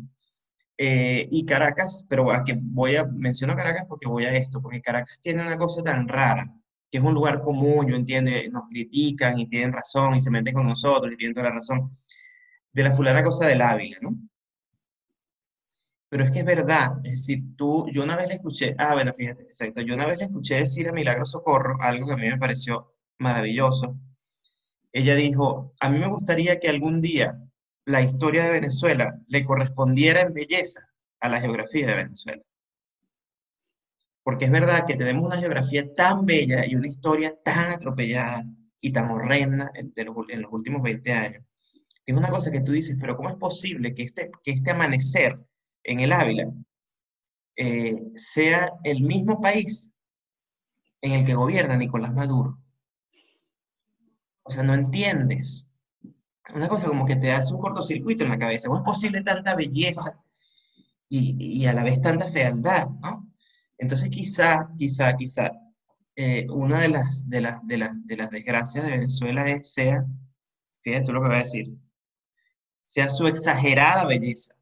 Eh, 0.77 1.27
y 1.31 1.45
Caracas, 1.45 2.05
pero 2.07 2.27
que 2.45 2.55
voy 2.59 2.95
a, 2.95 3.03
menciono 3.05 3.55
Caracas 3.55 3.85
porque 3.87 4.07
voy 4.07 4.25
a 4.25 4.33
esto, 4.35 4.61
porque 4.61 4.81
Caracas 4.81 5.19
tiene 5.19 5.41
una 5.41 5.57
cosa 5.57 5.81
tan 5.81 6.07
rara, 6.07 6.53
que 6.91 6.99
es 6.99 7.03
un 7.03 7.13
lugar 7.13 7.41
común, 7.41 7.87
yo 7.87 7.95
entiendo, 7.95 8.31
nos 8.51 8.67
critican 8.69 9.39
y 9.39 9.47
tienen 9.49 9.73
razón 9.73 10.15
y 10.15 10.21
se 10.21 10.29
meten 10.29 10.53
con 10.53 10.67
nosotros 10.67 11.11
y 11.13 11.17
tienen 11.17 11.33
toda 11.33 11.49
la 11.49 11.55
razón, 11.55 11.89
de 12.73 12.83
la 12.83 12.91
fulana 12.91 13.23
cosa 13.23 13.47
del 13.47 13.61
Ávila, 13.61 13.97
¿no? 14.01 14.17
Pero 16.09 16.23
es 16.23 16.31
que 16.31 16.39
es 16.39 16.45
verdad, 16.45 16.91
es 17.03 17.13
decir, 17.13 17.43
tú, 17.57 17.85
yo 17.91 18.03
una 18.03 18.15
vez 18.15 18.27
le 18.27 18.35
escuché, 18.35 18.75
ah, 18.77 18.93
bueno, 18.93 19.13
fíjate, 19.13 19.43
exacto, 19.43 19.81
yo 19.81 19.95
una 19.95 20.05
vez 20.05 20.17
le 20.17 20.25
escuché 20.25 20.55
decir 20.55 20.87
a 20.87 20.93
Milagro 20.93 21.25
Socorro 21.25 21.77
algo 21.81 22.07
que 22.07 22.13
a 22.13 22.17
mí 22.17 22.27
me 22.27 22.37
pareció 22.37 22.93
maravilloso. 23.17 23.97
Ella 24.93 25.15
dijo, 25.15 25.73
a 25.79 25.89
mí 25.89 25.99
me 25.99 26.07
gustaría 26.07 26.59
que 26.59 26.69
algún 26.69 27.01
día 27.01 27.37
la 27.87 28.01
historia 28.01 28.43
de 28.43 28.51
Venezuela 28.51 29.17
le 29.27 29.45
correspondiera 29.45 30.21
en 30.21 30.33
belleza 30.33 30.89
a 31.21 31.29
la 31.29 31.39
geografía 31.39 31.87
de 31.87 31.95
Venezuela. 31.95 32.43
Porque 34.23 34.45
es 34.45 34.51
verdad 34.51 34.85
que 34.85 34.97
tenemos 34.97 35.25
una 35.25 35.37
geografía 35.37 35.93
tan 35.93 36.25
bella 36.25 36.65
y 36.65 36.75
una 36.75 36.89
historia 36.89 37.33
tan 37.41 37.71
atropellada 37.71 38.43
y 38.81 38.91
tan 38.91 39.09
horrenda 39.09 39.71
en, 39.73 39.93
los 40.41 40.51
últimos 40.51 40.81
20 40.81 41.13
años. 41.13 41.43
Es 42.05 42.13
una 42.13 42.27
cosa 42.27 42.51
que 42.51 42.59
tú 42.59 42.73
dices, 42.73 42.97
pero 42.99 43.15
¿cómo 43.15 43.29
es 43.29 43.35
posible 43.35 43.95
que 43.95 44.03
este, 44.03 44.31
que 44.43 44.51
este 44.51 44.71
amanecer 44.71 45.39
en 45.83 46.01
el 46.01 46.11
Ávila 46.11 46.51
eh, 47.55 48.01
sea 48.17 48.69
el 48.83 49.01
mismo 49.01 49.39
país 49.39 49.93
en 50.99 51.13
el 51.13 51.25
que 51.25 51.35
gobierna 51.35 51.77
Nicolás 51.77 52.13
Maduro? 52.13 52.59
O 54.43 54.51
sea, 54.51 54.63
no 54.63 54.73
entiendes 54.73 55.66
una 56.53 56.67
cosa 56.67 56.87
como 56.87 57.05
que 57.05 57.15
te 57.15 57.31
hace 57.31 57.53
un 57.53 57.59
cortocircuito 57.59 58.23
en 58.23 58.29
la 58.29 58.39
cabeza. 58.39 58.67
¿Cómo 58.67 58.79
es 58.79 58.85
posible 58.85 59.23
tanta 59.23 59.55
belleza 59.55 60.17
y, 61.09 61.65
a 61.65 61.73
la 61.73 61.83
vez 61.83 62.01
tanta 62.01 62.27
fealdad? 62.27 62.87
¿no? 63.01 63.29
Entonces 63.77 64.09
quizá, 64.09 64.69
quizá, 64.77 65.15
quizá, 65.15 65.51
eh, 66.15 66.47
una 66.49 66.81
de 66.81 66.89
las, 66.89 67.29
de, 67.29 67.41
las, 67.41 67.65
de, 67.67 67.77
las, 67.77 68.07
de 68.07 68.17
las 68.17 68.29
desgracias 68.31 68.85
de 68.85 68.91
Venezuela 68.91 69.45
es, 69.45 69.73
sea, 69.73 70.05
fíjate 70.81 71.05
tú 71.05 71.13
lo 71.13 71.21
que 71.21 71.27
voy 71.27 71.35
a 71.35 71.39
decir, 71.39 71.77
sea 72.81 73.09
su 73.09 73.27
exagerada 73.27 74.05
belleza. 74.05 74.55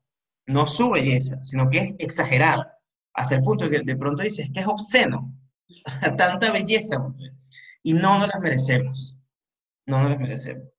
No 0.47 0.67
su 0.67 0.91
belleza, 0.91 1.41
sino 1.41 1.69
que 1.69 1.79
es 1.79 1.95
exagerada. 1.99 2.77
Hasta 3.13 3.35
el 3.35 3.43
punto 3.43 3.69
que 3.69 3.79
de 3.79 3.95
pronto 3.95 4.23
dices 4.23 4.49
que 4.53 4.59
es 4.59 4.67
obsceno. 4.67 5.33
tanta 6.17 6.51
belleza. 6.51 6.97
Y 7.81 7.93
no 7.93 8.19
nos 8.19 8.27
las 8.27 8.39
merecemos. 8.41 9.15
No 9.85 10.01
nos 10.01 10.11
las 10.11 10.19
merecemos. 10.19 10.74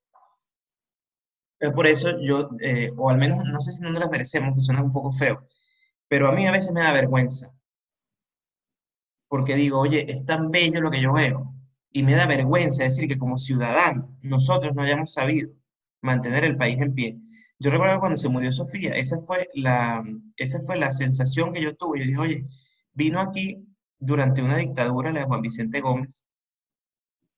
Es 1.59 1.71
por 1.73 1.87
eso 1.87 2.19
yo, 2.21 2.51
eh, 2.61 2.93
o 2.97 3.09
al 3.11 3.19
menos 3.19 3.45
no 3.45 3.61
sé 3.61 3.73
si 3.73 3.83
no 3.83 3.91
nos 3.91 4.01
las 4.01 4.11
merecemos, 4.11 4.55
que 4.55 4.61
suena 4.61 4.83
un 4.83 4.93
poco 4.93 5.11
feo, 5.13 5.47
pero 6.09 6.29
a 6.29 6.33
mí 6.33 6.47
a 6.47 6.53
veces 6.53 6.73
me 6.73 6.83
da 6.83 6.93
vergüenza. 6.93 7.53
Porque 9.29 9.55
digo, 9.55 9.81
oye, 9.81 10.11
es 10.11 10.25
tan 10.25 10.51
bello 10.51 10.81
lo 10.81 10.91
que 10.91 11.01
yo 11.01 11.13
veo. 11.13 11.55
Y 11.93 12.03
me 12.03 12.15
da 12.15 12.27
vergüenza 12.27 12.85
decir 12.85 13.09
que 13.09 13.19
como 13.19 13.39
ciudadanos 13.39 14.11
nosotros 14.23 14.75
no 14.75 14.83
hayamos 14.83 15.13
sabido 15.13 15.51
mantener 16.03 16.45
el 16.45 16.57
país 16.57 16.81
en 16.81 16.95
pie. 16.95 17.19
Yo 17.59 17.71
recuerdo 17.71 18.01
cuando 18.01 18.19
se 18.19 18.29
murió 18.29 18.53
Sofía, 18.53 18.93
esa 18.95 19.19
fue 19.19 19.49
la, 19.55 20.05
esa 20.37 20.61
fue 20.61 20.77
la 20.77 20.93
sensación 20.93 21.53
que 21.53 21.63
yo 21.63 21.75
tuve. 21.75 22.01
Yo 22.01 22.05
dije, 22.07 22.19
oye, 22.19 22.47
vino 22.93 23.21
aquí 23.21 23.67
durante 23.99 24.43
una 24.43 24.59
dictadura, 24.59 25.13
la 25.13 25.21
de 25.21 25.27
Juan 25.27 25.43
Vicente 25.43 25.81
Gómez, 25.81 26.29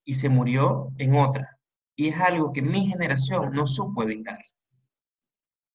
y 0.05 0.14
se 0.14 0.29
murió 0.29 0.93
en 0.99 1.14
otra 1.14 1.57
y 1.99 2.09
es 2.11 2.20
algo 2.20 2.53
que 2.53 2.62
mi 2.62 2.86
generación 2.86 3.53
no 3.53 3.66
supo 3.66 4.05
evitar. 4.05 4.38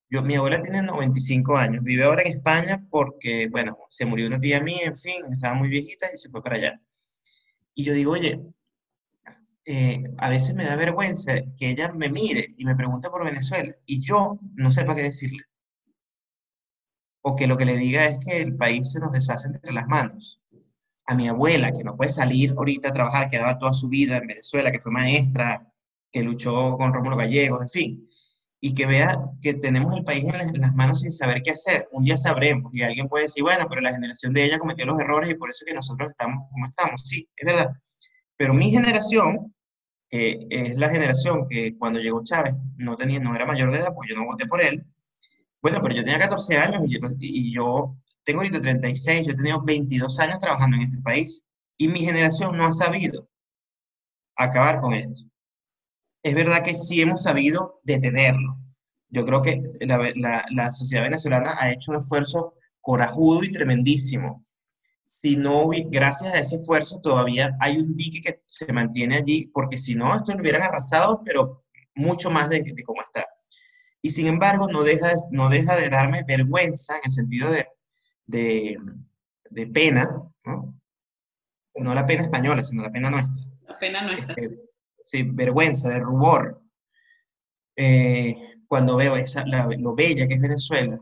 Yo, 0.10 0.22
mi 0.22 0.36
abuela 0.36 0.62
tiene 0.62 0.82
95 0.82 1.58
años, 1.58 1.84
vive 1.84 2.06
ahora 2.06 2.22
en 2.22 2.38
España 2.38 2.88
porque, 2.90 3.50
bueno, 3.50 3.78
se 3.90 4.06
murió 4.06 4.28
una 4.28 4.40
tía 4.40 4.62
mía, 4.62 4.86
en 4.86 4.96
fin, 4.96 5.26
estaba 5.34 5.54
muy 5.54 5.68
viejita 5.68 6.08
y 6.14 6.18
se 6.18 6.30
fue 6.30 6.42
para 6.42 6.56
allá. 6.56 6.82
Y 7.76 7.84
yo 7.84 7.94
digo, 7.94 8.14
oye, 8.14 8.40
eh, 9.66 10.02
a 10.18 10.30
veces 10.30 10.56
me 10.56 10.64
da 10.64 10.78
vergüenza 10.78 11.34
que 11.58 11.72
ella 11.72 11.92
me 11.92 12.08
mire 12.08 12.48
y 12.58 12.64
me 12.64 12.76
pregunte 12.76 13.10
por 13.10 13.26
Venezuela 13.26 13.76
y 13.86 14.00
yo 14.00 14.40
no 14.56 14.72
sepa 14.72 14.96
qué 14.96 15.02
decirle. 15.02 15.44
O 17.22 17.36
que 17.36 17.48
lo 17.48 17.58
que 17.58 17.66
le 17.66 17.76
diga 17.76 18.06
es 18.06 18.18
que 18.24 18.42
el 18.42 18.56
país 18.56 18.94
se 18.94 19.02
nos 19.02 19.12
deshace 19.12 19.48
entre 19.50 19.74
las 19.74 19.88
manos. 19.88 20.40
A 21.06 21.16
mi 21.16 21.28
abuela, 21.28 21.74
que 21.74 21.84
no 21.84 21.98
puede 21.98 22.12
salir 22.12 22.52
ahorita 22.52 22.90
a 22.90 22.94
trabajar, 22.94 23.30
que 23.30 23.40
daba 23.40 23.60
toda 23.60 23.74
su 23.74 23.90
vida 23.90 24.18
en 24.18 24.28
Venezuela, 24.28 24.72
que 24.72 24.80
fue 24.80 24.92
maestra, 24.94 25.70
que 26.14 26.22
luchó 26.22 26.78
con 26.78 26.94
Rómulo 26.94 27.18
Gallegos, 27.18 27.62
en 27.64 27.70
fin, 27.70 28.10
y 28.62 28.74
que 28.74 28.86
vea 28.86 29.20
que 29.42 29.56
tenemos 29.56 29.94
el 29.96 30.06
país 30.06 30.24
en 30.26 30.62
las, 30.62 30.74
manos 30.74 31.02
sin 31.02 31.12
saber 31.12 31.42
qué 31.44 31.52
hacer. 31.52 31.90
Un 31.92 32.06
día 32.06 32.16
sabremos, 32.16 32.74
y 32.74 32.84
alguien 32.84 33.10
puede 33.10 33.26
decir, 33.26 33.44
bueno, 33.44 33.66
pero 33.68 33.82
la 33.82 33.92
generación 33.92 34.34
de 34.34 34.46
ella 34.46 34.60
cometió 34.60 34.86
los 34.86 35.00
errores 35.00 35.30
y 35.30 35.36
por 35.36 35.50
eso 35.50 35.66
que 35.66 35.74
nosotros 35.74 36.12
estamos 36.12 36.48
como 36.50 36.68
estamos. 36.68 37.02
Sí, 37.04 37.28
es 37.36 37.46
verdad, 37.46 37.74
Pero 38.38 38.54
mi 38.54 38.72
generación, 38.72 39.54
que 40.10 40.48
es 40.50 40.78
la 40.78 40.90
generación 40.90 41.48
que 41.50 41.76
cuando 41.78 42.00
llegó 42.00 42.24
Chávez 42.24 42.54
no, 42.78 42.96
tenía, 42.96 43.20
no 43.20 43.36
era 43.36 43.46
mayor 43.46 43.72
de 43.72 43.80
edad, 43.80 43.94
porque 43.94 44.14
yo 44.14 44.20
no 44.20 44.28
voté 44.28 44.46
por 44.46 44.64
él, 44.64 44.86
bueno, 45.62 45.80
pero 45.82 45.96
yo 45.96 46.04
tenía 46.04 46.20
14 46.20 46.58
años 46.58 46.84
y 46.86 46.94
yo, 46.94 47.00
y 47.20 47.54
yo 47.54 47.98
tengo 48.24 48.42
ahorita 48.42 48.62
36, 48.62 49.24
yo 49.26 49.32
he 49.32 49.36
tenido 49.36 49.62
22 49.62 50.20
años 50.20 50.40
trabajando 50.40 50.78
en 50.78 50.84
este 50.84 51.02
país 51.02 51.44
y 51.78 51.88
mi 51.88 52.02
generación 52.02 52.56
no 52.56 52.66
ha 52.66 52.72
sabido 52.72 53.28
acabar 54.38 54.80
con 54.80 54.94
esto. 54.94 55.33
Es 56.24 56.34
verdad 56.34 56.64
que 56.64 56.74
sí 56.74 57.02
hemos 57.02 57.24
sabido 57.24 57.82
detenerlo. 57.84 58.58
Yo 59.10 59.26
creo 59.26 59.42
que 59.42 59.62
la, 59.82 60.46
la, 60.50 60.72
sociedad 60.72 61.04
venezolana 61.04 61.56
ha 61.60 61.72
hecho 61.72 61.92
un 61.92 61.98
esfuerzo 61.98 62.56
corajudo 62.82 63.44
y 63.44 63.52
tremendísimo. 63.52 64.46
Si 65.04 65.36
no, 65.36 65.70
gracias 65.92 66.34
a 66.34 66.40
ese 66.40 66.56
esfuerzo, 66.56 67.00
todavía 67.02 67.56
hay 67.60 67.78
un 67.78 67.96
dique 67.96 68.22
que 68.22 68.42
se 68.48 68.72
mantiene 68.74 69.18
allí, 69.18 69.52
porque 69.54 69.78
si 69.78 69.94
no, 69.94 70.16
esto 70.16 70.34
lo 70.34 70.42
hubieran 70.42 70.64
arrasado, 70.64 71.22
pero 71.24 71.66
mucho 71.94 72.32
más 72.32 72.50
de, 72.50 72.64
de 72.64 72.84
cómo 72.84 73.02
está. 73.02 73.28
Y 74.02 74.10
sin 74.10 74.28
embargo, 74.28 74.68
no 74.68 74.84
deja, 74.84 75.12
no 75.32 75.50
deja 75.50 75.76
de 75.76 75.90
darme 75.90 76.24
vergüenza 76.24 76.96
en 76.96 77.02
el 77.06 77.12
sentido 77.12 77.52
de, 77.52 77.68
de, 78.26 78.78
de 79.50 79.68
pena, 79.68 80.10
¿no? 80.46 80.74
no 81.76 81.94
la 81.94 82.06
pena 82.06 82.24
española, 82.24 82.64
sino 82.64 82.82
la 82.82 82.92
pena 82.92 83.10
nuestra. 83.10 83.34
La 83.68 83.80
pena 83.80 84.04
nuestra. 84.04 84.36
Este, 84.38 84.73
sí, 85.06 85.24
vergüenza, 85.24 85.90
de 85.90 86.00
rubor. 86.00 86.62
Eh, 87.76 88.58
cuando 88.68 88.96
veo 88.96 89.16
esa, 89.16 89.44
lo 89.46 89.96
bella 89.96 90.28
que 90.28 90.36
es 90.36 90.42
Venezuela 90.42 91.00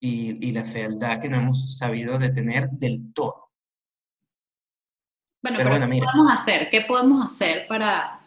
y, 0.00 0.48
y, 0.48 0.52
la 0.52 0.64
fealdad 0.64 1.20
que 1.20 1.28
no 1.28 1.38
hemos 1.38 1.76
sabido 1.76 2.18
detener 2.18 2.70
del 2.70 3.12
todo. 3.12 3.50
Bueno, 5.42 5.58
pero, 5.58 5.70
¿qué 5.70 6.00
podemos 6.00 6.32
hacer? 6.32 6.70
¿Qué 6.70 6.80
podemos 6.82 7.26
hacer 7.26 7.66
para 7.66 8.20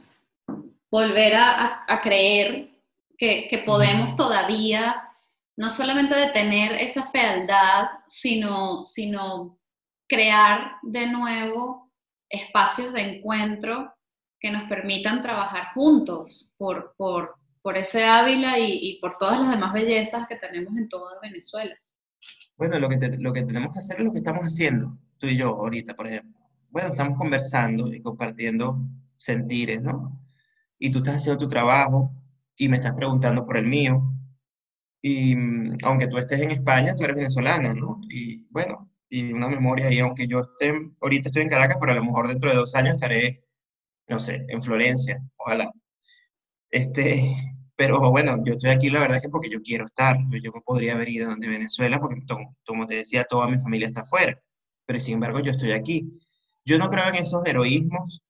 volver 0.91 1.35
a, 1.35 1.83
a, 1.87 2.01
creer 2.01 2.69
que, 3.17 3.47
que 3.49 3.59
podemos 3.59 4.15
todavía 4.15 5.09
no 5.55 5.69
solamente 5.69 6.15
detener 6.15 6.73
esa 6.73 7.09
fealdad, 7.11 7.89
sino, 8.07 8.85
sino 8.85 9.59
crear 10.07 10.77
de 10.81 11.07
nuevo 11.07 11.91
espacios 12.29 12.93
de 12.93 13.01
encuentro 13.01 13.92
que 14.43 14.51
nos 14.51 14.63
permitan 14.63 15.21
trabajar 15.21 15.73
juntos 15.73 16.53
por, 16.57 16.93
por, 16.97 17.35
por 17.61 17.77
ese 17.77 18.03
Ávila 18.03 18.59
y, 18.59 18.99
por 18.99 19.17
todas 19.17 19.39
las 19.39 19.51
demás 19.51 19.71
bellezas 19.71 20.27
que 20.27 20.35
tenemos 20.35 20.75
en 20.75 20.89
toda 20.89 21.17
Venezuela. 21.21 21.73
Bueno, 22.57 22.77
lo 22.77 22.89
que, 22.89 22.97
lo 23.19 23.31
que 23.31 23.43
tenemos 23.43 23.71
que 23.71 23.79
hacer 23.79 23.99
es 23.99 24.03
lo 24.05 24.11
que 24.11 24.17
estamos 24.17 24.43
haciendo, 24.43 24.97
tú 25.17 25.27
y 25.27 25.37
yo 25.37 25.47
ahorita, 25.47 25.95
por 25.95 26.07
ejemplo. 26.07 26.41
Bueno, 26.69 26.89
estamos 26.89 27.17
conversando 27.17 27.87
y 27.87 28.01
compartiendo 28.01 28.79
sentires, 29.17 29.81
¿no? 29.81 30.19
Y 30.77 30.91
tú 30.91 30.97
estás 30.97 31.15
haciendo 31.15 31.45
tu 31.45 31.47
trabajo 31.47 32.11
y 32.57 32.67
me 32.67 32.75
estás 32.75 32.95
preguntando 32.95 33.45
por 33.45 33.55
el 33.55 33.65
mío. 33.65 34.03
Y 35.01 35.37
mm, 35.37 35.77
aunque 35.83 36.07
tú 36.07 36.17
estés 36.17 36.41
en 36.41 36.51
España, 36.51 36.97
tú 36.97 37.05
eres 37.05 37.15
venezolana, 37.15 37.73
¿no? 37.73 38.01
Y 38.09 38.45
bueno, 38.49 38.91
y 39.07 39.31
una 39.31 39.47
memoria 39.47 39.89
y 39.89 39.99
aunque 39.99 40.27
yo 40.27 40.41
esté, 40.41 40.73
ahorita 40.99 41.29
estoy 41.29 41.43
en 41.43 41.49
Caracas, 41.49 41.77
pero 41.79 41.93
a 41.93 41.95
lo 41.95 42.03
mejor 42.03 42.27
dentro 42.27 42.49
de 42.49 42.57
dos 42.57 42.75
años 42.75 42.95
estaré, 42.95 43.42
no 44.07 44.19
sé, 44.19 44.45
en 44.47 44.61
Florencia, 44.61 45.21
ojalá. 45.37 45.71
Este, 46.69 47.35
pero 47.75 47.99
bueno, 48.11 48.43
yo 48.45 48.53
estoy 48.53 48.71
aquí 48.71 48.89
la 48.89 49.01
verdad 49.01 49.21
que 49.21 49.29
porque 49.29 49.49
yo 49.49 49.61
quiero 49.61 49.85
estar, 49.85 50.17
yo 50.41 50.51
me 50.51 50.61
podría 50.61 50.93
haber 50.93 51.09
ido 51.09 51.35
de 51.35 51.47
Venezuela 51.47 51.99
porque 51.99 52.21
como 52.65 52.87
te 52.87 52.95
decía, 52.95 53.23
toda 53.23 53.47
mi 53.47 53.59
familia 53.59 53.87
está 53.87 54.01
afuera, 54.01 54.39
pero 54.85 54.99
sin 54.99 55.15
embargo 55.15 55.39
yo 55.39 55.51
estoy 55.51 55.71
aquí. 55.71 56.09
Yo 56.65 56.77
no 56.77 56.89
creo 56.89 57.07
en 57.07 57.15
esos 57.15 57.45
heroísmos 57.45 58.21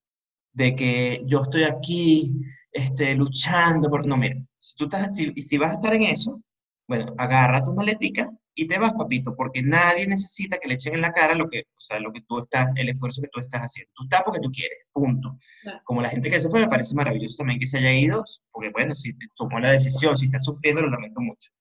de 0.53 0.75
que 0.75 1.21
yo 1.25 1.43
estoy 1.43 1.63
aquí 1.63 2.33
este, 2.71 3.15
luchando 3.15 3.89
por... 3.89 4.05
No, 4.07 4.17
mira, 4.17 4.35
si, 4.57 4.75
tú 4.75 4.85
estás, 4.85 5.15
si, 5.15 5.31
si 5.41 5.57
vas 5.57 5.71
a 5.71 5.73
estar 5.75 5.93
en 5.93 6.03
eso, 6.03 6.41
bueno, 6.87 7.13
agarra 7.17 7.63
tu 7.63 7.73
maletica 7.73 8.31
y 8.55 8.67
te 8.67 8.77
vas, 8.77 8.93
papito, 8.93 9.35
porque 9.35 9.63
nadie 9.63 10.05
necesita 10.07 10.59
que 10.59 10.67
le 10.67 10.75
echen 10.75 10.93
en 10.93 11.01
la 11.01 11.11
cara 11.11 11.33
lo 11.33 11.49
que, 11.49 11.61
o 11.61 11.79
sea, 11.79 11.99
lo 11.99 12.13
que 12.13 12.21
tú 12.21 12.39
estás, 12.39 12.71
el 12.75 12.89
esfuerzo 12.89 13.21
que 13.21 13.29
tú 13.29 13.39
estás 13.39 13.61
haciendo. 13.61 13.91
Tú 13.95 14.03
estás 14.03 14.21
porque 14.23 14.39
tú 14.39 14.51
quieres, 14.51 14.77
punto. 14.91 15.39
Como 15.83 16.01
la 16.01 16.09
gente 16.09 16.29
que 16.29 16.39
se 16.39 16.49
fue, 16.49 16.59
me 16.59 16.67
parece 16.67 16.93
maravilloso 16.93 17.37
también 17.37 17.59
que 17.59 17.65
se 17.65 17.79
haya 17.79 17.93
ido, 17.93 18.23
porque 18.51 18.69
bueno, 18.69 18.93
si 18.93 19.13
tomó 19.35 19.59
la 19.59 19.71
decisión, 19.71 20.17
si 20.17 20.25
está 20.25 20.39
sufriendo, 20.39 20.81
lo 20.81 20.89
lamento 20.89 21.19
mucho. 21.19 21.51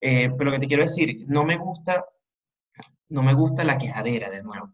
Eh, 0.00 0.30
pero 0.30 0.44
lo 0.44 0.52
que 0.52 0.60
te 0.60 0.66
quiero 0.68 0.84
decir, 0.84 1.24
no 1.26 1.44
me 1.44 1.56
gusta, 1.56 2.04
no 3.08 3.22
me 3.22 3.34
gusta 3.34 3.64
la 3.64 3.78
quejadera 3.78 4.30
de 4.30 4.42
nuevo. 4.42 4.72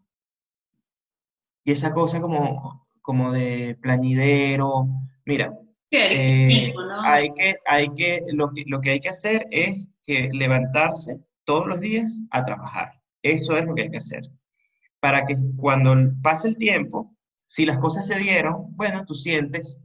Y 1.64 1.72
esa 1.72 1.92
cosa 1.94 2.20
como, 2.20 2.86
como 3.00 3.32
de 3.32 3.78
plañidero, 3.80 4.88
mira, 5.24 5.56
eh, 5.90 6.72
hay 7.02 7.32
que, 7.32 7.56
hay 7.66 7.88
que, 7.94 8.24
lo 8.28 8.52
que, 8.52 8.64
lo 8.66 8.80
que 8.80 8.90
hay 8.90 9.00
que 9.00 9.08
hacer 9.08 9.44
es 9.50 9.86
que 10.02 10.28
levantarse 10.32 11.18
todos 11.50 11.66
los 11.66 11.80
días 11.80 12.20
a 12.30 12.44
trabajar. 12.44 12.92
Eso 13.22 13.56
es 13.56 13.64
lo 13.64 13.74
que 13.74 13.82
hay 13.82 13.90
que 13.90 13.96
hacer. 13.96 14.22
Para 15.00 15.26
que 15.26 15.36
cuando 15.56 15.96
pase 16.22 16.46
el 16.46 16.56
tiempo, 16.56 17.16
si 17.44 17.66
las 17.66 17.78
cosas 17.78 18.06
se 18.06 18.20
dieron, 18.20 18.76
bueno, 18.76 19.04
tú 19.04 19.16
sientes 19.16 19.76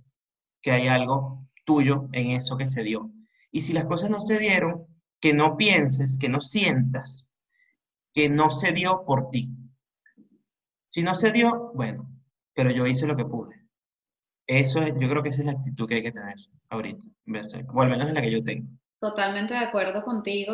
que 0.62 0.70
hay 0.70 0.88
algo 0.88 1.44
tuyo 1.64 2.06
en 2.12 2.28
eso 2.28 2.56
que 2.56 2.68
se 2.68 2.84
dio. 2.84 3.10
Y 3.52 3.62
si 3.62 3.74
las 3.74 3.86
cosas 3.86 4.12
no 4.12 4.20
se 4.20 4.38
dieron, 4.38 4.86
que 5.20 5.34
no 5.34 5.58
pienses, 5.58 6.20
que 6.20 6.30
no 6.30 6.40
sientas 6.40 7.32
que 8.14 8.30
no 8.30 8.52
se 8.52 8.72
dio 8.72 9.04
por 9.04 9.32
ti. 9.32 9.50
Si 10.86 11.02
no 11.02 11.16
se 11.16 11.32
dio, 11.32 11.72
bueno, 11.74 12.08
pero 12.54 12.70
yo 12.70 12.86
hice 12.86 13.08
lo 13.08 13.16
que 13.16 13.26
pude. 13.26 13.56
Eso 14.46 14.82
es, 14.82 14.94
yo 15.00 15.10
creo 15.10 15.24
que 15.24 15.30
esa 15.30 15.42
es 15.42 15.48
la 15.48 15.54
actitud 15.54 15.88
que 15.88 15.96
hay 15.96 16.04
que 16.04 16.12
tener 16.12 16.36
ahorita, 16.70 17.04
o 17.74 17.82
al 17.82 17.90
menos 17.90 18.08
es 18.08 18.14
la 18.14 18.22
que 18.22 18.32
yo 18.32 18.44
tengo. 18.44 18.70
Totalmente 19.00 19.56
de 19.56 19.62
acuerdo 19.62 20.04
contigo. 20.04 20.54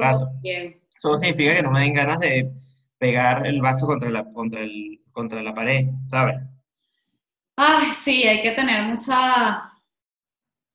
Eso 1.03 1.17
significa 1.17 1.55
que 1.55 1.63
no 1.63 1.71
me 1.71 1.81
den 1.81 1.95
ganas 1.95 2.19
de 2.19 2.51
pegar 2.99 3.47
el 3.47 3.59
vaso 3.59 3.87
contra 3.87 4.07
la, 4.11 4.23
contra 4.31 4.61
el, 4.61 5.01
contra 5.11 5.41
la 5.41 5.51
pared, 5.51 5.87
¿sabes? 6.05 6.35
Ay, 7.55 7.87
sí, 7.97 8.27
hay 8.27 8.43
que 8.43 8.51
tener 8.51 8.83
mucha 8.83 9.71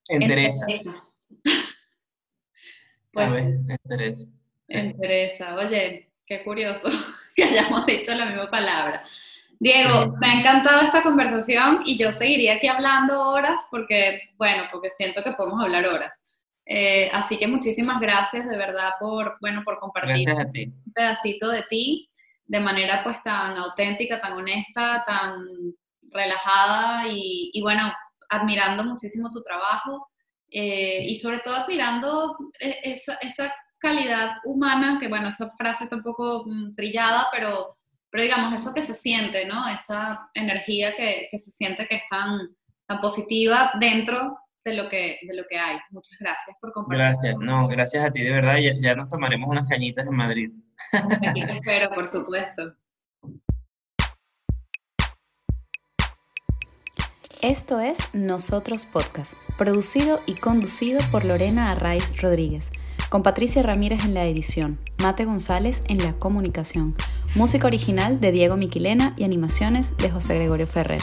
entereza. 0.09 0.66
pues, 3.12 3.31
entereza. 3.68 4.29
Entereza. 4.66 5.55
Oye, 5.55 6.11
qué 6.27 6.43
curioso 6.43 6.89
que 7.37 7.45
hayamos 7.45 7.87
dicho 7.87 8.12
la 8.12 8.27
misma 8.27 8.51
palabra. 8.51 9.05
Diego, 9.61 10.12
me 10.20 10.27
ha 10.27 10.41
encantado 10.41 10.81
esta 10.81 11.05
conversación 11.05 11.83
y 11.87 11.99
yo 11.99 12.11
seguiría 12.11 12.55
aquí 12.55 12.66
hablando 12.66 13.31
horas 13.31 13.68
porque, 13.70 14.31
bueno, 14.37 14.64
porque 14.72 14.91
siento 14.91 15.22
que 15.22 15.35
podemos 15.35 15.62
hablar 15.62 15.87
horas. 15.87 16.20
Eh, 16.69 17.09
así 17.12 17.39
que 17.39 17.47
muchísimas 17.47 18.01
gracias 18.01 18.49
de 18.49 18.57
verdad 18.59 18.91
por, 18.99 19.37
bueno, 19.41 19.62
por 19.64 19.79
compartir 19.79 20.29
un 20.33 20.93
pedacito 20.93 21.49
de 21.49 21.62
ti 21.62 22.11
de 22.45 22.59
manera 22.59 23.03
pues 23.05 23.23
tan 23.23 23.57
auténtica, 23.57 24.21
tan 24.21 24.33
honesta, 24.33 25.05
tan 25.07 25.39
relajada 26.11 27.05
y, 27.09 27.61
bueno, 27.62 27.93
admirando 28.29 28.83
muchísimo 28.83 29.31
tu 29.31 29.43
trabajo 29.43 30.09
eh, 30.51 31.05
y 31.07 31.17
sobre 31.17 31.39
todo 31.39 31.55
admirando 31.55 32.37
e, 32.59 32.81
esa, 32.85 33.14
esa, 33.14 33.55
calidad 33.79 34.39
humana, 34.45 34.97
que 34.99 35.07
bueno, 35.07 35.29
esa 35.29 35.51
frase 35.51 35.85
está 35.85 35.97
un 35.97 36.03
poco 36.03 36.45
mm, 36.47 36.75
trillada, 36.75 37.29
pero, 37.31 37.77
pero 38.11 38.25
digamos, 38.25 38.55
eso 38.55 38.73
que 38.73 38.81
se 38.81 38.95
siente, 38.95 39.45
¿no? 39.45 39.69
Esa 39.69 40.31
energía 40.33 40.97
que, 40.97 41.29
que 41.31 41.39
se 41.39 41.51
siente 41.51 41.87
que 41.87 41.97
es 41.97 42.03
tan, 42.09 42.57
tan 42.87 43.01
positiva 43.03 43.73
dentro 43.79 44.39
de 44.67 44.75
lo 44.75 44.89
que, 44.89 45.19
de 45.23 45.35
lo 45.35 45.45
que 45.49 45.57
hay. 45.57 45.79
Muchas 45.91 46.19
gracias 46.19 46.57
por 46.61 46.73
compartir. 46.73 46.99
Gracias, 46.99 47.39
no, 47.39 47.69
gracias 47.69 48.05
a 48.05 48.11
ti, 48.11 48.23
de 48.23 48.33
verdad, 48.33 48.59
ya, 48.59 48.97
nos 48.97 49.09
tomaremos 49.09 49.49
unas 49.49 49.69
cañitas 49.69 50.07
en 50.07 50.14
Madrid. 50.14 50.51
Aquí 50.93 51.41
te 51.47 51.53
espero, 51.59 51.89
por 51.91 52.09
supuesto. 52.09 52.75
Esto 57.43 57.81
es 57.81 57.99
Nosotros 58.12 58.87
Podcast, 58.87 59.35
producido 59.57 60.21
y 60.27 60.35
conducido 60.35 61.01
por 61.12 61.25
Lorena 61.25 61.71
Arraiz 61.71 62.21
Rodríguez, 62.21 62.73
con 63.09 63.23
Patricia 63.23 63.62
Ramírez 63.62 64.05
en 64.05 64.14
la 64.14 64.25
edición, 64.25 64.81
Mate 65.01 65.27
González 65.27 65.85
en 65.89 65.99
la 65.99 66.14
comunicación, 66.14 66.97
música 67.37 67.69
original 67.69 68.21
de 68.21 68.33
Diego 68.33 68.57
Miquilena 68.57 69.14
y 69.17 69.23
animaciones 69.23 69.97
de 69.97 70.11
José 70.11 70.35
Gregorio 70.35 70.67
Ferrer. 70.67 71.03